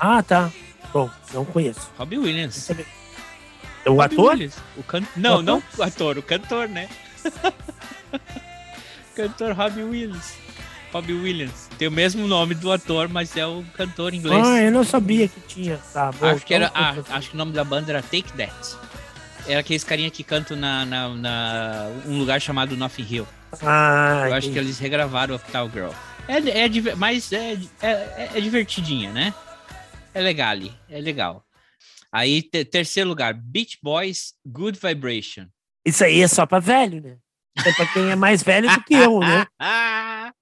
[0.00, 0.50] Ah, tá.
[0.92, 1.90] Bom, não conheço.
[1.96, 2.54] Robin Williams.
[2.56, 2.86] Sabe-
[3.86, 4.30] O Robin ator?
[4.32, 4.56] Williams.
[4.76, 5.02] O can...
[5.16, 5.42] Não, ator?
[5.44, 6.88] não o ator, o cantor, né?
[9.14, 10.34] cantor Robin Williams.
[10.94, 11.68] Robin Williams.
[11.76, 14.46] Tem o mesmo nome do ator, mas é o cantor inglês.
[14.46, 15.76] Ah, eu não sabia que tinha.
[15.92, 18.54] Tá, bom, acho, que era, ah, acho que o nome da banda era Take That.
[19.46, 23.26] Era aqueles carinha que cantam na, na, na- um lugar chamado Nothing Hill.
[23.60, 25.90] Ah, Eu acho que eles regravaram Uptown Girl.
[26.28, 29.34] É, é, diver- mas é, é, é divertidinha, né?
[30.14, 31.44] É legal ali, é legal.
[32.12, 35.46] Aí, te- terceiro lugar, Beach Boys, Good Vibration.
[35.84, 37.16] Isso aí é só pra velho, né?
[37.66, 39.44] É pra quem é mais velho do que eu, né?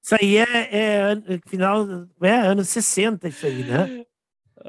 [0.03, 1.87] Isso aí é, é final,
[2.21, 4.05] é anos 60, isso aí, né?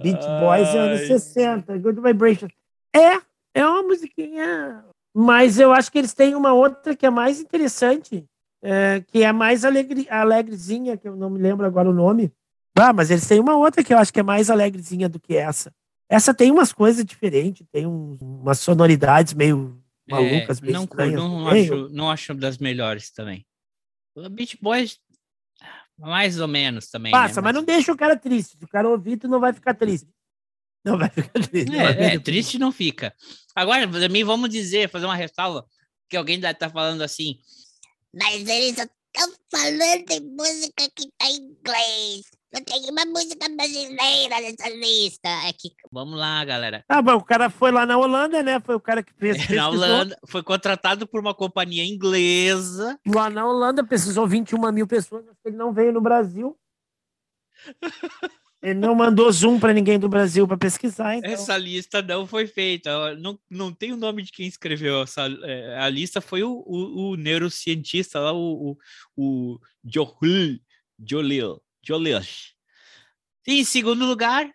[0.02, 1.08] Beach Boys é anos Ai.
[1.08, 2.48] 60, Good Vibration.
[2.96, 3.20] É,
[3.54, 4.84] é uma musiquinha.
[5.16, 8.26] Mas eu acho que eles têm uma outra que é mais interessante,
[8.62, 12.32] é, que é mais alegre, alegrezinha, que eu não me lembro agora o nome.
[12.76, 15.36] Ah, mas eles têm uma outra que eu acho que é mais alegrezinha do que
[15.36, 15.72] essa.
[16.10, 21.22] Essa tem umas coisas diferentes, tem um- umas sonoridades meio malucas, É, meio não, estranhas.
[21.22, 21.64] não, também.
[21.64, 23.46] acho, não acho das melhores também.
[24.32, 25.00] Beach Boys,
[25.98, 27.12] mais ou menos também.
[27.12, 27.46] Passa, né?
[27.46, 28.58] mas não deixa o cara triste.
[28.58, 30.10] Se o cara ouvir, tu não vai ficar triste.
[30.84, 31.72] Não vai ficar triste.
[31.72, 33.14] não vai É, é, triste não fica.
[33.56, 35.66] Agora, também vamos dizer, fazer uma ressalva,
[36.10, 37.40] que alguém deve estar falando assim,
[38.14, 42.43] Mas eles só estão falando de música que tá em inglês.
[42.54, 45.28] Não tem uma música brasileira nessa lista.
[45.48, 46.86] É que Vamos lá, galera.
[46.88, 48.60] Ah, bom, o cara foi lá na Holanda, né?
[48.60, 49.38] Foi o cara que fez.
[49.38, 49.72] Na pesquisou.
[49.72, 53.00] Holanda, foi contratado por uma companhia inglesa.
[53.08, 56.56] Lá na Holanda, precisou 21 mil pessoas, mas ele não veio no Brasil.
[58.64, 61.30] Ele não mandou zoom para ninguém do Brasil para pesquisar, então.
[61.30, 63.14] Essa lista não foi feita.
[63.16, 65.24] Não, não tem o nome de quem escreveu essa.
[65.44, 68.78] é, A lista foi o, o, o neurocientista lá, o, o,
[69.18, 70.58] o Johul
[70.98, 71.62] Jolil.
[71.84, 72.54] Jolish.
[73.46, 74.50] E em segundo lugar,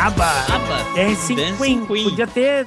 [0.00, 0.24] ABBA.
[0.54, 0.94] ABBA.
[0.94, 1.86] Dancing, Dancing Queen.
[1.86, 2.04] Queen.
[2.10, 2.66] Podia ter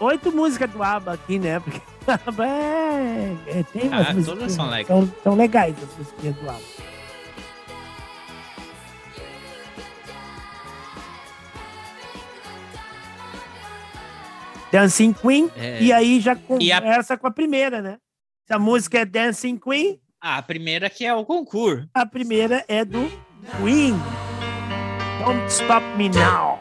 [0.00, 1.60] oito músicas do ABBA aqui, né?
[1.60, 1.80] Porque
[2.26, 4.86] ABBA é, é- tem umas Ah, músicas todas são legais.
[4.86, 6.93] São, são legais as músicas do ABBA.
[14.78, 15.78] Dancing Queen, É.
[15.80, 17.96] e aí já E a- conversa com a primeira, né?
[18.44, 21.88] Se a música é Dancing Queen, a primeira que é o concurso.
[21.94, 23.08] a primeira é do
[23.62, 23.94] Queen.
[25.24, 26.58] Don't Stop Me Now.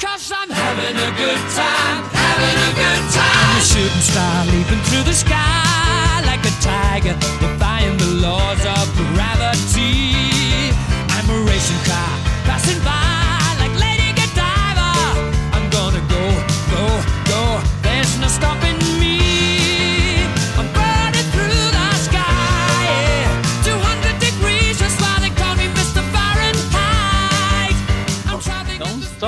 [0.00, 3.50] Cause I'm having a good time, having a good time.
[3.52, 8.88] I'm a shooting star leaping through the sky like a tiger, defying the laws of
[9.14, 10.72] gravity.
[11.14, 13.09] I'm a racing car passing by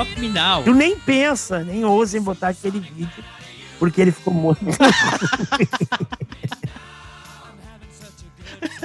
[0.03, 0.63] Stop Me Now.
[0.63, 3.23] Tu nem pensa, nem ousem botar aquele vídeo,
[3.79, 4.63] porque ele ficou morto.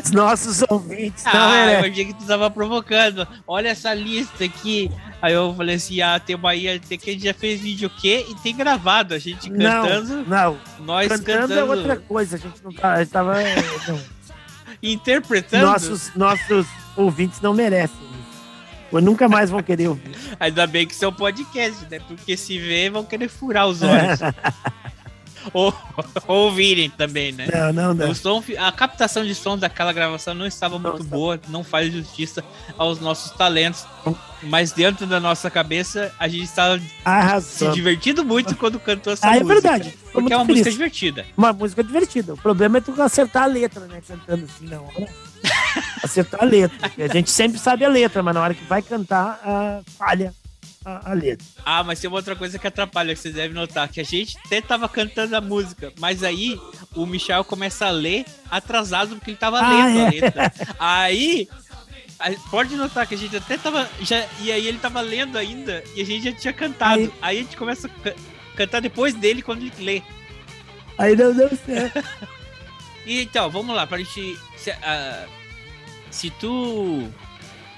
[0.02, 1.90] Os nossos ouvintes não Ah, eu merecem.
[1.92, 3.26] achei que tu tava provocando.
[3.46, 4.90] Olha essa lista aqui.
[5.22, 7.88] Aí eu falei assim: ah, tem uma aí tem que a gente já fez vídeo
[7.88, 8.26] o quê?
[8.28, 9.14] E tem gravado.
[9.14, 10.58] A gente Não, cantando, não.
[10.80, 13.34] nós Cantando cantando, é outra coisa, a gente não tá, a gente tava,
[13.88, 14.00] não.
[14.82, 15.66] interpretando.
[15.66, 16.66] Nossos, nossos
[16.96, 17.96] ouvintes não merecem
[18.91, 20.16] Ou nunca mais vão querer ouvir.
[20.41, 22.01] Ainda bem que isso é um podcast, né?
[22.07, 24.20] Porque se vê, vão querer furar os olhos.
[25.53, 25.74] ou,
[26.26, 27.47] ou ouvirem também, né?
[27.53, 28.11] Não, não, não.
[28.11, 32.45] O som, a captação de som daquela gravação não estava muito boa, não faz justiça
[32.76, 33.86] aos nossos talentos.
[34.43, 36.80] Mas dentro da nossa cabeça, a gente estava
[37.41, 39.55] se divertindo muito quando cantou essa Ah, é música.
[39.61, 39.99] verdade.
[40.12, 40.61] Tô Porque é uma feliz.
[40.61, 41.26] música divertida.
[41.36, 42.34] Uma música divertida.
[42.34, 44.01] O problema é tu acertar a letra, né?
[44.07, 45.09] Cantando assim na hora.
[46.03, 46.92] Acertar a letra.
[47.05, 49.40] A gente sempre sabe a letra, mas na hora que vai cantar,
[49.96, 50.32] falha
[50.84, 51.46] a, a letra.
[51.64, 54.36] Ah, mas tem uma outra coisa que atrapalha, que vocês devem notar, que a gente
[54.44, 56.59] até tava cantando a música, mas aí
[56.94, 60.07] o Michel começa a ler atrasado porque ele tava Ah, lendo é.
[60.07, 60.53] a letra.
[60.78, 61.49] Aí,
[62.18, 65.82] aí, pode notar que a gente até tava, já, e aí ele tava lendo ainda,
[65.94, 67.12] e a gente já tinha cantado.
[67.20, 68.14] Aí, a gente começa a ca-
[68.57, 70.03] cantar depois dele quando ele lê.
[70.96, 72.03] Aí não deu certo.
[73.11, 74.38] Então, vamos lá, pra gente.
[74.59, 75.26] Se, ah,
[76.11, 77.09] se tu.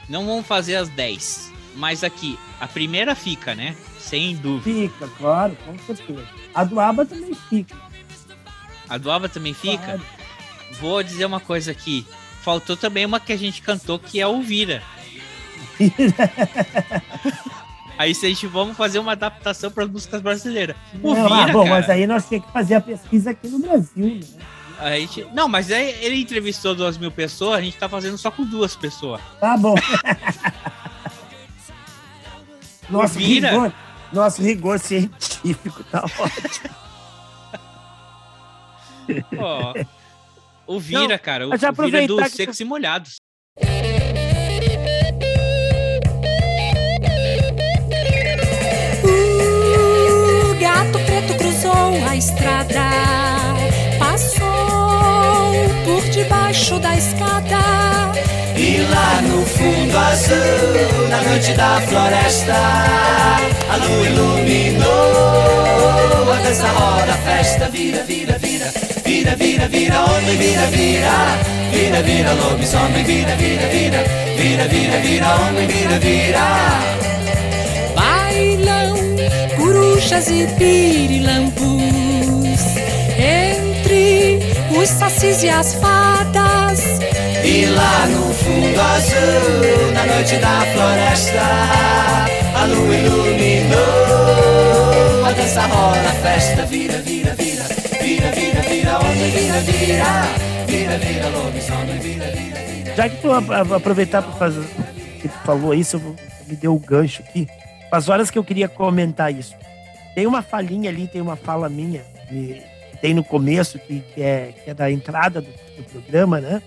[0.09, 3.77] Não vamos fazer as 10, mas aqui, a primeira fica, né?
[3.99, 4.89] Sem dúvida.
[4.89, 6.27] Fica, claro, com certeza.
[6.53, 7.77] A do ABBA também fica.
[8.91, 9.85] A do Ava também fica?
[9.85, 10.03] Claro.
[10.81, 12.05] Vou dizer uma coisa aqui.
[12.43, 14.83] Faltou também uma que a gente cantou, que é o Vira.
[17.97, 20.75] Aí se a gente vamos fazer uma adaptação para as músicas brasileiras.
[21.01, 23.47] O Não, ah, Vira, bom, cara, mas aí nós tínhamos que fazer a pesquisa aqui
[23.47, 24.21] no Brasil, né?
[24.81, 25.25] A gente...
[25.33, 28.75] Não, mas aí ele entrevistou duas mil pessoas, a gente tá fazendo só com duas
[28.75, 29.21] pessoas.
[29.39, 29.75] Tá bom.
[32.89, 33.51] nosso, Vira.
[33.51, 33.73] rigor,
[34.13, 36.75] nosso rigor científico tá ótimo.
[39.39, 39.75] Ó,
[40.67, 43.17] o Vira, Não, cara, o, já o Vira é do aproveitar que Secos e Molhados.
[50.45, 52.81] O gato preto cruzou a estrada,
[56.71, 57.59] debaixo da escada.
[58.57, 64.87] E lá no fundo azul, na noite da floresta, a lua iluminou
[66.33, 68.71] a dança roda, a festa vira, vira, vira,
[69.05, 71.39] vira, vira, vira, homem, vira, vira,
[71.73, 74.05] vira, vira, lobisomem, vira, vira, vira,
[74.37, 76.41] vira, vira, vira, homem, vira, vira.
[77.97, 78.95] Bailam
[79.57, 81.81] corujas e pirilampus
[83.19, 84.39] entre
[84.79, 86.50] os sacis e as fadas.
[87.45, 91.43] E lá no fundo azul, na noite da floresta,
[92.55, 93.81] a lua iluminou
[95.27, 97.65] a dança roda, a festa vira, vira, vira,
[98.01, 100.05] vira, vira, vira, homem, vira, vira,
[100.67, 102.95] vira, vira, lobisomem, vira, vira, vira.
[102.95, 104.65] Já que tu aproveitar para fazer
[105.21, 106.01] que tu falou isso,
[106.47, 107.49] me deu o gancho aqui.
[107.91, 109.57] As horas que eu queria comentar isso.
[110.15, 112.63] tem uma falinha ali, tem uma fala minha, que
[113.01, 116.63] tem no começo, que, que, é, que é da entrada do, do programa, né?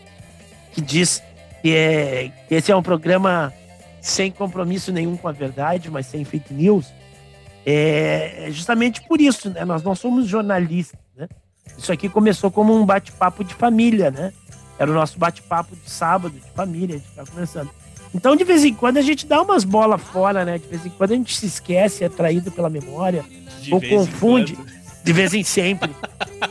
[0.71, 1.21] Que diz
[1.61, 3.53] que, é, que esse é um programa
[4.01, 6.93] sem compromisso nenhum com a verdade, mas sem fake news.
[7.65, 9.63] É, é justamente por isso, né?
[9.63, 11.29] Nós não somos jornalistas, né?
[11.77, 14.34] Isso aqui começou como um bate-papo de família, né?
[14.77, 17.69] Era o nosso bate-papo de sábado, de família, a gente tá conversando.
[18.13, 20.57] Então, de vez em quando, a gente dá umas bolas fora, né?
[20.57, 23.23] De vez em quando a gente se esquece, é traído pela memória,
[23.61, 24.57] De ou confunde.
[25.04, 25.91] De vez em sempre.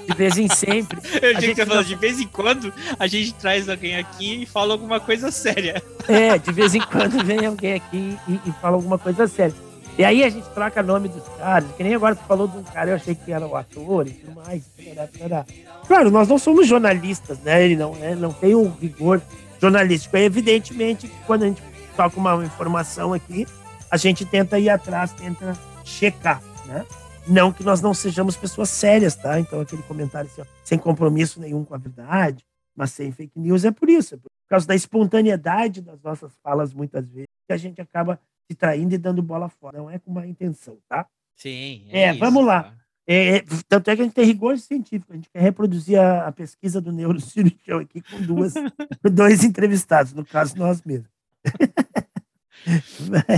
[0.07, 0.99] De vez em sempre.
[1.23, 4.43] Eu achei que você falou, não- de vez em quando a gente traz alguém aqui
[4.43, 5.83] e fala alguma coisa séria.
[6.09, 9.55] É, de vez em quando vem alguém aqui e, e fala alguma coisa séria.
[9.99, 12.63] E aí a gente troca nome dos caras, que nem agora tu falou de um
[12.63, 14.63] cara, eu achei que era o ator e tudo mais.
[14.77, 15.47] tarará, tarará.
[15.87, 17.63] Claro, nós não somos jornalistas, né?
[17.65, 19.21] Ele não, é, não tem o rigor
[19.61, 20.17] jornalístico.
[20.17, 21.63] É evidentemente que quando a gente
[21.97, 23.47] toca uma informação aqui,
[23.91, 26.85] a gente tenta ir atrás, tenta checar, né?
[27.27, 29.39] Não que nós não sejamos pessoas sérias, tá?
[29.39, 32.45] Então aquele comentário assim, ó, sem compromisso nenhum com a verdade,
[32.75, 36.75] mas sem fake news é por isso, é por causa da espontaneidade das nossas falas
[36.75, 38.21] muitas vezes, que a gente acaba
[38.51, 39.79] se traindo e dando bola fora.
[39.79, 41.07] Não é com má intenção, tá?
[41.37, 41.87] Sim.
[41.91, 42.65] É, isso, vamos lá.
[42.65, 42.83] cara.
[43.07, 46.29] É, é, tanto é que a gente tem rigor científico, a gente quer reproduzir a,
[46.29, 48.55] a pesquisa do neurocirurgião aqui com duas,
[49.13, 51.11] dois entrevistados, no caso nós mesmos.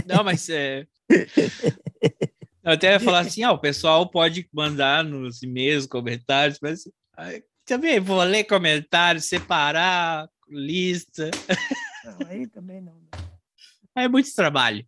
[0.07, 0.87] Não, mas é.
[2.65, 6.89] Eu até ia falar assim, ah, o pessoal pode mandar nos e-mails, comentários, mas
[7.65, 11.31] também vou ler comentários, separar, lista.
[12.05, 12.95] Não, aí também não.
[13.95, 14.85] É muito trabalho.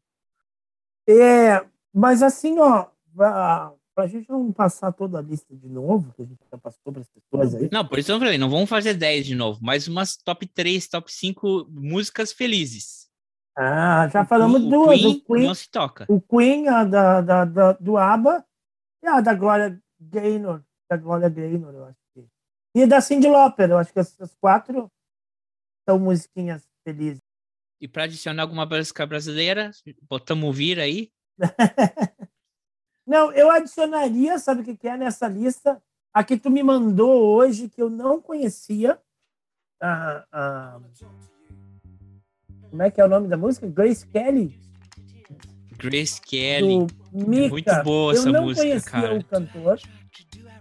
[1.09, 1.65] É,
[1.95, 6.25] mas assim, ó, pra, pra gente não passar toda a lista de novo, que a
[6.25, 7.69] gente já passou para as pessoas aí.
[7.71, 10.89] Não, por isso eu falei, não vamos fazer 10 de novo, mas umas top 3,
[10.89, 13.06] top 5 músicas felizes.
[13.57, 14.99] Ah, já falamos O duas.
[15.01, 16.05] Queen o Queen, não se toca.
[16.09, 18.45] o Queen a da, da, da- do ABBA
[19.03, 20.63] e a da Glória Gaynor.
[20.91, 22.27] Da Glória Gaynor, eu acho que.
[22.75, 24.91] E da Cyndi Lauper, eu acho que essas quatro
[25.89, 27.23] são musiquinhas felizes.
[27.81, 29.71] E para adicionar alguma música brasileira,
[30.09, 31.11] botamos o vir aí.
[33.07, 35.81] Não, eu adicionaria, sabe o que, que é nessa lista?
[36.13, 39.01] A que tu me mandou hoje, que eu não conhecia.
[39.81, 40.81] A, a-
[42.77, 43.67] Como é que é o nome da música?
[43.67, 44.55] Grace Kelly,
[45.79, 46.87] Grace Kelly.
[47.11, 47.49] Mika.
[47.49, 49.19] Muito boa eu essa não música, conhecia cara.
[49.19, 49.81] o cantor.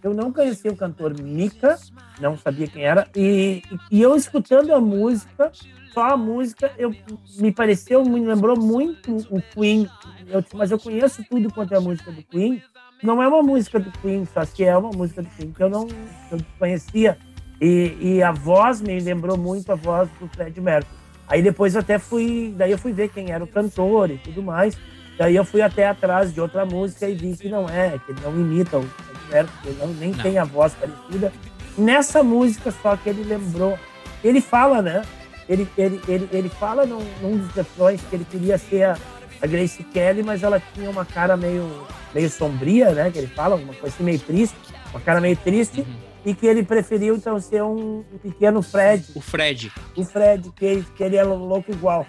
[0.02, 1.78] Eu não conhecia o cantor Mika,
[2.22, 3.06] não sabia quem era.
[3.14, 5.52] E, e eu escutando a música,
[5.94, 6.96] só a música, eu,
[7.38, 9.90] me pareceu, me lembrou muito o Queen.
[10.28, 12.64] Eu, mas eu conheço tudo quanto é a música do Queen.
[13.04, 15.70] Não é uma música do Queen, só que é uma música do Queen que eu
[15.70, 15.86] não
[16.32, 17.18] eu conhecia.
[17.60, 21.05] E, e a voz me lembrou muito a voz do Fred Mercury.
[21.28, 24.78] Aí depois até fui, daí eu fui ver quem era o cantor e tudo mais.
[25.18, 28.20] Daí eu fui até atrás de outra música e vi que não é, que ele
[28.22, 30.20] não imita o Fred Mercury, ele não, nem Não.
[30.20, 31.32] tem a voz parecida.
[31.78, 33.78] Nessa música só que ele lembrou,
[34.24, 35.04] ele fala, né?
[35.48, 38.98] Ele, ele, ele, ele fala num, num dos refrões que ele queria ser a,
[39.42, 43.10] a Grace Kelly, mas ela tinha uma cara meio, meio sombria, né?
[43.10, 44.58] Que ele fala, uma coisa assim meio triste,
[44.92, 45.86] uma cara meio triste,
[46.26, 49.72] e que ele preferiu então ser um, um pequeno Fred, O Fred.
[49.96, 52.06] o Fred, que, que ele é louco igual.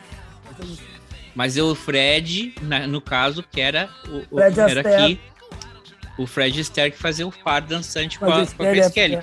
[1.35, 5.21] Mas o Fred, na- no caso, que era o, o- Fred era aqui
[6.19, 9.19] o Fred Astaire que fazia o par dançante com a, com a Grace é- Kelly.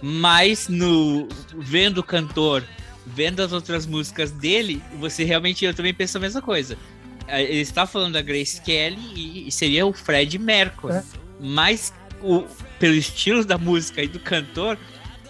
[0.00, 1.26] Mas no
[1.56, 2.62] vendo o cantor,
[3.04, 6.78] vendo as outras músicas dele, você realmente eu também penso a mesma coisa.
[7.26, 10.94] Eh, Ele está falando da Grace Kelly e, e seria o Fred Mercury.
[10.94, 11.02] É.
[11.40, 11.92] Mas
[12.22, 12.44] o,
[12.78, 14.78] pelo estilo da música e do cantor,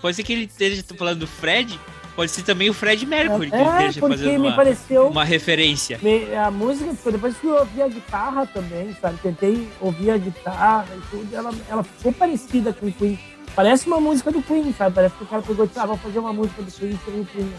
[0.00, 1.78] pode ser que ele esteja falando do Fred,
[2.14, 6.00] pode ser também o Fred Mercury que É, esteja fazendo uma, pareceu uma referência.
[6.44, 9.18] A música, depois que eu ouvi a guitarra também, sabe?
[9.22, 13.18] Tentei ouvir a guitarra e tudo, ela, ela ficou parecida com o Queen.
[13.54, 14.94] Parece uma música do Queen, sabe?
[14.94, 17.20] Parece que o cara pegou e disse, ah, vou fazer uma música do Queen sem
[17.20, 17.52] o Queen.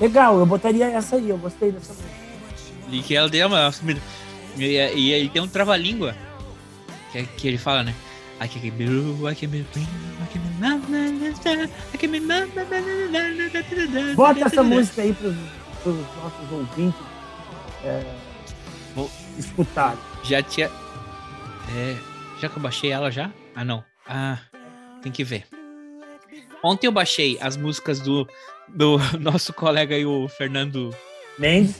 [0.00, 2.08] Legal, eu botaria essa aí, eu gostei dessa música.
[2.90, 3.72] E que ela deu uma.
[4.56, 4.62] E,
[4.94, 6.14] e aí tem um trava-língua.
[7.12, 7.94] Que, que ele fala, né?
[8.40, 9.86] I can be blue, I can be green,
[10.22, 13.86] I can be na- na- na- na- I can be na- na- na- na- na-
[13.92, 15.34] na- na- Bota essa música aí pros,
[15.82, 17.00] pros nossos ouvintes
[17.84, 18.04] é,
[18.94, 19.98] Vou- escutarem.
[20.24, 20.66] Já tinha.
[21.76, 21.96] É,
[22.40, 23.30] já que eu baixei ela já?
[23.54, 23.84] Ah, não.
[24.06, 24.38] Ah,
[25.02, 25.44] tem que ver.
[26.62, 28.26] Ontem eu baixei as músicas do,
[28.68, 30.94] do nosso colega aí, o Fernando.
[31.38, 31.76] Mendes.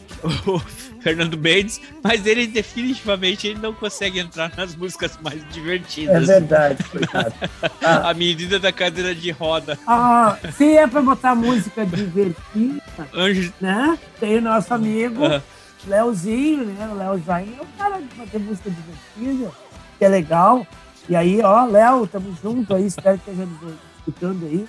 [0.46, 0.58] O
[1.00, 6.26] Fernando Mendes, mas ele definitivamente ele não consegue entrar nas músicas mais É divertidas.
[6.26, 7.32] verdade, coitado.
[7.84, 9.78] A menina da cadeira de roda.
[9.86, 12.82] Ah, se é pra botar música divertida,
[13.14, 13.52] Anjo.
[13.60, 13.96] né?
[14.18, 15.42] Tem o nosso amigo Aham.
[15.86, 16.88] Leozinho, né?
[16.90, 19.52] O Léo é o cara de fazer música divertida.
[19.98, 20.66] que é legal.
[21.08, 24.66] E aí, ó, Léo, tamo junto aí, espero que esteja nos escutando aí.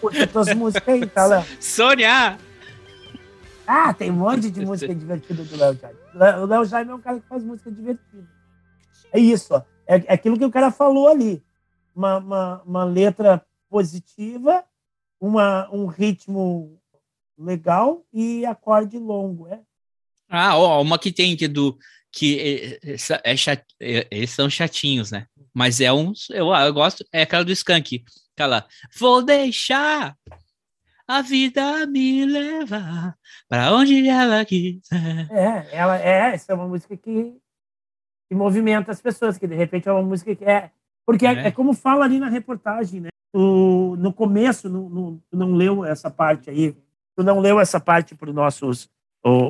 [0.00, 1.44] Curte tuas músicas aí, tá, Léo?
[1.60, 2.36] Sônia!
[3.66, 5.98] Ah, tem um monte de música divertida do Léo Jaime.
[6.42, 8.28] O Léo Jaime é um cara que faz música divertida.
[9.12, 9.62] É isso, ó.
[9.86, 11.42] É, é aquilo que o cara falou ali.
[11.94, 14.64] Uma, uma, uma letra positiva,
[15.20, 16.78] uma, um ritmo
[17.38, 19.48] legal e acorde longo.
[19.48, 19.60] É.
[20.28, 21.78] Ah, ó, uma que tem que do
[22.10, 25.26] que é, essa- é chat, é- eles são chatinhos, né?
[25.52, 28.04] Mas é um, eu, eu gosto, é aquela do Skank,
[28.34, 28.66] aquela
[28.98, 30.16] vou deixar
[31.06, 33.16] a vida me levar
[33.48, 35.28] para onde ela quiser.
[35.30, 37.36] É, ela é, essa é uma música que,
[38.28, 40.70] que movimenta as pessoas, que de repente é uma música que é.
[41.06, 41.46] Porque é, É.
[41.48, 43.08] é como fala ali na reportagem, né?
[43.34, 46.72] O, no começo, no, no- tu não leu essa parte aí,
[47.16, 48.88] tu não leu essa parte para os nossos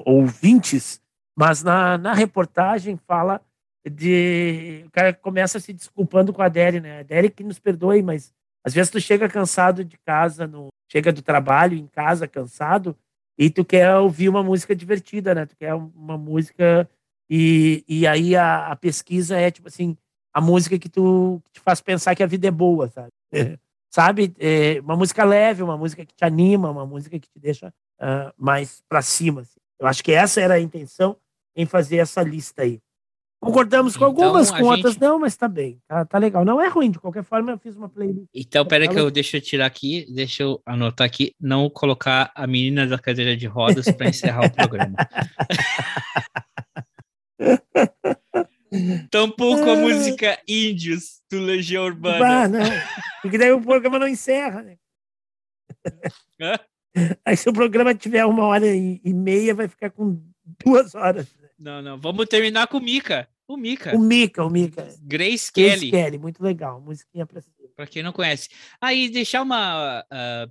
[0.05, 1.01] ouvintes,
[1.37, 3.41] mas na, na reportagem fala
[3.89, 4.83] de.
[4.87, 6.99] O cara começa se desculpando com a Adele, né?
[6.99, 8.33] A Adele que nos perdoe, mas
[8.65, 12.97] às vezes tu chega cansado de casa, no, chega do trabalho em casa cansado,
[13.37, 15.45] e tu quer ouvir uma música divertida, né?
[15.45, 16.89] Tu quer uma música
[17.29, 19.97] e, e aí a, a pesquisa é tipo assim
[20.33, 23.11] a música que tu que te faz pensar que a vida é boa, sabe?
[23.91, 24.35] sabe?
[24.39, 28.33] É uma música leve, uma música que te anima, uma música que te deixa ah,
[28.37, 29.41] mais para cima.
[29.41, 29.59] assim.
[29.81, 31.17] Eu acho que essa era a intenção
[31.57, 32.81] em fazer essa lista aí.
[33.45, 36.45] Concordamos com Então, algumas, com outras gente- não, mas tá bem, tá, tá legal.
[36.45, 38.29] Não é ruim, de qualquer forma eu fiz uma playlist.
[38.35, 42.33] Então, peraí que Ela- eu deixa eu tirar aqui, deixa eu anotar aqui, não colocar
[42.35, 44.97] a menina da cadeira de rodas para encerrar o programa.
[49.11, 52.19] Tampouco a música Índios do Legião Urbana.
[52.19, 52.61] Bah, não.
[53.23, 54.77] Porque daí o programa não encerra, né?
[56.41, 56.59] Hã?
[57.25, 60.21] Aí se o programa tiver uma hora e, meia, vai ficar com
[60.65, 61.27] duas horas.
[61.59, 63.29] Não, não, vamos terminar com o Mika.
[63.47, 63.95] O Mika.
[63.95, 64.83] O Mika, o Mika.
[64.83, 65.91] Grace Grace Kelly.
[65.91, 66.81] Kelly, muito legal.
[66.81, 67.43] Musiquinha pra
[67.77, 68.49] Para quem não conhece.
[68.81, 70.05] Aí, deixar uma.
[70.11, 70.49] ah,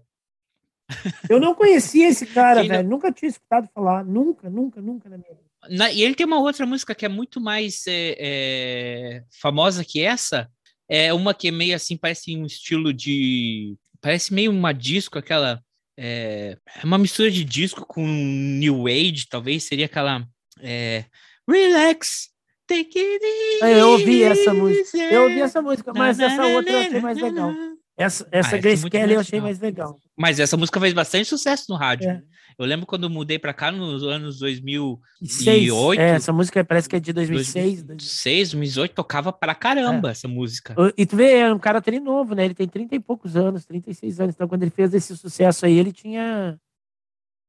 [1.29, 2.89] Eu não conhecia esse cara, Quem não- velho.
[2.89, 4.05] Nunca tinha escutado falar.
[4.05, 5.43] Nunca, nunca, nunca na minha vida.
[5.69, 10.01] na- e ele tem uma outra música que é muito mais é, é, famosa que
[10.01, 10.49] essa.
[10.87, 13.75] É uma que é meio assim, parece um estilo de.
[14.01, 15.63] Parece meio uma disco, aquela.
[15.97, 20.27] É, é uma mistura de disco com New Age, talvez seria aquela.
[20.59, 21.05] é,
[21.49, 22.29] Relax,
[22.68, 23.64] take it easy.
[23.64, 24.97] Ah, Eu ouvi essa música.
[24.97, 27.51] Eu ouvi essa música, mas essa outra eu achei mais legal.
[27.95, 29.99] Essa, essa é Grace Kelly eu achei mais legal.
[30.18, 32.09] Mas essa música fez bastante sucesso no rádio.
[32.09, 32.24] É.
[32.57, 35.01] Eu lembro quando eu mudei pra cá nos anos 2008.
[35.32, 35.72] Seis.
[35.99, 37.84] É, essa música parece que é de 2006.
[37.84, 40.76] 2006, 2008, tocava pra caramba essa música.
[40.97, 42.45] E tu vê, é um cara tri novo, né?
[42.45, 44.36] Ele tem 30 e poucos anos, 36 anos.
[44.36, 46.59] Então, quando ele fez esse sucesso aí, ele tinha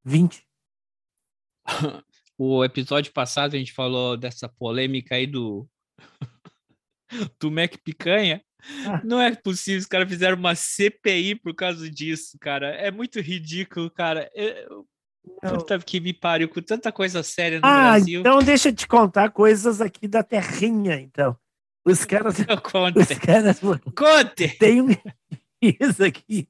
[0.05, 0.47] 20.
[2.39, 5.69] O episódio passado a gente falou dessa polêmica aí do
[7.41, 8.43] do Mac Picanha.
[8.87, 9.01] Ah.
[9.05, 12.69] Não é possível, os caras fizeram uma CPI por causa disso, cara.
[12.75, 14.31] É muito ridículo, cara.
[14.35, 14.87] Eu-
[15.41, 18.21] Puta que me pariu, com tanta coisa séria no Ah, Brasil.
[18.21, 21.35] então deixa eu te contar coisas aqui da terrinha, então.
[21.87, 22.37] Os caras.
[22.63, 22.99] Conte.
[22.99, 23.59] Os caras.
[23.61, 24.49] Conte!
[24.59, 24.89] Tem um
[25.63, 26.47] X aqui.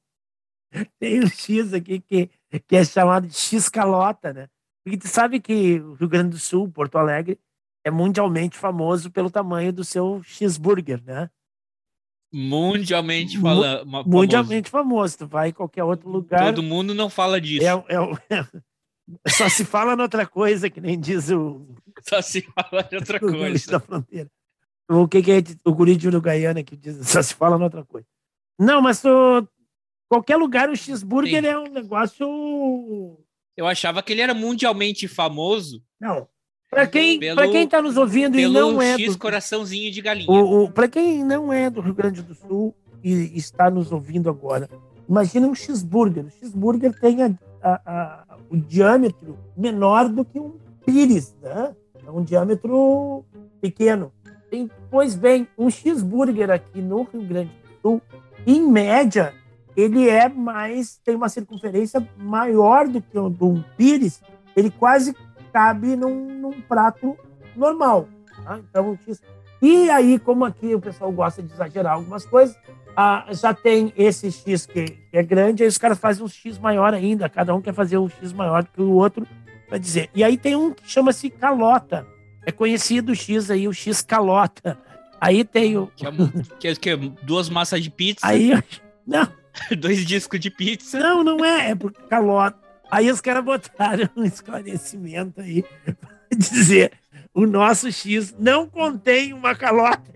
[0.99, 2.29] Tem um X aqui que,
[2.67, 4.49] que é chamado de X-calota, né?
[4.85, 7.39] Porque tu sabe que o Rio Grande do Sul, Porto Alegre,
[7.83, 11.27] é mundialmente famoso pelo tamanho do seu cheeseburger, né?
[12.31, 14.07] Mundialmente falando.
[14.07, 15.17] Mundialmente famoso.
[15.19, 16.45] Tu vai em qualquer outro lugar.
[16.53, 17.65] Todo mundo não fala disso.
[17.65, 18.45] É, é, é-
[19.29, 21.65] só se fala noutra coisa, que nem diz o,
[22.01, 23.71] Só se fala de outra coisa.
[23.71, 24.29] da fronteira.
[24.89, 27.07] O que, que é o guri de Uruguaiana que diz?
[27.07, 28.07] Só se fala noutra coisa.
[28.59, 29.09] Não, mas tu,
[30.07, 31.49] qualquer lugar o cheeseburger Sim.
[31.49, 33.24] é um negócio.
[33.57, 36.27] Eu achava que ele era mundialmente famoso Não.
[36.69, 40.01] Para quem, Pelo- pra quem tá nos ouvindo e não é X do, coraçãozinho de
[40.01, 40.29] galinha.
[40.29, 44.29] o, o, para quem não é do Rio Grande do Sul e está nos ouvindo
[44.29, 44.69] agora,
[45.07, 46.25] imagina um cheeseburger.
[46.25, 47.29] O cheeseburger tem a,
[47.61, 51.73] a- a- o diâmetro menor do que um pires, né?
[52.05, 53.23] É um diâmetro
[53.61, 54.11] pequeno.
[54.49, 58.01] Tem, pois bem, um cheeseburger aqui no Rio Grande do Sul,
[58.45, 59.33] em média,
[59.75, 64.21] ele é mais tem uma circunferência maior do que o um pires.
[64.55, 65.15] Ele quase
[65.51, 67.17] cabe num, num prato
[67.55, 68.07] normal.
[68.43, 68.59] tá?
[68.59, 68.97] Então,
[69.61, 72.55] e aí, como aqui o pessoal gosta de exagerar algumas coisas,
[72.95, 76.57] ah, já tem esse X que, que é grande, aí os caras fazem um X
[76.57, 79.25] maior ainda, cada um quer fazer um X maior do que o outro,
[79.67, 80.09] para dizer.
[80.13, 82.05] E aí tem um que chama-se calota.
[82.45, 84.77] É conhecido o X aí, o X calota.
[85.19, 85.87] Aí tem o.
[85.95, 86.11] Que é,
[86.59, 88.51] que é- que é duas massas de pizza, Aí,
[89.07, 89.27] não,
[89.77, 90.99] dois discos de pizza.
[90.99, 92.57] não, não é, é por calota.
[92.89, 95.95] Aí os caras botaram um esclarecimento aí para
[96.37, 96.93] dizer
[97.33, 100.03] o nosso X não contém uma calota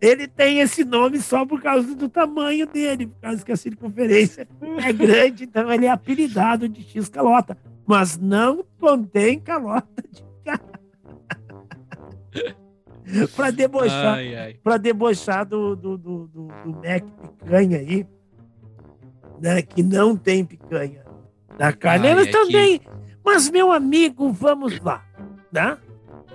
[0.00, 4.46] Ele tem esse nome só por causa do tamanho dele, por causa que a circunferência
[4.84, 7.58] é grande, então ele é apelidado de X calota.
[7.84, 10.22] Mas não contém calota de
[13.34, 14.18] para debochar,
[14.62, 17.04] para debochar do, do, do, do, do Mac
[17.38, 18.06] picanha aí,
[19.40, 19.62] né?
[19.62, 21.04] Que não tem picanha
[21.58, 22.08] na carne.
[22.08, 22.80] Ai, é também.
[23.24, 25.04] Mas, meu amigo, vamos lá,
[25.50, 25.76] né?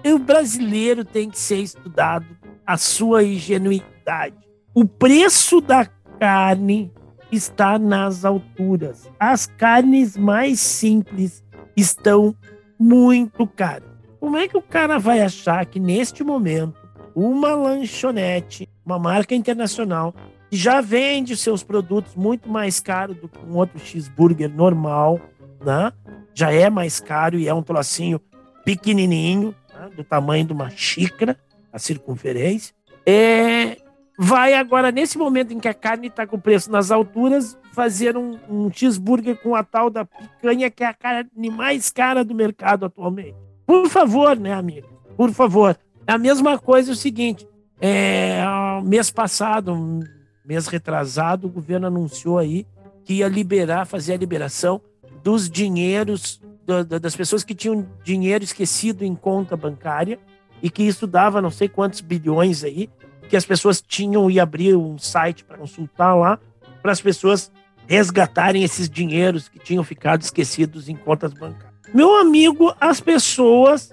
[0.06, 2.26] O brasileiro tem que ser estudado
[2.66, 4.36] a sua ingenuidade.
[4.74, 5.86] O preço da
[6.20, 6.92] carne
[7.32, 9.10] está nas alturas.
[9.20, 11.44] As carnes mais simples
[11.76, 12.36] estão
[12.80, 13.87] muito caras.
[14.28, 16.76] Como é que o cara vai achar que neste momento
[17.16, 20.14] uma lanchonete, uma marca internacional,
[20.50, 25.18] que já vende seus produtos muito mais caro do que um outro cheeseburger normal,
[25.66, 25.94] né?
[26.34, 28.20] Já é mais caro e é um trocinho
[28.66, 29.92] pequenininho, né?
[29.96, 31.40] do tamanho de uma xícara,
[31.72, 32.76] a circunferência.
[33.06, 33.78] É,
[34.20, 38.38] vai agora, nesse momento em que a carne está com preço nas alturas, fazer um,
[38.50, 42.86] um cheeseburger com a tal da picanha, que é a carne mais cara do mercado
[42.86, 43.47] atualmente.
[43.68, 44.88] Por favor, né, amigo?
[45.18, 45.78] Por favor.
[46.08, 47.46] A mesma coisa é o seguinte:
[47.82, 48.42] é,
[48.84, 50.00] mês passado, um
[50.46, 52.66] mês retrasado, o governo anunciou aí
[53.04, 54.82] que ia liberar, fazer a liberação
[55.24, 60.18] dos dinheiros, da- da- das pessoas que tinham dinheiro esquecido em conta bancária
[60.64, 62.90] e que isso dava não sei quantos bilhões aí,
[63.30, 66.40] que as pessoas tinham e abrir um site para consultar lá,
[66.82, 67.52] para as pessoas
[67.86, 71.77] resgatarem esses dinheiros que tinham ficado esquecidos em contas bancárias.
[71.94, 73.92] Meu amigo, as pessoas.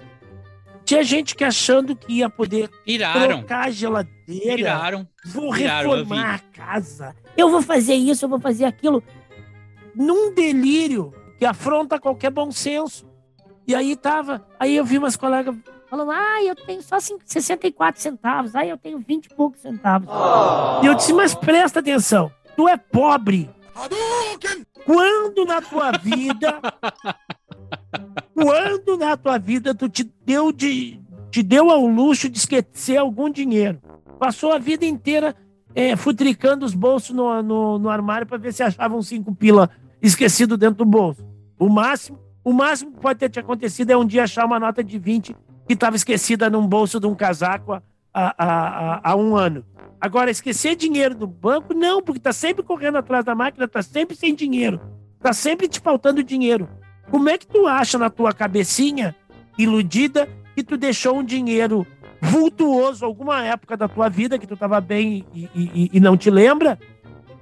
[0.83, 3.39] Tinha gente que achando que ia poder Piraram.
[3.39, 4.55] trocar a geladeira.
[4.55, 5.07] Piraram.
[5.25, 7.15] Vou Piraram, eu reformar a casa.
[7.35, 9.01] Eu vou fazer isso, eu vou fazer aquilo.
[9.95, 13.03] Num delírio que afronta qualquer bom senso.
[13.67, 14.45] E aí tava.
[14.59, 15.55] Aí eu vi umas colegas
[15.89, 18.55] falando: ah, eu tenho só cinco- 64 centavos.
[18.55, 20.07] Ah, eu tenho 20 e poucos centavos.
[20.83, 22.31] E eu disse: mas presta atenção.
[22.55, 23.49] Tu é pobre.
[24.85, 26.59] Quando na tua vida
[28.33, 30.99] quando na tua vida tu te deu de
[31.31, 33.81] te deu ao luxo de esquecer algum dinheiro?
[34.19, 35.35] Passou a vida inteira
[35.73, 39.69] é, futricando os bolsos no, no, no armário para ver se achavam cinco pila
[40.01, 41.25] esquecido dentro do bolso.
[41.59, 44.83] O máximo, o máximo que pode ter te acontecido é um dia achar uma nota
[44.83, 45.35] de 20
[45.67, 47.81] que estava esquecida num bolso de um casaco há,
[48.13, 49.65] há, há, há um ano.
[49.99, 54.15] Agora, esquecer dinheiro do banco, não, porque tá sempre correndo atrás da máquina, tá sempre
[54.15, 54.79] sem dinheiro.
[55.19, 56.69] Tá sempre te faltando dinheiro.
[57.11, 59.15] Como é que tu acha na tua cabecinha
[59.57, 61.85] iludida que tu deixou um dinheiro
[62.21, 66.29] vultuoso alguma época da tua vida que tu tava bem e, e- e não te
[66.29, 66.79] lembra?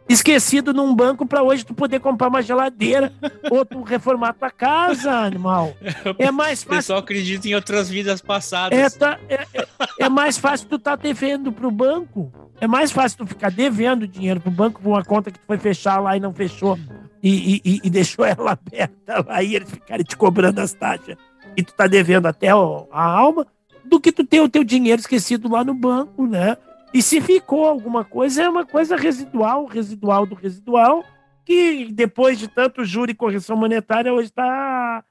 [0.10, 3.14] Esquecido num banco para hoje tu poder comprar uma geladeira
[3.50, 5.74] ou tu reformar tua casa, animal.
[6.20, 6.76] É mais O fácil.
[6.78, 8.78] pessoal acredita em outras vidas passadas.
[8.78, 9.68] É, tá- é- é-
[10.02, 12.32] é mais fácil tu estar devendo pro banco.
[12.60, 15.58] É mais fácil tu ficar devendo dinheiro pro banco por uma conta que tu foi
[15.58, 16.78] fechar lá e não fechou
[17.24, 21.16] e, e- e- deixou ela aberta lá e eles ficarem te cobrando as taxas
[21.56, 22.56] e tu tá devendo até a
[23.04, 23.48] alma,
[23.86, 26.58] do que tu ter o teu dinheiro esquecido lá no banco, né?
[26.94, 31.04] E se ficou alguma coisa, é uma coisa residual, residual do residual,
[31.46, 35.04] que depois de tanto juro e correção monetária, hoje está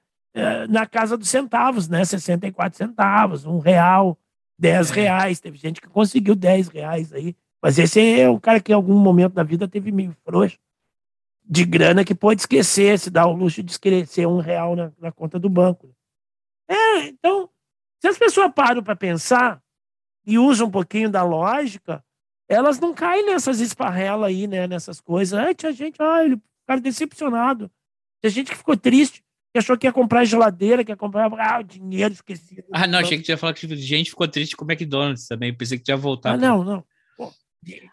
[0.69, 2.05] na casa dos centavos, né?
[2.05, 4.19] 64 centavos, um real,
[4.59, 5.41] 10 reais.
[5.41, 7.37] Teve gente que conseguiu 10 reais aí.
[7.63, 10.57] Mas esse é o cara que em algum momento da vida teve meio frouxo
[11.53, 15.13] de grana que pode esquecer, se dá o luxo de esquecer um real na, na
[15.13, 15.95] conta do banco.
[16.67, 17.51] É, então,
[18.01, 19.63] se as pessoas param para pensar
[20.27, 22.03] e usam um pouquinho da lógica,
[22.49, 24.67] elas não caem nessas esparrelas aí, né?
[24.67, 25.39] Nessas coisas.
[25.39, 27.71] Ah, tinha gente, ah, ele, cara decepcionado.
[28.23, 29.23] Tinha gente que ficou triste,
[29.53, 32.65] que achou que ia comprar geladeira, que ia comprar ah, o dinheiro esquecido.
[32.73, 35.29] Ah, não, achei que tu ia falar que tipo, gente ficou triste com o McDonald's
[35.29, 35.53] também.
[35.53, 36.33] Pensei que tu ia voltar.
[36.33, 36.83] Ah, não, não.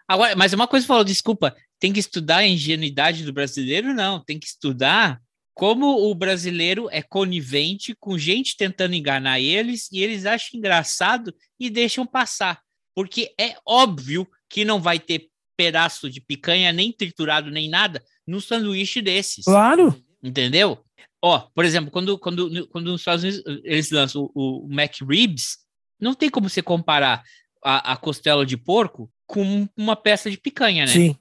[0.06, 3.94] Agora, mas uma coisa falou, desculpa, tem que estudar a ingenuidade do brasileiro?
[3.94, 5.20] Não, tem que estudar
[5.54, 11.68] como o brasileiro é conivente com gente tentando enganar eles e eles acham engraçado e
[11.68, 12.60] deixam passar.
[12.94, 18.40] Porque é óbvio que não vai ter pedaço de picanha, nem triturado, nem nada, num
[18.40, 19.44] sanduíche desses.
[19.44, 19.94] Claro.
[20.22, 20.82] Entendeu?
[21.22, 25.58] Ó, por exemplo, quando, quando, quando nos Estados Unidos eles lançam o, o McRibs,
[26.00, 27.22] não tem como você comparar
[27.62, 30.92] a, a costela de porco com uma peça de picanha, né?
[30.92, 31.16] Sim.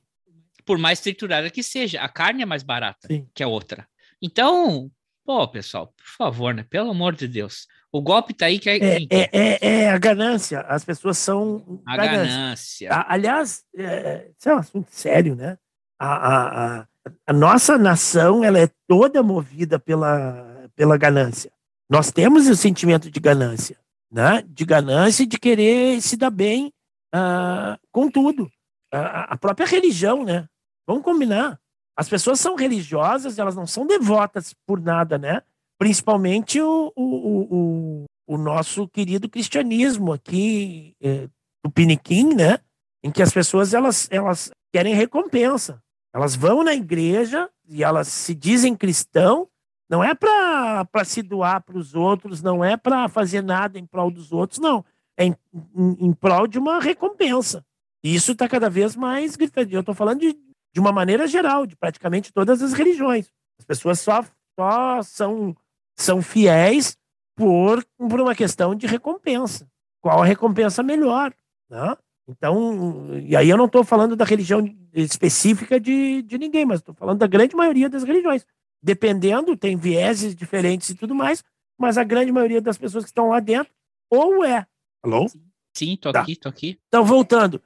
[0.66, 3.28] Por mais triturada que seja, a carne é mais barata Sim.
[3.34, 3.88] que a outra.
[4.22, 4.91] Então,
[5.26, 6.64] pô, pessoal, por favor, né?
[6.70, 7.68] Pelo amor de Deus.
[7.91, 10.61] O golpe tá aí que é, É, é, é, é a ganância.
[10.61, 11.82] As pessoas são.
[11.88, 12.28] a ganância.
[12.28, 12.94] ganância.
[12.94, 15.57] A- Aliás, é, isso é um assunto sério, né?
[15.99, 16.88] A, a, a,
[17.28, 21.52] a nossa nação ela é toda movida pela, pela ganância.
[21.90, 23.76] Nós temos o sentimento de ganância.
[24.11, 24.44] Né?
[24.48, 26.72] De ganância e de querer se dar bem
[27.14, 28.49] ah, com tudo.
[28.91, 30.48] A, a própria religião, né?
[30.88, 31.60] Vamos combinar.
[31.95, 35.41] As pessoas são religiosas, elas não são devotas por nada, né?
[35.77, 41.27] Principalmente o, o, o, o nosso querido cristianismo aqui, é,
[41.64, 42.60] do Piniquim, né?
[43.03, 45.81] Em que as pessoas elas, elas querem recompensa.
[46.14, 49.48] Elas vão na igreja e elas se dizem cristão,
[49.90, 54.11] não é para se doar para os outros, não é para fazer nada em prol
[54.11, 54.86] dos outros, não.
[55.18, 55.36] É em,
[55.76, 57.66] em, em prol de uma recompensa.
[58.03, 59.74] E isso está cada vez mais gritando.
[59.74, 60.38] Eu estou falando de,
[60.72, 63.32] de uma maneira geral, de praticamente todas as religiões.
[63.57, 64.24] As pessoas só,
[64.57, 65.56] só são,
[65.98, 66.95] são fiéis
[67.36, 69.68] por, por uma questão de recompensa.
[70.02, 71.34] Qual a recompensa melhor?
[71.70, 71.98] Né?
[72.28, 74.64] Então, e aí eu não estou falando da religião
[74.94, 78.45] específica de, de ninguém, mas estou falando da grande maioria das religiões.
[78.82, 81.44] Dependendo, tem vieses diferentes e tudo mais,
[81.78, 83.72] mas a grande maioria das pessoas que estão lá dentro,
[84.10, 84.66] ou é.
[85.04, 85.28] Alô?
[85.76, 86.22] Sim, tô Tá.
[86.22, 86.80] aqui, tô aqui.
[86.88, 87.62] Então, voltando,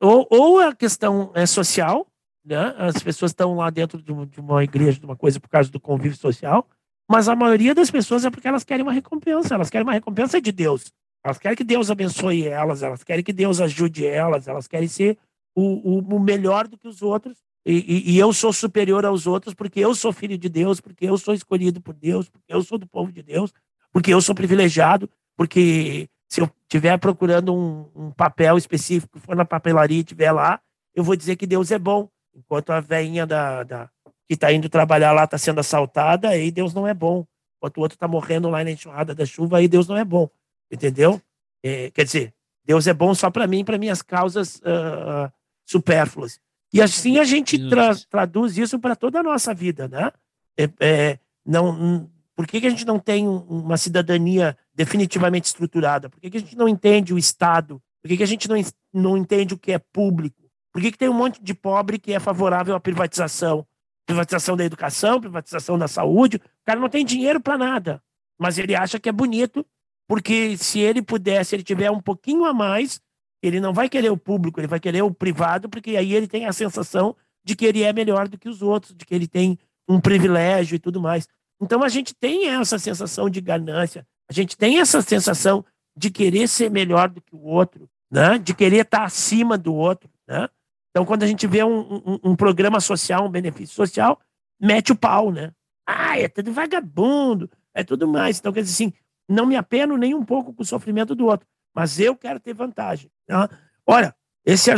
[0.00, 2.06] ou, ou a questão é social,
[2.44, 2.74] né?
[2.78, 5.70] as pessoas estão lá dentro de uma, de uma igreja, de uma coisa por causa
[5.70, 6.68] do convívio social,
[7.10, 10.40] mas a maioria das pessoas é porque elas querem uma recompensa, elas querem uma recompensa
[10.40, 10.92] de Deus.
[11.24, 15.18] Elas querem que Deus abençoe elas, elas querem que Deus ajude elas, elas querem ser
[15.54, 17.36] o, o, o melhor do que os outros.
[17.64, 21.06] E, e- e eu sou superior aos outros porque eu sou filho de Deus, porque
[21.06, 23.52] eu sou escolhido por Deus, porque eu sou do povo de Deus,
[23.92, 29.44] porque eu sou privilegiado, porque se eu estiver procurando um, um papel específico, for na
[29.44, 30.60] papelaria e estiver lá,
[30.94, 32.08] eu vou dizer que Deus é bom.
[32.34, 33.90] Enquanto a velhinha da, da,
[34.26, 37.26] que está indo trabalhar lá está sendo assaltada, aí Deus não é bom.
[37.58, 40.30] Enquanto o outro está morrendo lá na enxurrada da chuva, aí Deus não é bom.
[40.70, 41.20] Entendeu?
[41.62, 42.32] É, quer dizer,
[42.64, 45.32] Deus é bom só para mim, para minhas causas ah,
[45.66, 46.40] supérfluas.
[46.72, 50.10] E assim a gente tra- traduz isso para toda a nossa vida, né?
[50.56, 56.08] É, é, não, por que, que a gente não tem um- uma cidadania definitivamente estruturada?
[56.08, 57.82] Por que, que a gente não entende o Estado?
[58.02, 58.56] Por que, que a gente não,
[58.92, 60.40] não entende o que é público?
[60.72, 63.66] Por que, que tem um monte de pobre que é favorável à privatização?
[64.06, 66.36] Privatização da educação, privatização da saúde.
[66.36, 68.02] O cara não tem dinheiro para nada,
[68.38, 69.66] mas ele acha que é bonito,
[70.08, 73.00] porque se ele pudesse, ele tiver um pouquinho a mais,
[73.42, 76.46] ele não vai querer o público, ele vai querer o privado, porque aí ele tem
[76.46, 79.58] a sensação de que ele é melhor do que os outros, de que ele tem
[79.88, 81.26] um privilégio e tudo mais.
[81.60, 85.64] Então a gente tem essa sensação de ganância, a gente tem essa sensação
[85.96, 88.38] de querer ser melhor do que o outro, né?
[88.38, 90.08] de querer estar acima do outro.
[90.28, 90.48] Né?
[90.90, 94.20] Então, quando a gente vê um, um- um programa social, um benefício social,
[94.60, 95.52] mete o pau, né?
[95.86, 98.38] Ah, é tudo vagabundo, é tudo mais.
[98.38, 98.92] Então, quer dizer assim,
[99.28, 102.54] não me apeno nem um pouco com o sofrimento do outro, mas eu quero ter
[102.54, 103.10] vantagem.
[103.26, 103.48] Tá?
[103.86, 104.14] Olha,
[104.44, 104.70] esse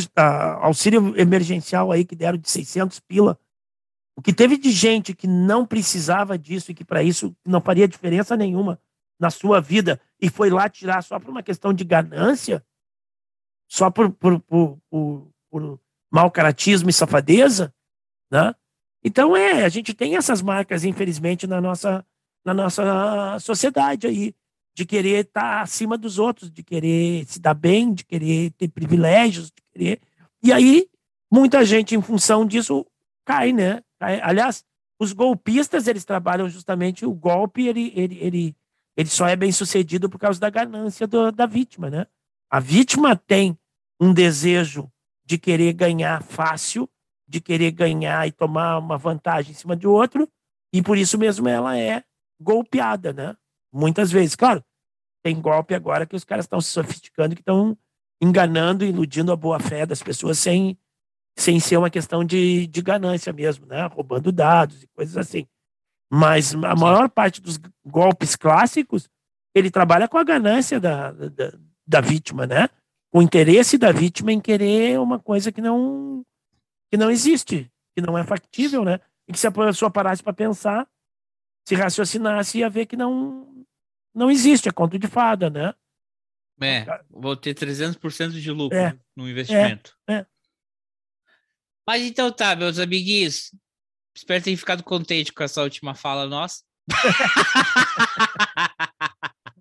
[0.61, 3.39] auxílio emergencial aí que deram de 600 pila,
[4.17, 7.89] o que teve de gente que não precisava disso e que para isso não faria
[7.89, 8.81] diferença nenhuma
[9.19, 12.65] na sua vida e foi lá tirar só por uma questão de ganância,
[13.69, 17.73] só por, por, por, por, por mau caratismo e safadeza,
[18.31, 18.55] né?
[19.05, 22.07] Então é, a gente tem essas marcas, infelizmente, na nossa,
[22.45, 24.35] na nossa sociedade aí,
[24.75, 29.47] de querer estar acima dos outros, de querer se dar bem, de querer ter privilégios,
[29.51, 30.01] de querer.
[30.43, 30.87] E aí,
[31.31, 32.87] muita gente, em função disso,
[33.25, 33.83] cai, né?
[34.01, 34.21] Cai.
[34.23, 34.65] Aliás,
[34.99, 38.57] os golpistas, eles trabalham justamente o golpe, ele, ele, ele,
[38.97, 42.07] ele só é bem sucedido por causa da ganância do- da vítima, né?
[42.51, 43.59] A vítima tem
[44.01, 44.91] um desejo
[45.25, 46.89] de querer ganhar fácil,
[47.29, 50.29] de querer ganhar e tomar uma vantagem em cima de outro,
[50.73, 52.03] e por isso mesmo ela é
[52.41, 53.37] golpeada, né?
[53.73, 54.37] Muitas vezes.
[54.37, 54.63] Claro,
[55.23, 57.77] tem golpe agora que os caras estão se sofisticando, que estão
[58.21, 60.79] enganando, iludindo a boa-fé das pessoas sem,
[61.37, 63.87] sem ser uma questão de, de ganância mesmo, né?
[63.87, 65.47] Roubando dados e coisas assim.
[66.11, 69.09] Mas a maior parte dos golpes clássicos,
[69.55, 71.53] ele trabalha com a ganância da, da,
[71.87, 72.69] da vítima, né?
[73.13, 76.25] O interesse da vítima em querer uma coisa que não
[76.91, 79.01] que não existe, que não é factível, né?
[79.27, 80.87] E que se a pessoa parasse para pensar,
[81.67, 83.52] se raciocinasse, ia ver que não
[84.15, 85.75] não existe, é conto de fada, né?
[86.61, 89.97] É, vou ter 300% de lucro É, no investimento.
[90.09, 90.25] é.
[91.87, 93.53] Mas então tá, meus amiguinhos.
[94.17, 96.63] Espero ter ficado contente com essa última fala nossa.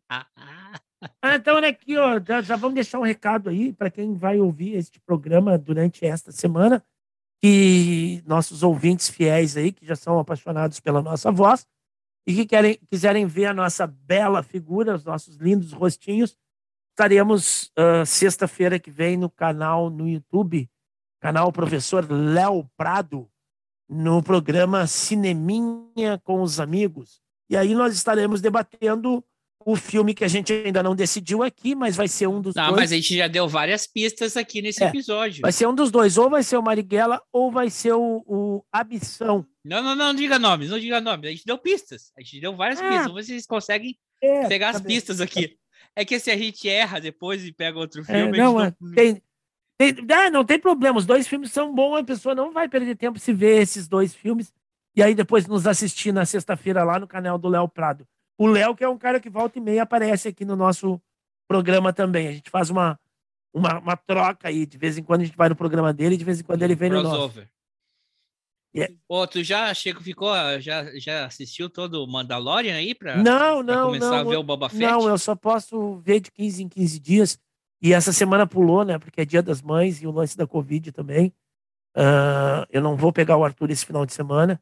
[1.24, 4.40] Ah, então, olha aqui, ó, já, já vamos deixar um recado aí para quem vai
[4.40, 6.84] ouvir este programa durante esta semana,
[7.42, 11.66] que nossos ouvintes fiéis aí, que já são apaixonados pela nossa voz,
[12.26, 16.38] e que querem, quiserem ver a nossa bela figura, os nossos lindos rostinhos,
[16.92, 20.70] estaremos ah, sexta-feira que vem no canal no YouTube,
[21.20, 23.30] canal Professor Léo Prado,
[23.90, 27.22] no programa Cineminha com os Amigos.
[27.50, 29.24] E aí nós estaremos debatendo
[29.66, 32.68] o filme que a gente ainda não decidiu aqui, mas vai ser um dos Não,
[32.68, 32.82] dois.
[32.82, 35.42] mas a gente já deu várias pistas aqui nesse É, episódio.
[35.42, 38.64] Vai ser um dos dois, ou vai ser o Marighella ou vai ser o, o
[38.72, 39.46] Abissão.
[39.64, 41.28] Não, não, não diga nomes, não diga nomes.
[41.28, 42.12] A gente deu pistas.
[42.18, 42.84] A gente deu várias Ah.
[42.88, 43.02] pistas.
[43.08, 44.96] Vamos ver se vocês conseguem É, pegar tá as bem.
[44.96, 45.58] pistas aqui.
[45.96, 48.76] É que se a gente erra depois e pega outro É, filme, não, é, gente
[48.80, 48.92] não...
[48.94, 49.22] tem,
[49.78, 52.96] tem, ah, não tem problema, os dois filmes são bons, a pessoa não vai perder
[52.96, 54.54] tempo se ver esses dois filmes
[54.96, 58.08] e aí depois nos assistir na sexta-feira lá no canal do Léo Prado.
[58.42, 61.00] O Léo, que é um cara que volta e meia aparece aqui no nosso
[61.48, 62.28] programa também.
[62.28, 63.00] A gente faz uma,
[63.54, 66.26] uma, uma troca aí, de vez em quando a gente vai no programa dele, de
[66.26, 67.48] vez em quando ele vem no nosso.
[68.76, 68.96] Yeah.
[69.08, 73.76] Ô, tu já chegou, ficou, já, já assistiu todo o Mandalorian aí pra, Não, pra
[73.76, 74.18] não, começar não.
[74.18, 74.82] a ver o Boba Fett?
[74.82, 77.40] Não, eu só posso ver de 15 em 15 dias.
[77.80, 78.98] E essa semana pulou, né?
[78.98, 81.32] Porque é dia das mães e o lance da Covid também.
[81.96, 84.60] Ah, eu não vou pegar o Arthur esse final de semana.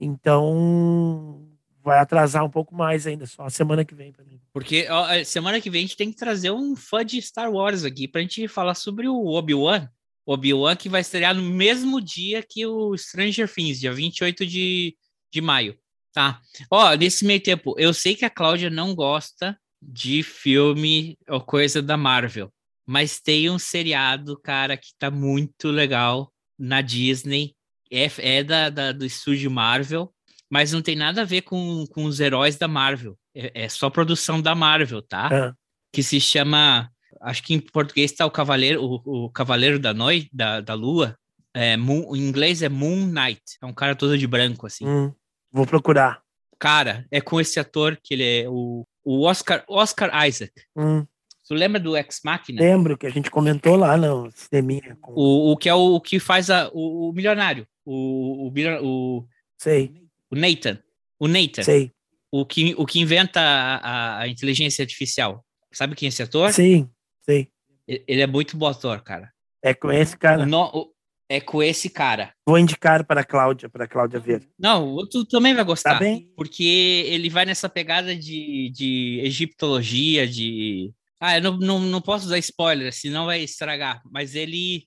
[0.00, 1.41] Então
[1.82, 4.40] vai atrasar um pouco mais ainda, só a semana que vem para mim.
[4.52, 7.50] Porque ó, a semana que vem a gente tem que trazer um fã de Star
[7.50, 9.88] Wars aqui pra gente falar sobre o Obi-Wan.
[10.24, 14.96] Obi-Wan que vai estrear no mesmo dia que o Stranger Things, dia 28 de,
[15.32, 15.76] de maio,
[16.12, 16.40] tá?
[16.70, 21.82] Ó, nesse meio tempo, eu sei que a Cláudia não gosta de filme ou coisa
[21.82, 22.52] da Marvel,
[22.86, 27.54] mas tem um seriado, cara, que tá muito legal na Disney,
[27.90, 30.12] é, é da, da- do estúdio Marvel,
[30.52, 33.16] mas não tem nada a ver com, com os heróis da Marvel.
[33.34, 35.28] É, é só produção da Marvel, tá?
[35.32, 35.54] Ah,
[35.90, 36.90] Que se chama.
[37.22, 41.16] Acho que em português está o Cavaleiro, o, o Cavaleiro da Noite, da, da Lua.
[41.54, 43.42] É, Moon- em inglês é Moon Knight.
[43.62, 44.86] É um cara todo de branco, assim.
[44.86, 45.10] hum,
[45.50, 46.20] vou procurar.
[46.58, 50.52] Cara, é com esse ator que ele é o, o Oscar, Oscar Isaac.
[50.76, 51.06] Hum,
[51.48, 52.62] Tu lembra do Ex Machina?
[52.62, 54.96] lembro que a gente comentou lá no cineminha.
[55.00, 55.12] Com...
[55.14, 57.66] O, o que é o, o que faz a, o, o milionário.
[57.84, 58.52] O, o,
[58.82, 59.26] o,
[59.58, 59.92] Sei,
[60.32, 60.78] o Nathan.
[61.20, 61.62] O Nathan.
[61.62, 61.92] sei.
[62.34, 65.44] O que, o que inventa a, a- a inteligência artificial.
[65.72, 66.50] Sabe quem é esse ator?
[66.52, 66.88] Sim,
[67.24, 67.48] sei.
[67.86, 69.30] E- Ele é muito bom ator, cara.
[69.62, 70.42] É com esse cara.
[70.42, 70.92] O no- o-
[71.28, 72.32] é com esse cara.
[72.46, 74.48] Vou indicar para a Cláudia, para a Cláudia ver.
[74.58, 75.94] Não, tu também vai gostar.
[75.94, 76.30] Tá bem?
[76.36, 76.62] Porque
[77.06, 80.92] ele vai nessa pegada de, de egiptologia, de.
[81.20, 84.00] Ah, eu não, não, não posso dar spoiler, senão vai estragar.
[84.10, 84.86] Mas ele.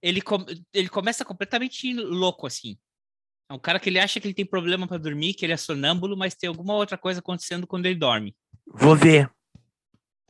[0.00, 0.22] Ele,
[0.72, 2.76] ele começa completamente louco, assim.
[3.50, 5.56] É um cara que ele acha que ele tem problema para dormir, que ele é
[5.56, 8.36] sonâmbulo, mas tem alguma outra coisa acontecendo quando ele dorme.
[8.66, 9.30] Vou ver.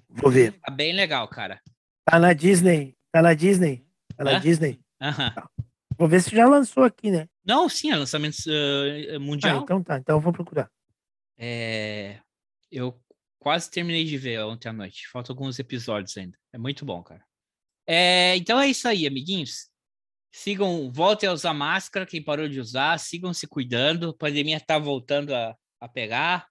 [0.09, 0.53] Vou ver.
[0.61, 1.61] Tá bem legal, cara.
[2.05, 2.97] Tá na Disney.
[3.13, 3.85] Tá na Disney.
[4.17, 4.41] Tá na Hã?
[4.41, 4.81] Disney.
[5.01, 5.35] Aham.
[5.99, 7.29] Vou ver se já lançou aqui, né?
[7.45, 9.63] Não, sim, é lançamento Ah, mundial.
[9.63, 9.99] então tá.
[9.99, 10.71] Então eu vou procurar.
[11.37, 12.21] É,
[12.71, 13.01] eu
[13.41, 15.09] quase terminei de ver ontem à noite.
[15.11, 16.39] Faltam alguns episódios ainda.
[16.53, 17.25] É muito bom, cara.
[17.87, 19.69] É, então é isso aí, amiguinhos.
[20.39, 24.11] Sigam, voltem a usar máscara, quem parou de usar, sigam se cuidando.
[24.11, 26.47] A pandemia tá voltando a, a pegar.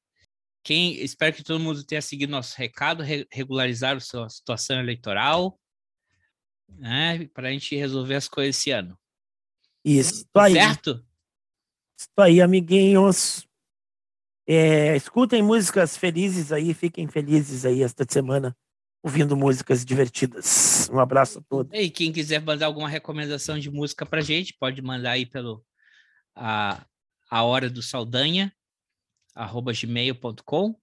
[0.61, 5.57] Quem, espero que todo mundo tenha seguido nosso recado, re- regularizar a sua situação eleitoral,
[6.67, 8.99] né, para a gente resolver as coisas esse ano.
[9.85, 10.53] Isso aí.
[10.53, 11.05] Certo?
[11.97, 13.47] Isso aí, amiguinhos.
[14.45, 18.53] É, escutem músicas felizes aí, fiquem felizes aí esta semana,
[19.03, 20.89] ouvindo músicas divertidas.
[20.91, 21.71] Um abraço a todos.
[21.73, 25.63] E quem quiser mandar alguma recomendação de música pra gente, pode mandar aí pelo
[26.35, 26.85] a,
[27.29, 28.51] a hora do Saldanha,
[29.33, 30.75] arroba gmail.com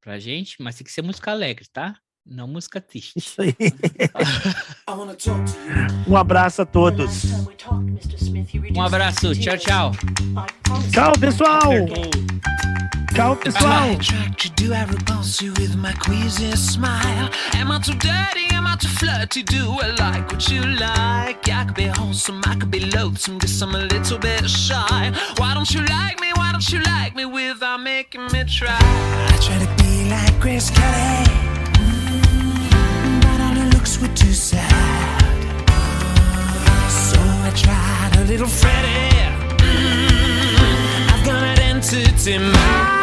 [0.00, 1.96] pra gente, mas tem que ser música alegre, tá?
[2.24, 3.12] Não música triste.
[3.16, 3.54] Isso aí.
[6.06, 7.24] Um abraço a todos.
[8.74, 9.92] Um abraço, tchau, tchau.
[10.92, 11.70] Tchau, pessoal.
[13.20, 13.96] Pessoal.
[13.96, 14.50] attract you?
[14.56, 17.28] Do I repulse you with my queasy smile?
[17.52, 18.46] Am I too dirty?
[18.54, 19.42] Am I too flirty?
[19.42, 21.46] Do I like what you like?
[21.46, 25.12] I could be wholesome, I could be loathsome, guess I'm a little bit shy.
[25.36, 26.32] Why don't you like me?
[26.34, 28.78] Why don't you like me without making me try?
[28.80, 31.24] I try to be like Grace Kelly,
[31.76, 35.20] mm, but all her looks were too sad.
[36.88, 39.28] So I tried a little Freddie.
[39.60, 42.99] Mm, I've got an entity mind.